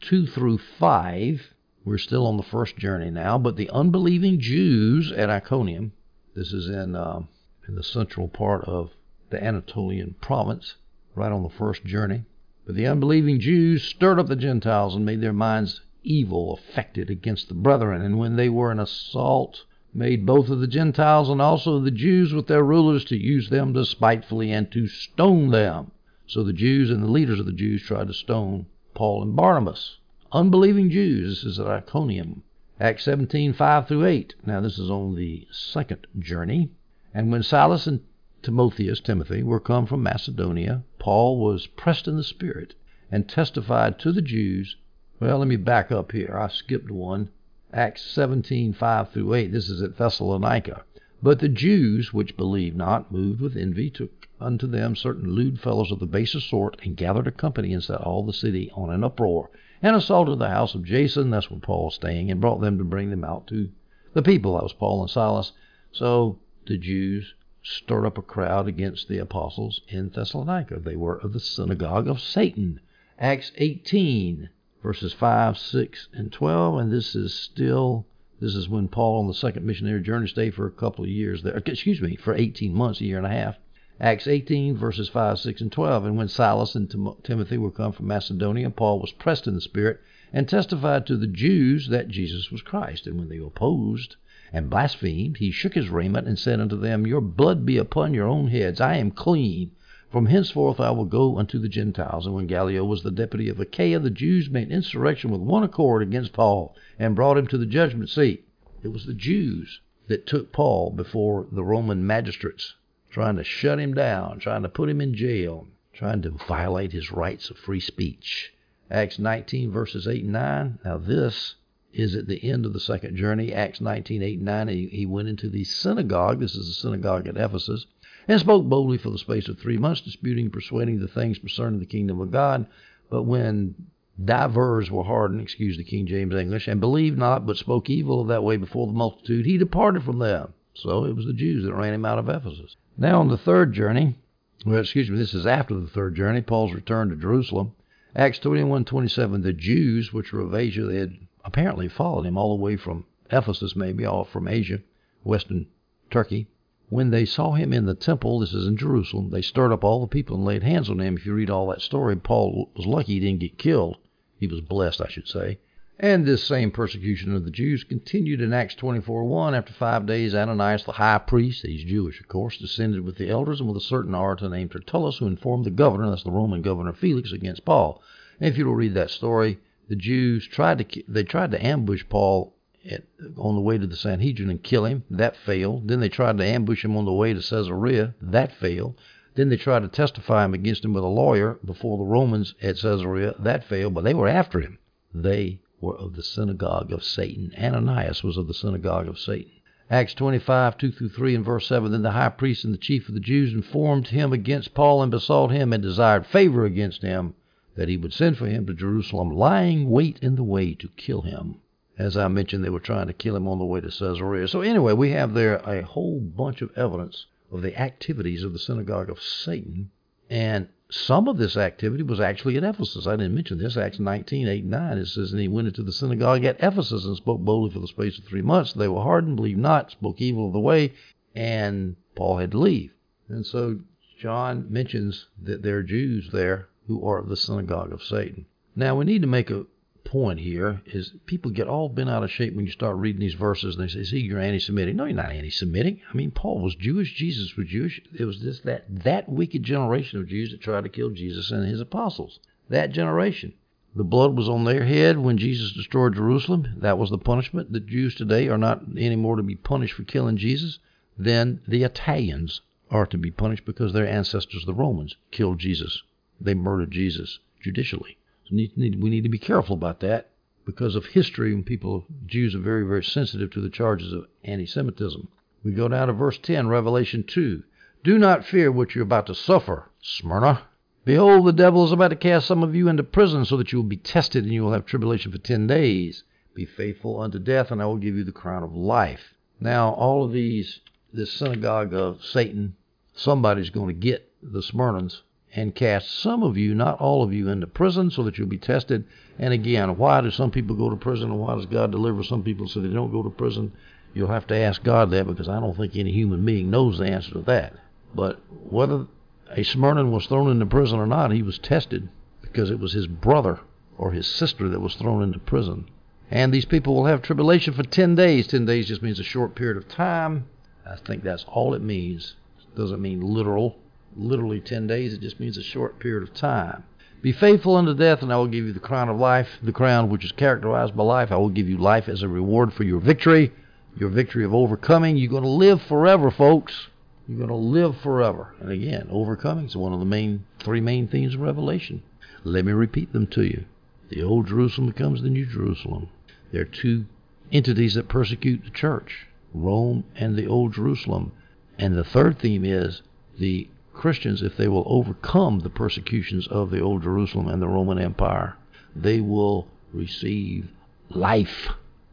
2 0.00 0.26
through 0.26 0.58
5. 0.58 1.54
We're 1.84 1.98
still 1.98 2.26
on 2.26 2.38
the 2.38 2.42
first 2.42 2.78
journey 2.78 3.10
now, 3.10 3.36
but 3.38 3.56
the 3.56 3.68
unbelieving 3.70 4.40
Jews 4.40 5.12
at 5.12 5.28
Iconium, 5.28 5.92
this 6.34 6.52
is 6.52 6.68
in, 6.68 6.96
uh, 6.96 7.20
in 7.68 7.74
the 7.74 7.82
central 7.82 8.28
part 8.28 8.64
of 8.64 8.92
the 9.30 9.42
Anatolian 9.42 10.14
province, 10.20 10.76
right 11.14 11.30
on 11.30 11.42
the 11.42 11.50
first 11.50 11.84
journey. 11.84 12.24
But 12.64 12.76
the 12.76 12.86
unbelieving 12.86 13.40
Jews 13.40 13.82
stirred 13.82 14.20
up 14.20 14.28
the 14.28 14.36
Gentiles 14.36 14.94
and 14.94 15.04
made 15.04 15.20
their 15.20 15.32
minds 15.32 15.80
evil 16.04 16.54
affected 16.54 17.10
against 17.10 17.48
the 17.48 17.54
brethren. 17.54 18.02
And 18.02 18.18
when 18.18 18.36
they 18.36 18.48
were 18.48 18.70
in 18.70 18.78
assault, 18.78 19.64
made 19.92 20.24
both 20.24 20.48
of 20.48 20.60
the 20.60 20.66
Gentiles 20.66 21.28
and 21.28 21.42
also 21.42 21.80
the 21.80 21.90
Jews 21.90 22.32
with 22.32 22.46
their 22.46 22.62
rulers 22.62 23.04
to 23.06 23.16
use 23.16 23.50
them 23.50 23.72
despitefully 23.72 24.52
and 24.52 24.70
to 24.70 24.86
stone 24.86 25.50
them. 25.50 25.90
So 26.26 26.44
the 26.44 26.52
Jews 26.52 26.90
and 26.90 27.02
the 27.02 27.10
leaders 27.10 27.40
of 27.40 27.46
the 27.46 27.52
Jews 27.52 27.82
tried 27.82 28.06
to 28.06 28.14
stone 28.14 28.66
Paul 28.94 29.22
and 29.22 29.34
Barnabas. 29.34 29.98
Unbelieving 30.30 30.88
Jews. 30.88 31.42
This 31.42 31.54
is 31.54 31.58
at 31.58 31.66
Iconium. 31.66 32.42
Acts 32.80 33.04
17, 33.04 33.52
5 33.52 33.88
through 33.88 34.06
8. 34.06 34.34
Now 34.46 34.60
this 34.60 34.78
is 34.78 34.88
on 34.88 35.14
the 35.14 35.46
second 35.50 36.06
journey. 36.18 36.70
And 37.12 37.30
when 37.30 37.42
Silas 37.42 37.86
and 37.86 38.00
Timotheus, 38.42 39.00
Timothy, 39.00 39.42
were 39.42 39.60
come 39.60 39.86
from 39.86 40.02
Macedonia, 40.02 40.84
Paul 41.02 41.40
was 41.40 41.66
pressed 41.66 42.06
in 42.06 42.14
the 42.14 42.22
Spirit 42.22 42.76
and 43.10 43.28
testified 43.28 43.98
to 43.98 44.12
the 44.12 44.22
Jews. 44.22 44.76
Well, 45.18 45.38
let 45.38 45.48
me 45.48 45.56
back 45.56 45.90
up 45.90 46.12
here. 46.12 46.38
I 46.40 46.46
skipped 46.46 46.92
one. 46.92 47.30
Acts 47.72 48.02
17, 48.02 48.72
5 48.72 49.08
through 49.10 49.34
8. 49.34 49.50
This 49.50 49.68
is 49.68 49.82
at 49.82 49.96
Thessalonica. 49.96 50.84
But 51.20 51.40
the 51.40 51.48
Jews, 51.48 52.14
which 52.14 52.36
believed 52.36 52.76
not, 52.76 53.10
moved 53.10 53.40
with 53.40 53.56
envy, 53.56 53.90
took 53.90 54.28
unto 54.40 54.68
them 54.68 54.94
certain 54.94 55.32
lewd 55.32 55.58
fellows 55.58 55.90
of 55.90 55.98
the 55.98 56.06
baser 56.06 56.38
sort, 56.38 56.76
and 56.84 56.96
gathered 56.96 57.26
a 57.26 57.32
company, 57.32 57.72
and 57.72 57.82
set 57.82 58.00
all 58.00 58.24
the 58.24 58.32
city 58.32 58.70
on 58.72 58.88
an 58.88 59.02
uproar, 59.02 59.50
and 59.82 59.96
assaulted 59.96 60.38
the 60.38 60.50
house 60.50 60.76
of 60.76 60.84
Jason, 60.84 61.30
that's 61.30 61.50
where 61.50 61.58
Paul 61.58 61.86
was 61.86 61.96
staying, 61.96 62.30
and 62.30 62.40
brought 62.40 62.60
them 62.60 62.78
to 62.78 62.84
bring 62.84 63.10
them 63.10 63.24
out 63.24 63.48
to 63.48 63.70
the 64.12 64.22
people. 64.22 64.54
That 64.54 64.62
was 64.62 64.72
Paul 64.72 65.00
and 65.00 65.10
Silas. 65.10 65.50
So 65.90 66.38
the 66.68 66.78
Jews 66.78 67.34
stirred 67.62 68.04
up 68.04 68.18
a 68.18 68.22
crowd 68.22 68.66
against 68.66 69.08
the 69.08 69.18
apostles 69.18 69.80
in 69.88 70.08
Thessalonica. 70.08 70.80
They 70.80 70.96
were 70.96 71.16
of 71.16 71.32
the 71.32 71.40
synagogue 71.40 72.08
of 72.08 72.20
Satan. 72.20 72.80
Acts 73.18 73.52
18, 73.56 74.48
verses 74.82 75.12
5, 75.12 75.56
6, 75.56 76.08
and 76.12 76.32
12. 76.32 76.78
And 76.78 76.92
this 76.92 77.14
is 77.14 77.32
still, 77.32 78.06
this 78.40 78.56
is 78.56 78.68
when 78.68 78.88
Paul 78.88 79.20
on 79.20 79.28
the 79.28 79.34
second 79.34 79.64
missionary 79.64 80.02
journey 80.02 80.26
stayed 80.26 80.54
for 80.54 80.66
a 80.66 80.72
couple 80.72 81.04
of 81.04 81.10
years 81.10 81.42
there. 81.42 81.56
Excuse 81.56 82.00
me, 82.00 82.16
for 82.16 82.34
18 82.34 82.74
months, 82.74 83.00
a 83.00 83.04
year 83.04 83.18
and 83.18 83.26
a 83.26 83.30
half. 83.30 83.56
Acts 84.00 84.26
18, 84.26 84.76
verses 84.76 85.08
5, 85.08 85.38
6, 85.38 85.60
and 85.60 85.70
12. 85.70 86.06
And 86.06 86.16
when 86.16 86.26
Silas 86.26 86.74
and 86.74 86.90
Tim- 86.90 87.14
Timothy 87.22 87.58
were 87.58 87.70
come 87.70 87.92
from 87.92 88.08
Macedonia, 88.08 88.70
Paul 88.70 88.98
was 88.98 89.12
pressed 89.12 89.46
in 89.46 89.54
the 89.54 89.60
Spirit 89.60 90.00
and 90.32 90.48
testified 90.48 91.06
to 91.06 91.16
the 91.16 91.28
Jews 91.28 91.88
that 91.88 92.08
Jesus 92.08 92.50
was 92.50 92.62
Christ. 92.62 93.06
And 93.06 93.18
when 93.18 93.28
they 93.28 93.36
opposed, 93.36 94.16
and 94.52 94.68
blasphemed, 94.68 95.38
he 95.38 95.50
shook 95.50 95.72
his 95.72 95.88
raiment 95.88 96.28
and 96.28 96.38
said 96.38 96.60
unto 96.60 96.76
them, 96.76 97.06
Your 97.06 97.22
blood 97.22 97.64
be 97.64 97.78
upon 97.78 98.12
your 98.12 98.26
own 98.26 98.48
heads. 98.48 98.80
I 98.80 98.96
am 98.96 99.10
clean. 99.10 99.70
From 100.10 100.26
henceforth 100.26 100.78
I 100.78 100.90
will 100.90 101.06
go 101.06 101.38
unto 101.38 101.58
the 101.58 101.70
Gentiles. 101.70 102.26
And 102.26 102.34
when 102.34 102.46
Gallio 102.46 102.84
was 102.84 103.02
the 103.02 103.10
deputy 103.10 103.48
of 103.48 103.58
Achaia, 103.58 103.98
the 103.98 104.10
Jews 104.10 104.50
made 104.50 104.70
insurrection 104.70 105.30
with 105.30 105.40
one 105.40 105.62
accord 105.62 106.02
against 106.02 106.34
Paul 106.34 106.76
and 106.98 107.16
brought 107.16 107.38
him 107.38 107.46
to 107.46 107.56
the 107.56 107.64
judgment 107.64 108.10
seat. 108.10 108.46
It 108.82 108.88
was 108.88 109.06
the 109.06 109.14
Jews 109.14 109.80
that 110.08 110.26
took 110.26 110.52
Paul 110.52 110.90
before 110.90 111.46
the 111.50 111.64
Roman 111.64 112.06
magistrates, 112.06 112.74
trying 113.08 113.36
to 113.36 113.44
shut 113.44 113.80
him 113.80 113.94
down, 113.94 114.38
trying 114.38 114.62
to 114.64 114.68
put 114.68 114.90
him 114.90 115.00
in 115.00 115.14
jail, 115.14 115.66
trying 115.94 116.20
to 116.22 116.30
violate 116.30 116.92
his 116.92 117.10
rights 117.10 117.48
of 117.48 117.56
free 117.56 117.80
speech. 117.80 118.52
Acts 118.90 119.18
19, 119.18 119.70
verses 119.70 120.06
8 120.06 120.24
and 120.24 120.32
9. 120.34 120.78
Now, 120.84 120.98
this 120.98 121.54
is 121.92 122.14
at 122.14 122.26
the 122.26 122.50
end 122.50 122.64
of 122.64 122.72
the 122.72 122.80
second 122.80 123.16
journey, 123.16 123.52
Acts 123.52 123.80
19, 123.80 124.22
8 124.22 124.36
and 124.38 124.46
9. 124.46 124.68
He, 124.68 124.86
he 124.88 125.06
went 125.06 125.28
into 125.28 125.48
the 125.48 125.64
synagogue, 125.64 126.40
this 126.40 126.54
is 126.54 126.66
the 126.66 126.74
synagogue 126.74 127.26
at 127.26 127.36
Ephesus, 127.36 127.86
and 128.28 128.40
spoke 128.40 128.64
boldly 128.64 128.98
for 128.98 129.10
the 129.10 129.18
space 129.18 129.48
of 129.48 129.58
three 129.58 129.78
months, 129.78 130.00
disputing 130.00 130.46
and 130.46 130.52
persuading 130.52 131.00
the 131.00 131.08
things 131.08 131.38
concerning 131.38 131.80
the 131.80 131.86
kingdom 131.86 132.20
of 132.20 132.30
God. 132.30 132.66
But 133.10 133.24
when 133.24 133.74
divers 134.22 134.90
were 134.90 135.04
hardened, 135.04 135.40
excuse 135.40 135.76
the 135.76 135.84
King 135.84 136.06
James 136.06 136.34
English, 136.34 136.68
and 136.68 136.80
believed 136.80 137.18
not, 137.18 137.46
but 137.46 137.56
spoke 137.56 137.90
evil 137.90 138.20
of 138.20 138.28
that 138.28 138.44
way 138.44 138.56
before 138.56 138.86
the 138.86 138.92
multitude, 138.92 139.46
he 139.46 139.58
departed 139.58 140.02
from 140.02 140.18
them. 140.18 140.52
So 140.74 141.04
it 141.04 141.14
was 141.14 141.26
the 141.26 141.32
Jews 141.32 141.64
that 141.64 141.74
ran 141.74 141.94
him 141.94 142.04
out 142.04 142.18
of 142.18 142.28
Ephesus. 142.28 142.76
Now 142.96 143.20
on 143.20 143.28
the 143.28 143.36
third 143.36 143.72
journey, 143.72 144.16
well, 144.64 144.80
excuse 144.80 145.10
me, 145.10 145.18
this 145.18 145.34
is 145.34 145.46
after 145.46 145.74
the 145.74 145.88
third 145.88 146.14
journey, 146.14 146.40
Paul's 146.40 146.72
return 146.72 147.10
to 147.10 147.16
Jerusalem. 147.16 147.72
Acts 148.14 148.38
21, 148.38 148.84
27, 148.84 149.42
the 149.42 149.52
Jews, 149.52 150.12
which 150.12 150.32
were 150.32 150.40
of 150.40 150.54
Asia, 150.54 150.84
they 150.84 150.96
had 150.96 151.16
apparently 151.44 151.88
followed 151.88 152.26
him 152.26 152.38
all 152.38 152.56
the 152.56 152.62
way 152.62 152.76
from 152.76 153.04
Ephesus, 153.30 153.74
maybe, 153.74 154.04
all 154.04 154.24
from 154.24 154.46
Asia, 154.46 154.80
western 155.24 155.66
Turkey. 156.10 156.46
When 156.88 157.10
they 157.10 157.24
saw 157.24 157.52
him 157.52 157.72
in 157.72 157.86
the 157.86 157.94
temple, 157.94 158.38
this 158.38 158.52
is 158.52 158.66
in 158.66 158.76
Jerusalem, 158.76 159.30
they 159.30 159.42
stirred 159.42 159.72
up 159.72 159.82
all 159.82 160.00
the 160.00 160.06
people 160.06 160.36
and 160.36 160.44
laid 160.44 160.62
hands 160.62 160.90
on 160.90 161.00
him. 161.00 161.16
If 161.16 161.24
you 161.24 161.32
read 161.32 161.50
all 161.50 161.68
that 161.68 161.80
story, 161.80 162.16
Paul 162.16 162.70
was 162.76 162.86
lucky 162.86 163.14
he 163.14 163.20
didn't 163.20 163.40
get 163.40 163.56
killed. 163.56 163.96
He 164.38 164.46
was 164.46 164.60
blessed, 164.60 165.00
I 165.00 165.08
should 165.08 165.26
say. 165.26 165.58
And 165.98 166.26
this 166.26 166.42
same 166.42 166.70
persecution 166.70 167.34
of 167.34 167.44
the 167.44 167.50
Jews 167.50 167.84
continued 167.84 168.40
in 168.40 168.52
Acts 168.52 168.74
24:1. 168.74 169.54
After 169.54 169.72
five 169.72 170.04
days, 170.04 170.34
Ananias 170.34 170.84
the 170.84 170.92
high 170.92 171.18
priest, 171.18 171.64
he's 171.64 171.84
Jewish, 171.84 172.20
of 172.20 172.28
course, 172.28 172.58
descended 172.58 173.02
with 173.02 173.16
the 173.16 173.30
elders 173.30 173.60
and 173.60 173.68
with 173.68 173.76
a 173.76 173.80
certain 173.80 174.14
orator 174.14 174.48
named 174.48 174.72
Tertullus, 174.72 175.18
who 175.18 175.26
informed 175.26 175.64
the 175.64 175.70
governor, 175.70 176.10
that's 176.10 176.24
the 176.24 176.30
Roman 176.30 176.60
governor 176.60 176.92
Felix, 176.92 177.30
against 177.32 177.64
Paul. 177.64 178.02
And 178.40 178.48
if 178.48 178.58
you 178.58 178.66
will 178.66 178.74
read 178.74 178.94
that 178.94 179.10
story, 179.10 179.60
the 179.88 179.96
Jews 179.96 180.46
tried 180.46 180.78
to 180.78 181.02
they 181.08 181.24
tried 181.24 181.50
to 181.50 181.66
ambush 181.66 182.04
Paul 182.08 182.54
at, 182.88 183.04
on 183.36 183.54
the 183.54 183.60
way 183.60 183.78
to 183.78 183.86
the 183.86 183.96
Sanhedrin 183.96 184.48
and 184.48 184.62
kill 184.62 184.84
him. 184.84 185.04
That 185.10 185.36
failed. 185.36 185.88
Then 185.88 186.00
they 186.00 186.08
tried 186.08 186.38
to 186.38 186.44
ambush 186.44 186.84
him 186.84 186.96
on 186.96 187.04
the 187.04 187.12
way 187.12 187.34
to 187.34 187.40
Caesarea. 187.40 188.14
That 188.22 188.52
failed. 188.52 188.98
Then 189.34 189.48
they 189.48 189.56
tried 189.56 189.82
to 189.82 189.88
testify 189.88 190.44
him 190.44 190.54
against 190.54 190.84
him 190.84 190.92
with 190.92 191.04
a 191.04 191.08
lawyer 191.08 191.58
before 191.64 191.98
the 191.98 192.04
Romans 192.04 192.54
at 192.62 192.76
Caesarea. 192.76 193.34
That 193.38 193.64
failed, 193.64 193.94
but 193.94 194.04
they 194.04 194.14
were 194.14 194.28
after 194.28 194.60
him. 194.60 194.78
They 195.12 195.60
were 195.80 195.96
of 195.96 196.14
the 196.16 196.22
synagogue 196.22 196.92
of 196.92 197.02
Satan. 197.02 197.52
Ananias 197.58 198.22
was 198.22 198.36
of 198.36 198.46
the 198.46 198.54
synagogue 198.54 199.08
of 199.08 199.18
Satan. 199.18 199.52
Acts 199.90 200.14
25, 200.14 200.78
2 200.78 200.92
through 200.92 201.08
3 201.08 201.34
and 201.34 201.44
verse 201.44 201.66
7. 201.66 201.90
Then 201.90 202.02
the 202.02 202.12
high 202.12 202.28
priest 202.28 202.64
and 202.64 202.72
the 202.72 202.78
chief 202.78 203.08
of 203.08 203.14
the 203.14 203.20
Jews 203.20 203.52
informed 203.52 204.08
him 204.08 204.32
against 204.32 204.74
Paul 204.74 205.02
and 205.02 205.10
besought 205.10 205.50
him 205.50 205.72
and 205.72 205.82
desired 205.82 206.24
favor 206.24 206.64
against 206.64 207.02
him 207.02 207.34
that 207.74 207.88
he 207.88 207.96
would 207.96 208.12
send 208.12 208.36
for 208.36 208.46
him 208.46 208.66
to 208.66 208.74
Jerusalem, 208.74 209.30
lying 209.30 209.88
wait 209.88 210.18
in 210.20 210.36
the 210.36 210.44
way 210.44 210.74
to 210.74 210.88
kill 210.96 211.22
him. 211.22 211.56
As 211.98 212.16
I 212.16 212.28
mentioned, 212.28 212.64
they 212.64 212.70
were 212.70 212.80
trying 212.80 213.06
to 213.06 213.12
kill 213.12 213.36
him 213.36 213.46
on 213.46 213.58
the 213.58 213.64
way 213.64 213.80
to 213.80 213.88
Caesarea. 213.88 214.48
So, 214.48 214.60
anyway, 214.60 214.92
we 214.92 215.10
have 215.10 215.34
there 215.34 215.56
a 215.56 215.82
whole 215.82 216.20
bunch 216.20 216.62
of 216.62 216.70
evidence 216.76 217.26
of 217.50 217.62
the 217.62 217.78
activities 217.78 218.42
of 218.42 218.52
the 218.52 218.58
synagogue 218.58 219.10
of 219.10 219.22
Satan. 219.22 219.90
And 220.30 220.68
some 220.90 221.28
of 221.28 221.38
this 221.38 221.56
activity 221.56 222.02
was 222.02 222.20
actually 222.20 222.56
at 222.56 222.64
Ephesus. 222.64 223.06
I 223.06 223.16
didn't 223.16 223.34
mention 223.34 223.58
this. 223.58 223.76
Acts 223.76 223.98
19, 223.98 224.48
8, 224.48 224.64
9. 224.64 224.98
It 224.98 225.06
says, 225.06 225.32
And 225.32 225.40
he 225.40 225.48
went 225.48 225.68
into 225.68 225.82
the 225.82 225.92
synagogue 225.92 226.44
at 226.44 226.62
Ephesus 226.62 227.04
and 227.04 227.16
spoke 227.16 227.40
boldly 227.40 227.70
for 227.70 227.80
the 227.80 227.88
space 227.88 228.18
of 228.18 228.24
three 228.24 228.42
months. 228.42 228.72
They 228.72 228.88
were 228.88 229.02
hardened, 229.02 229.36
believed 229.36 229.58
not, 229.58 229.90
spoke 229.90 230.20
evil 230.20 230.46
of 230.46 230.52
the 230.52 230.60
way, 230.60 230.92
and 231.34 231.96
Paul 232.14 232.38
had 232.38 232.50
to 232.52 232.58
leave. 232.58 232.92
And 233.28 233.46
so 233.46 233.80
John 234.18 234.66
mentions 234.70 235.28
that 235.42 235.62
there 235.62 235.78
are 235.78 235.82
Jews 235.82 236.30
there 236.32 236.68
who 236.86 237.06
are 237.06 237.18
of 237.18 237.28
the 237.28 237.36
synagogue 237.36 237.92
of 237.92 238.02
Satan. 238.02 238.46
Now, 238.74 238.96
we 238.96 239.04
need 239.04 239.22
to 239.22 239.28
make 239.28 239.50
a 239.50 239.66
point 240.04 240.40
here 240.40 240.82
is 240.86 241.12
people 241.26 241.50
get 241.50 241.68
all 241.68 241.88
bent 241.88 242.10
out 242.10 242.22
of 242.22 242.30
shape 242.30 242.54
when 242.54 242.66
you 242.66 242.72
start 242.72 242.96
reading 242.96 243.20
these 243.20 243.34
verses 243.34 243.76
and 243.76 243.84
they 243.84 243.92
say, 243.92 244.02
see, 244.02 244.18
you're 244.18 244.40
anti-Semitic. 244.40 244.94
No, 244.94 245.04
you're 245.04 245.14
not 245.14 245.30
anti-Semitic. 245.30 246.00
I 246.10 246.16
mean, 246.16 246.30
Paul 246.30 246.60
was 246.60 246.74
Jewish. 246.74 247.14
Jesus 247.14 247.56
was 247.56 247.68
Jewish. 247.68 248.00
It 248.18 248.24
was 248.24 248.38
just 248.38 248.64
that, 248.64 248.84
that 249.04 249.28
wicked 249.28 249.62
generation 249.62 250.18
of 250.18 250.28
Jews 250.28 250.50
that 250.50 250.60
tried 250.60 250.84
to 250.84 250.90
kill 250.90 251.10
Jesus 251.10 251.50
and 251.50 251.66
his 251.66 251.80
apostles. 251.80 252.40
That 252.68 252.90
generation. 252.90 253.54
The 253.94 254.04
blood 254.04 254.36
was 254.36 254.48
on 254.48 254.64
their 254.64 254.84
head 254.84 255.18
when 255.18 255.38
Jesus 255.38 255.72
destroyed 255.72 256.14
Jerusalem. 256.14 256.66
That 256.78 256.98
was 256.98 257.10
the 257.10 257.18
punishment. 257.18 257.72
The 257.72 257.80
Jews 257.80 258.14
today 258.14 258.48
are 258.48 258.58
not 258.58 258.82
anymore 258.96 259.36
to 259.36 259.42
be 259.42 259.54
punished 259.54 259.94
for 259.94 260.04
killing 260.04 260.36
Jesus. 260.36 260.78
Then 261.16 261.60
the 261.68 261.84
Italians 261.84 262.62
are 262.90 263.06
to 263.06 263.18
be 263.18 263.30
punished 263.30 263.64
because 263.64 263.92
their 263.92 264.08
ancestors, 264.08 264.64
the 264.64 264.74
Romans, 264.74 265.16
killed 265.30 265.58
Jesus. 265.58 266.02
They 266.44 266.54
murdered 266.54 266.90
Jesus 266.90 267.38
judicially. 267.60 268.18
So 268.44 268.56
we 268.56 268.70
need 268.76 269.22
to 269.22 269.28
be 269.28 269.38
careful 269.38 269.74
about 269.74 270.00
that 270.00 270.30
because 270.64 270.96
of 270.96 271.06
history 271.06 271.54
when 271.54 271.62
people, 271.62 272.04
Jews 272.26 272.54
are 272.56 272.60
very, 272.60 272.84
very 272.84 273.04
sensitive 273.04 273.50
to 273.52 273.60
the 273.60 273.70
charges 273.70 274.12
of 274.12 274.26
anti 274.42 274.66
Semitism. 274.66 275.28
We 275.62 275.72
go 275.72 275.86
down 275.86 276.08
to 276.08 276.12
verse 276.12 276.38
10, 276.38 276.66
Revelation 276.66 277.22
2. 277.24 277.62
Do 278.02 278.18
not 278.18 278.44
fear 278.44 278.72
what 278.72 278.94
you're 278.94 279.04
about 279.04 279.26
to 279.26 279.34
suffer, 279.36 279.90
Smyrna. 280.00 280.62
Behold, 281.04 281.46
the 281.46 281.52
devil 281.52 281.84
is 281.84 281.92
about 281.92 282.08
to 282.08 282.16
cast 282.16 282.48
some 282.48 282.64
of 282.64 282.74
you 282.74 282.88
into 282.88 283.04
prison 283.04 283.44
so 283.44 283.56
that 283.56 283.70
you 283.70 283.78
will 283.78 283.88
be 283.88 283.96
tested 283.96 284.44
and 284.44 284.52
you 284.52 284.62
will 284.62 284.72
have 284.72 284.86
tribulation 284.86 285.30
for 285.30 285.38
ten 285.38 285.66
days. 285.68 286.24
Be 286.54 286.64
faithful 286.64 287.20
unto 287.20 287.38
death, 287.38 287.70
and 287.70 287.80
I 287.80 287.86
will 287.86 287.96
give 287.96 288.16
you 288.16 288.24
the 288.24 288.32
crown 288.32 288.62
of 288.62 288.74
life. 288.74 289.34
Now, 289.60 289.90
all 289.90 290.24
of 290.24 290.32
these, 290.32 290.80
this 291.12 291.32
synagogue 291.32 291.94
of 291.94 292.24
Satan, 292.24 292.74
somebody's 293.14 293.70
going 293.70 293.88
to 293.88 294.00
get 294.00 294.30
the 294.42 294.60
Smyrnans 294.60 295.22
and 295.54 295.74
cast 295.74 296.20
some 296.20 296.42
of 296.42 296.56
you, 296.56 296.74
not 296.74 296.98
all 296.98 297.22
of 297.22 297.32
you, 297.32 297.48
into 297.48 297.66
prison 297.66 298.10
so 298.10 298.22
that 298.22 298.38
you'll 298.38 298.48
be 298.48 298.58
tested. 298.58 299.04
And 299.38 299.52
again, 299.52 299.96
why 299.98 300.20
do 300.22 300.30
some 300.30 300.50
people 300.50 300.76
go 300.76 300.88
to 300.88 300.96
prison 300.96 301.30
and 301.30 301.38
why 301.38 301.54
does 301.54 301.66
God 301.66 301.92
deliver 301.92 302.22
some 302.22 302.42
people 302.42 302.66
so 302.66 302.80
they 302.80 302.88
don't 302.88 303.12
go 303.12 303.22
to 303.22 303.30
prison? 303.30 303.72
You'll 304.14 304.28
have 304.28 304.46
to 304.46 304.56
ask 304.56 304.82
God 304.82 305.10
that 305.10 305.26
because 305.26 305.48
I 305.48 305.60
don't 305.60 305.76
think 305.76 305.94
any 305.94 306.12
human 306.12 306.44
being 306.44 306.70
knows 306.70 306.98
the 306.98 307.06
answer 307.06 307.32
to 307.32 307.42
that. 307.42 307.74
But 308.14 308.40
whether 308.70 309.06
a 309.50 309.60
Smyrnan 309.60 310.10
was 310.10 310.26
thrown 310.26 310.50
into 310.50 310.66
prison 310.66 310.98
or 310.98 311.06
not, 311.06 311.32
he 311.32 311.42
was 311.42 311.58
tested 311.58 312.08
because 312.40 312.70
it 312.70 312.78
was 312.78 312.94
his 312.94 313.06
brother 313.06 313.60
or 313.98 314.12
his 314.12 314.26
sister 314.26 314.68
that 314.70 314.80
was 314.80 314.94
thrown 314.94 315.22
into 315.22 315.38
prison. 315.38 315.86
And 316.30 316.52
these 316.52 316.64
people 316.64 316.94
will 316.94 317.06
have 317.06 317.20
tribulation 317.20 317.74
for 317.74 317.82
10 317.82 318.14
days. 318.14 318.46
10 318.46 318.64
days 318.64 318.88
just 318.88 319.02
means 319.02 319.18
a 319.18 319.24
short 319.24 319.54
period 319.54 319.76
of 319.76 319.88
time. 319.88 320.46
I 320.86 320.96
think 320.96 321.22
that's 321.22 321.44
all 321.46 321.74
it 321.74 321.82
means. 321.82 322.36
It 322.58 322.76
doesn't 322.76 323.02
mean 323.02 323.20
literal 323.20 323.76
literally 324.16 324.60
10 324.60 324.86
days, 324.86 325.14
it 325.14 325.20
just 325.20 325.40
means 325.40 325.56
a 325.56 325.62
short 325.62 325.98
period 325.98 326.22
of 326.22 326.34
time. 326.34 326.84
Be 327.22 327.32
faithful 327.32 327.76
unto 327.76 327.94
death, 327.94 328.22
and 328.22 328.32
I 328.32 328.36
will 328.36 328.48
give 328.48 328.64
you 328.64 328.72
the 328.72 328.80
crown 328.80 329.08
of 329.08 329.16
life, 329.16 329.48
the 329.62 329.72
crown 329.72 330.10
which 330.10 330.24
is 330.24 330.32
characterized 330.32 330.96
by 330.96 331.04
life. 331.04 331.30
I 331.30 331.36
will 331.36 331.50
give 331.50 331.68
you 331.68 331.78
life 331.78 332.08
as 332.08 332.22
a 332.22 332.28
reward 332.28 332.72
for 332.72 332.82
your 332.82 332.98
victory, 332.98 333.52
your 333.96 334.08
victory 334.08 334.44
of 334.44 334.52
overcoming. 334.52 335.16
You're 335.16 335.30
going 335.30 335.44
to 335.44 335.48
live 335.48 335.80
forever, 335.82 336.30
folks. 336.30 336.88
You're 337.28 337.38
going 337.38 337.48
to 337.48 337.54
live 337.54 337.96
forever. 337.98 338.54
And 338.60 338.72
again, 338.72 339.06
overcoming 339.10 339.66
is 339.66 339.76
one 339.76 339.92
of 339.92 340.00
the 340.00 340.04
main 340.04 340.44
three 340.58 340.80
main 340.80 341.06
themes 341.06 341.34
of 341.34 341.40
Revelation. 341.40 342.02
Let 342.42 342.64
me 342.64 342.72
repeat 342.72 343.12
them 343.12 343.28
to 343.28 343.42
you. 343.42 343.66
The 344.08 344.22
old 344.22 344.48
Jerusalem 344.48 344.88
becomes 344.88 345.22
the 345.22 345.30
new 345.30 345.46
Jerusalem. 345.46 346.08
There 346.50 346.62
are 346.62 346.66
two 346.66 347.06
entities 347.52 347.94
that 347.94 348.08
persecute 348.08 348.64
the 348.64 348.70
church 348.70 349.28
Rome 349.54 350.04
and 350.16 350.34
the 350.34 350.46
old 350.46 350.72
Jerusalem. 350.72 351.32
And 351.78 351.94
the 351.94 352.04
third 352.04 352.38
theme 352.38 352.64
is 352.64 353.02
the 353.38 353.68
Christians, 354.02 354.42
if 354.42 354.56
they 354.56 354.66
will 354.66 354.82
overcome 354.88 355.60
the 355.60 355.70
persecutions 355.70 356.48
of 356.48 356.72
the 356.72 356.80
Old 356.80 357.04
Jerusalem 357.04 357.46
and 357.46 357.62
the 357.62 357.68
Roman 357.68 358.00
Empire, 358.00 358.56
they 358.96 359.20
will 359.20 359.68
receive 359.92 360.68
life. 361.08 361.68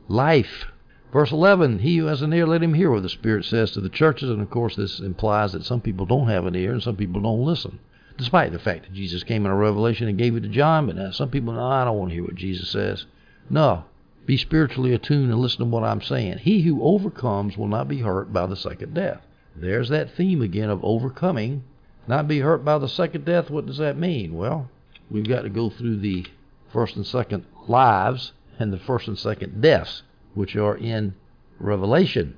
Life. 0.08 0.68
Verse 1.12 1.32
11, 1.32 1.80
he 1.80 1.98
who 1.98 2.06
has 2.06 2.22
an 2.22 2.32
ear, 2.32 2.46
let 2.46 2.62
him 2.62 2.76
hear 2.76 2.92
what 2.92 3.02
the 3.02 3.10
Spirit 3.10 3.44
says 3.44 3.72
to 3.72 3.82
the 3.82 3.90
churches. 3.90 4.30
And 4.30 4.40
of 4.40 4.52
course, 4.52 4.76
this 4.76 5.00
implies 5.00 5.54
that 5.54 5.66
some 5.66 5.82
people 5.82 6.06
don't 6.06 6.28
have 6.28 6.46
an 6.46 6.56
ear 6.56 6.74
and 6.74 6.84
some 6.84 6.96
people 6.96 7.22
don't 7.22 7.44
listen. 7.44 7.80
Despite 8.18 8.52
the 8.52 8.60
fact 8.60 8.84
that 8.84 8.94
Jesus 8.94 9.24
came 9.24 9.48
in 9.48 9.52
a 9.52 9.56
revelation 9.56 10.08
and 10.08 10.16
gave 10.16 10.36
it 10.36 10.42
to 10.42 10.48
John, 10.48 10.86
but 10.86 10.96
now 10.96 11.10
some 11.10 11.32
people, 11.32 11.54
no, 11.54 11.66
I 11.66 11.86
don't 11.86 11.98
want 11.98 12.12
to 12.12 12.14
hear 12.14 12.24
what 12.24 12.36
Jesus 12.36 12.70
says. 12.70 13.08
No, 13.50 13.86
be 14.28 14.38
spiritually 14.38 14.94
attuned 14.94 15.32
and 15.32 15.42
listen 15.42 15.62
to 15.62 15.66
what 15.66 15.84
I'm 15.84 16.04
saying. 16.04 16.38
He 16.38 16.62
who 16.62 16.84
overcomes 16.84 17.58
will 17.58 17.68
not 17.68 17.88
be 17.88 18.02
hurt 18.02 18.32
by 18.32 18.46
the 18.46 18.56
second 18.56 18.94
death. 18.94 19.26
There's 19.56 19.90
that 19.90 20.12
theme 20.12 20.44
again 20.44 20.70
of 20.70 20.86
overcoming 20.86 21.64
not 22.10 22.28
be 22.28 22.40
hurt 22.40 22.66
by 22.66 22.80
the 22.80 22.90
second 22.90 23.24
death, 23.24 23.52
what 23.52 23.68
does 23.68 23.78
that 23.78 23.96
mean? 23.96 24.34
Well, 24.34 24.68
we've 25.12 25.28
got 25.28 25.44
to 25.44 25.50
go 25.50 25.70
through 25.70 25.98
the 25.98 26.26
first 26.74 26.96
and 26.96 27.06
second 27.06 27.46
lives 27.68 28.34
and 28.58 28.74
the 28.74 28.80
first 28.80 29.08
and 29.08 29.16
second 29.16 29.62
deaths, 29.62 30.02
which 30.34 30.56
are 30.56 30.76
in 30.76 31.14
Revelation. 31.60 32.36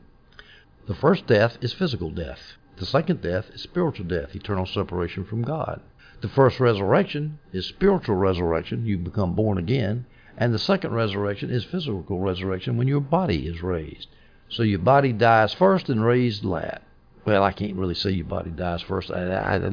The 0.87 0.93
first 0.93 1.25
death 1.25 1.57
is 1.61 1.71
physical 1.71 2.09
death. 2.09 2.57
The 2.75 2.85
second 2.85 3.21
death 3.21 3.49
is 3.53 3.61
spiritual 3.61 4.07
death, 4.07 4.35
eternal 4.35 4.65
separation 4.65 5.23
from 5.23 5.41
God. 5.41 5.79
The 6.19 6.27
first 6.27 6.59
resurrection 6.59 7.39
is 7.53 7.65
spiritual 7.65 8.17
resurrection, 8.17 8.85
you 8.85 8.97
become 8.97 9.35
born 9.35 9.57
again, 9.57 10.05
and 10.37 10.53
the 10.53 10.59
second 10.59 10.93
resurrection 10.93 11.49
is 11.49 11.63
physical 11.63 12.19
resurrection 12.19 12.75
when 12.75 12.89
your 12.89 12.99
body 12.99 13.47
is 13.47 13.63
raised. 13.63 14.09
So 14.49 14.63
your 14.63 14.79
body 14.79 15.13
dies 15.13 15.53
first 15.53 15.87
and 15.87 16.03
raised 16.03 16.43
last 16.43 16.81
well, 17.25 17.43
I 17.43 17.51
can't 17.51 17.75
really 17.75 17.93
say 17.93 18.11
your 18.11 18.25
body 18.25 18.51
dies 18.51 18.81
first. 18.81 19.11
I, 19.11 19.27
I, 19.27 19.55
I 19.57 19.71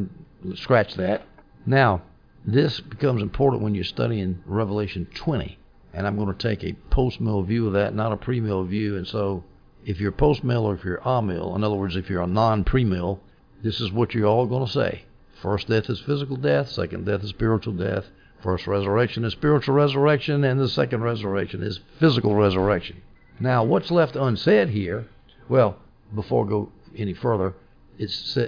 scratch 0.55 0.95
that. 0.95 1.23
Now, 1.67 2.03
this 2.45 2.81
becomes 2.81 3.23
important 3.23 3.63
when 3.63 3.75
you're 3.75 3.85
studying 3.85 4.43
Revelation 4.47 5.07
20, 5.15 5.59
and 5.93 6.07
I'm 6.07 6.17
going 6.17 6.35
to 6.35 6.49
take 6.49 6.63
a 6.65 6.75
post-mill 6.91 7.43
view 7.43 7.67
of 7.67 7.73
that, 7.75 7.95
not 7.95 8.13
a 8.13 8.17
pre-mill 8.17 8.65
view. 8.65 8.97
And 8.97 9.07
so, 9.07 9.45
if 9.85 10.01
you're 10.01 10.13
post-mill 10.13 10.65
or 10.65 10.75
if 10.75 10.85
you're 10.85 11.01
a-mill, 11.05 11.55
in 11.57 11.65
other 11.65 11.75
words, 11.75 11.97
if 11.97 12.11
you're 12.11 12.23
a 12.23 12.27
non-pre-mill, 12.27 13.21
this 13.63 13.81
is 13.81 13.93
what 13.93 14.15
you're 14.15 14.27
all 14.27 14.47
going 14.47 14.67
to 14.67 14.73
say. 14.73 15.03
First 15.41 15.69
death 15.69 15.89
is 15.89 16.01
physical 16.01 16.37
death. 16.37 16.69
Second 16.69 17.07
death 17.07 17.23
is 17.23 17.31
spiritual 17.31 17.75
death. 17.75 18.07
First 18.41 18.67
resurrection 18.67 19.25
is 19.25 19.33
spiritual 19.33 19.75
resurrection, 19.75 20.45
and 20.45 20.61
the 20.61 20.69
second 20.69 21.03
resurrection 21.03 21.63
is 21.63 21.81
physical 21.99 22.35
resurrection. 22.35 23.03
Now, 23.41 23.65
what's 23.65 23.91
left 23.91 24.17
unsaid 24.17 24.69
here? 24.71 25.09
Well, 25.49 25.77
before 26.15 26.47
go 26.47 26.73
any 26.99 27.15
further, 27.15 27.55
it's 27.99 28.39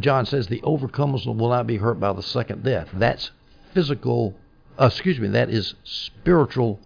John 0.00 0.26
says 0.26 0.48
the 0.48 0.60
overcomers 0.60 1.26
will 1.26 1.48
not 1.48 1.66
be 1.66 1.76
hurt 1.76 2.00
by 2.00 2.12
the 2.12 2.22
second 2.22 2.64
death. 2.64 2.88
That's 2.92 3.30
physical. 3.72 4.34
Uh, 4.78 4.86
excuse 4.86 5.20
me. 5.20 5.28
That 5.28 5.48
is 5.48 5.74
spiritual 5.84 6.80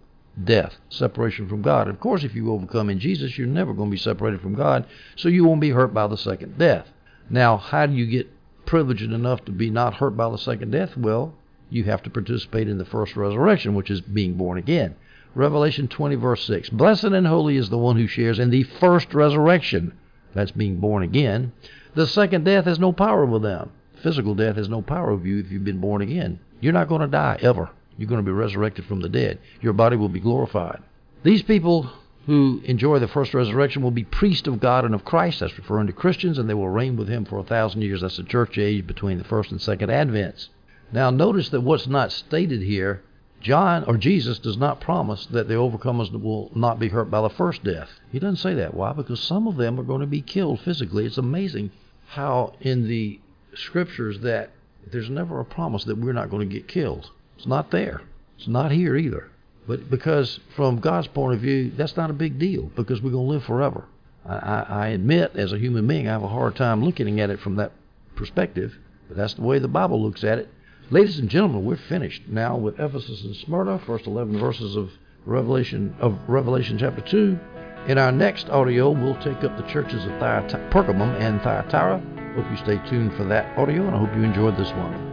death, 0.44 0.76
separation 0.88 1.48
from 1.48 1.62
God. 1.62 1.88
Of 1.88 2.00
course, 2.00 2.24
if 2.24 2.35
you 2.35 2.52
overcome 2.52 2.90
in 2.90 3.00
Jesus, 3.00 3.37
you're 3.37 3.46
never 3.46 3.72
going 3.72 3.88
to 3.90 3.94
be 3.94 3.98
separated 3.98 4.40
from 4.40 4.54
God, 4.54 4.87
so 5.16 5.28
you 5.28 5.44
won't 5.44 5.61
be 5.61 5.70
hurt 5.70 5.92
by 5.92 6.06
the 6.06 6.16
second 6.16 6.59
death. 6.59 6.87
Now, 7.28 7.56
how 7.56 7.87
do 7.87 7.94
you 7.94 8.06
get 8.06 8.30
privileged 8.66 9.02
enough 9.02 9.44
to 9.46 9.52
be 9.52 9.70
not 9.70 9.94
hurt 9.94 10.16
by 10.16 10.28
the 10.30 10.38
second 10.38 10.70
death? 10.70 10.96
Well, 10.96 11.35
you 11.70 11.85
have 11.85 12.02
to 12.02 12.11
participate 12.11 12.68
in 12.68 12.78
the 12.78 12.85
first 12.85 13.16
resurrection, 13.16 13.74
which 13.74 13.90
is 13.90 14.00
being 14.00 14.35
born 14.35 14.59
again. 14.59 14.96
Revelation 15.35 15.87
20, 15.87 16.16
verse 16.16 16.44
6. 16.44 16.70
Blessed 16.70 17.04
and 17.04 17.26
holy 17.26 17.56
is 17.56 17.70
the 17.70 17.78
one 17.78 17.96
who 17.96 18.09
shares 18.09 18.38
in 18.38 18.50
the 18.50 18.64
first 18.64 19.14
resurrection. 19.14 19.92
That's 20.34 20.52
being 20.52 20.76
born 20.76 21.02
again. 21.02 21.52
The 21.94 22.06
second 22.06 22.44
death 22.44 22.64
has 22.64 22.78
no 22.78 22.92
power 22.92 23.24
over 23.24 23.38
them. 23.38 23.70
Physical 24.02 24.34
death 24.34 24.56
has 24.56 24.68
no 24.68 24.82
power 24.82 25.10
over 25.10 25.26
you 25.26 25.38
if 25.38 25.50
you've 25.50 25.64
been 25.64 25.80
born 25.80 26.02
again. 26.02 26.40
You're 26.60 26.72
not 26.72 26.88
going 26.88 27.00
to 27.02 27.06
die 27.06 27.38
ever. 27.42 27.70
You're 27.98 28.08
going 28.08 28.24
to 28.24 28.26
be 28.26 28.32
resurrected 28.32 28.86
from 28.86 29.00
the 29.00 29.08
dead. 29.08 29.38
Your 29.60 29.72
body 29.72 29.96
will 29.96 30.09
be 30.09 30.20
glorified. 30.20 30.82
These 31.22 31.42
people 31.42 31.90
who 32.26 32.62
enjoy 32.64 32.98
the 32.98 33.09
first 33.09 33.34
resurrection 33.34 33.82
will 33.82 33.90
be 33.90 34.05
priests 34.05 34.46
of 34.46 34.61
God 34.61 34.84
and 34.84 34.94
of 34.94 35.05
Christ. 35.05 35.40
That's 35.40 35.59
referring 35.59 35.88
to 35.88 35.92
Christians, 35.92 36.38
and 36.38 36.48
they 36.48 36.55
will 36.55 36.68
reign 36.68 36.96
with 36.96 37.09
him 37.09 37.24
for 37.24 37.38
a 37.38 37.44
thousand 37.44 37.82
years. 37.82 38.00
That's 38.00 38.16
the 38.16 38.22
church 38.22 38.57
age 38.57 38.86
between 38.86 39.18
the 39.18 39.24
first 39.24 39.50
and 39.50 39.61
second 39.61 39.90
advents. 39.90 40.48
Now, 40.92 41.11
notice 41.11 41.50
that 41.50 41.61
what's 41.61 41.86
not 41.86 42.12
stated 42.12 42.62
here 42.62 43.02
John 43.41 43.84
or 43.84 43.97
Jesus 43.97 44.38
does 44.38 44.59
not 44.59 44.80
promise 44.80 45.26
that 45.26 45.49
the 45.49 45.55
overcomers 45.55 46.12
will 46.12 46.51
not 46.55 46.78
be 46.78 46.88
hurt 46.88 47.11
by 47.11 47.22
the 47.22 47.30
first 47.30 47.64
death. 47.64 47.88
He 48.12 48.18
doesn't 48.18 48.36
say 48.36 48.55
that. 48.55 48.74
Why? 48.74 48.93
Because 48.93 49.20
some 49.20 49.47
of 49.47 49.57
them 49.57 49.80
are 49.80 49.84
going 49.84 50.03
to 50.03 50.07
be 50.07 50.20
killed 50.20 50.61
physically. 50.61 51.07
It's 51.07 51.18
amazing 51.18 51.70
how 52.09 52.55
in 52.61 52.86
the 52.86 53.18
scriptures 53.55 54.20
that 54.20 54.51
there's 54.91 55.11
never 55.11 55.41
a 55.41 55.45
promise 55.45 55.84
that 55.84 55.99
we're 55.99 56.12
not 56.12 56.30
going 56.30 56.49
to 56.49 56.55
get 56.55 56.68
killed. 56.68 57.11
It's 57.36 57.47
not 57.47 57.70
there. 57.70 58.03
It's 58.36 58.49
not 58.49 58.72
here 58.72 58.97
either. 58.97 59.30
But 59.66 59.91
because 59.91 60.41
from 60.57 60.80
God's 60.80 61.07
point 61.07 61.34
of 61.34 61.41
view, 61.41 61.70
that's 61.70 61.97
not 61.97 62.11
a 62.11 62.14
big 62.14 62.38
deal 62.38 62.70
because 62.74 63.01
we're 63.01 63.11
going 63.11 63.26
to 63.26 63.32
live 63.32 63.45
forever. 63.45 63.84
I, 64.26 64.66
I 64.68 64.88
admit, 64.88 65.36
as 65.36 65.53
a 65.53 65.59
human 65.59 65.86
being, 65.86 66.09
I 66.09 66.12
have 66.12 66.22
a 66.22 66.28
hard 66.28 66.57
time 66.57 66.84
looking 66.84 67.20
at 67.20 67.30
it 67.30 67.41
from 67.41 67.57
that 67.57 67.72
perspective. 68.16 68.76
But 69.09 69.16
that's 69.16 69.34
the 69.34 69.43
way 69.43 69.59
the 69.59 69.68
Bible 69.68 70.03
looks 70.03 70.24
at 70.24 70.38
it. 70.38 70.49
Ladies 70.93 71.20
and 71.20 71.28
gentlemen, 71.28 71.64
we're 71.64 71.76
finished 71.76 72.22
now 72.26 72.57
with 72.57 72.80
Ephesus 72.80 73.22
and 73.22 73.36
Smyrna, 73.36 73.78
first 73.78 74.09
11 74.09 74.38
verses 74.41 74.74
of 74.74 74.91
Revelation 75.24 75.95
of 76.01 76.18
Revelation 76.28 76.78
chapter 76.78 77.01
2. 77.01 77.38
In 77.86 77.97
our 77.97 78.11
next 78.11 78.51
audio, 78.51 78.91
we'll 78.91 79.14
take 79.22 79.45
up 79.45 79.57
the 79.57 79.70
churches 79.72 80.05
of 80.05 80.11
Thyat- 80.18 80.70
Pergamum 80.72 81.14
and 81.20 81.41
Thyatira. 81.43 82.03
Hope 82.34 82.51
you 82.51 82.57
stay 82.57 82.78
tuned 82.88 83.14
for 83.14 83.22
that 83.24 83.57
audio, 83.57 83.86
and 83.86 83.95
I 83.95 83.99
hope 83.99 84.14
you 84.16 84.24
enjoyed 84.24 84.57
this 84.57 84.72
one. 84.72 85.09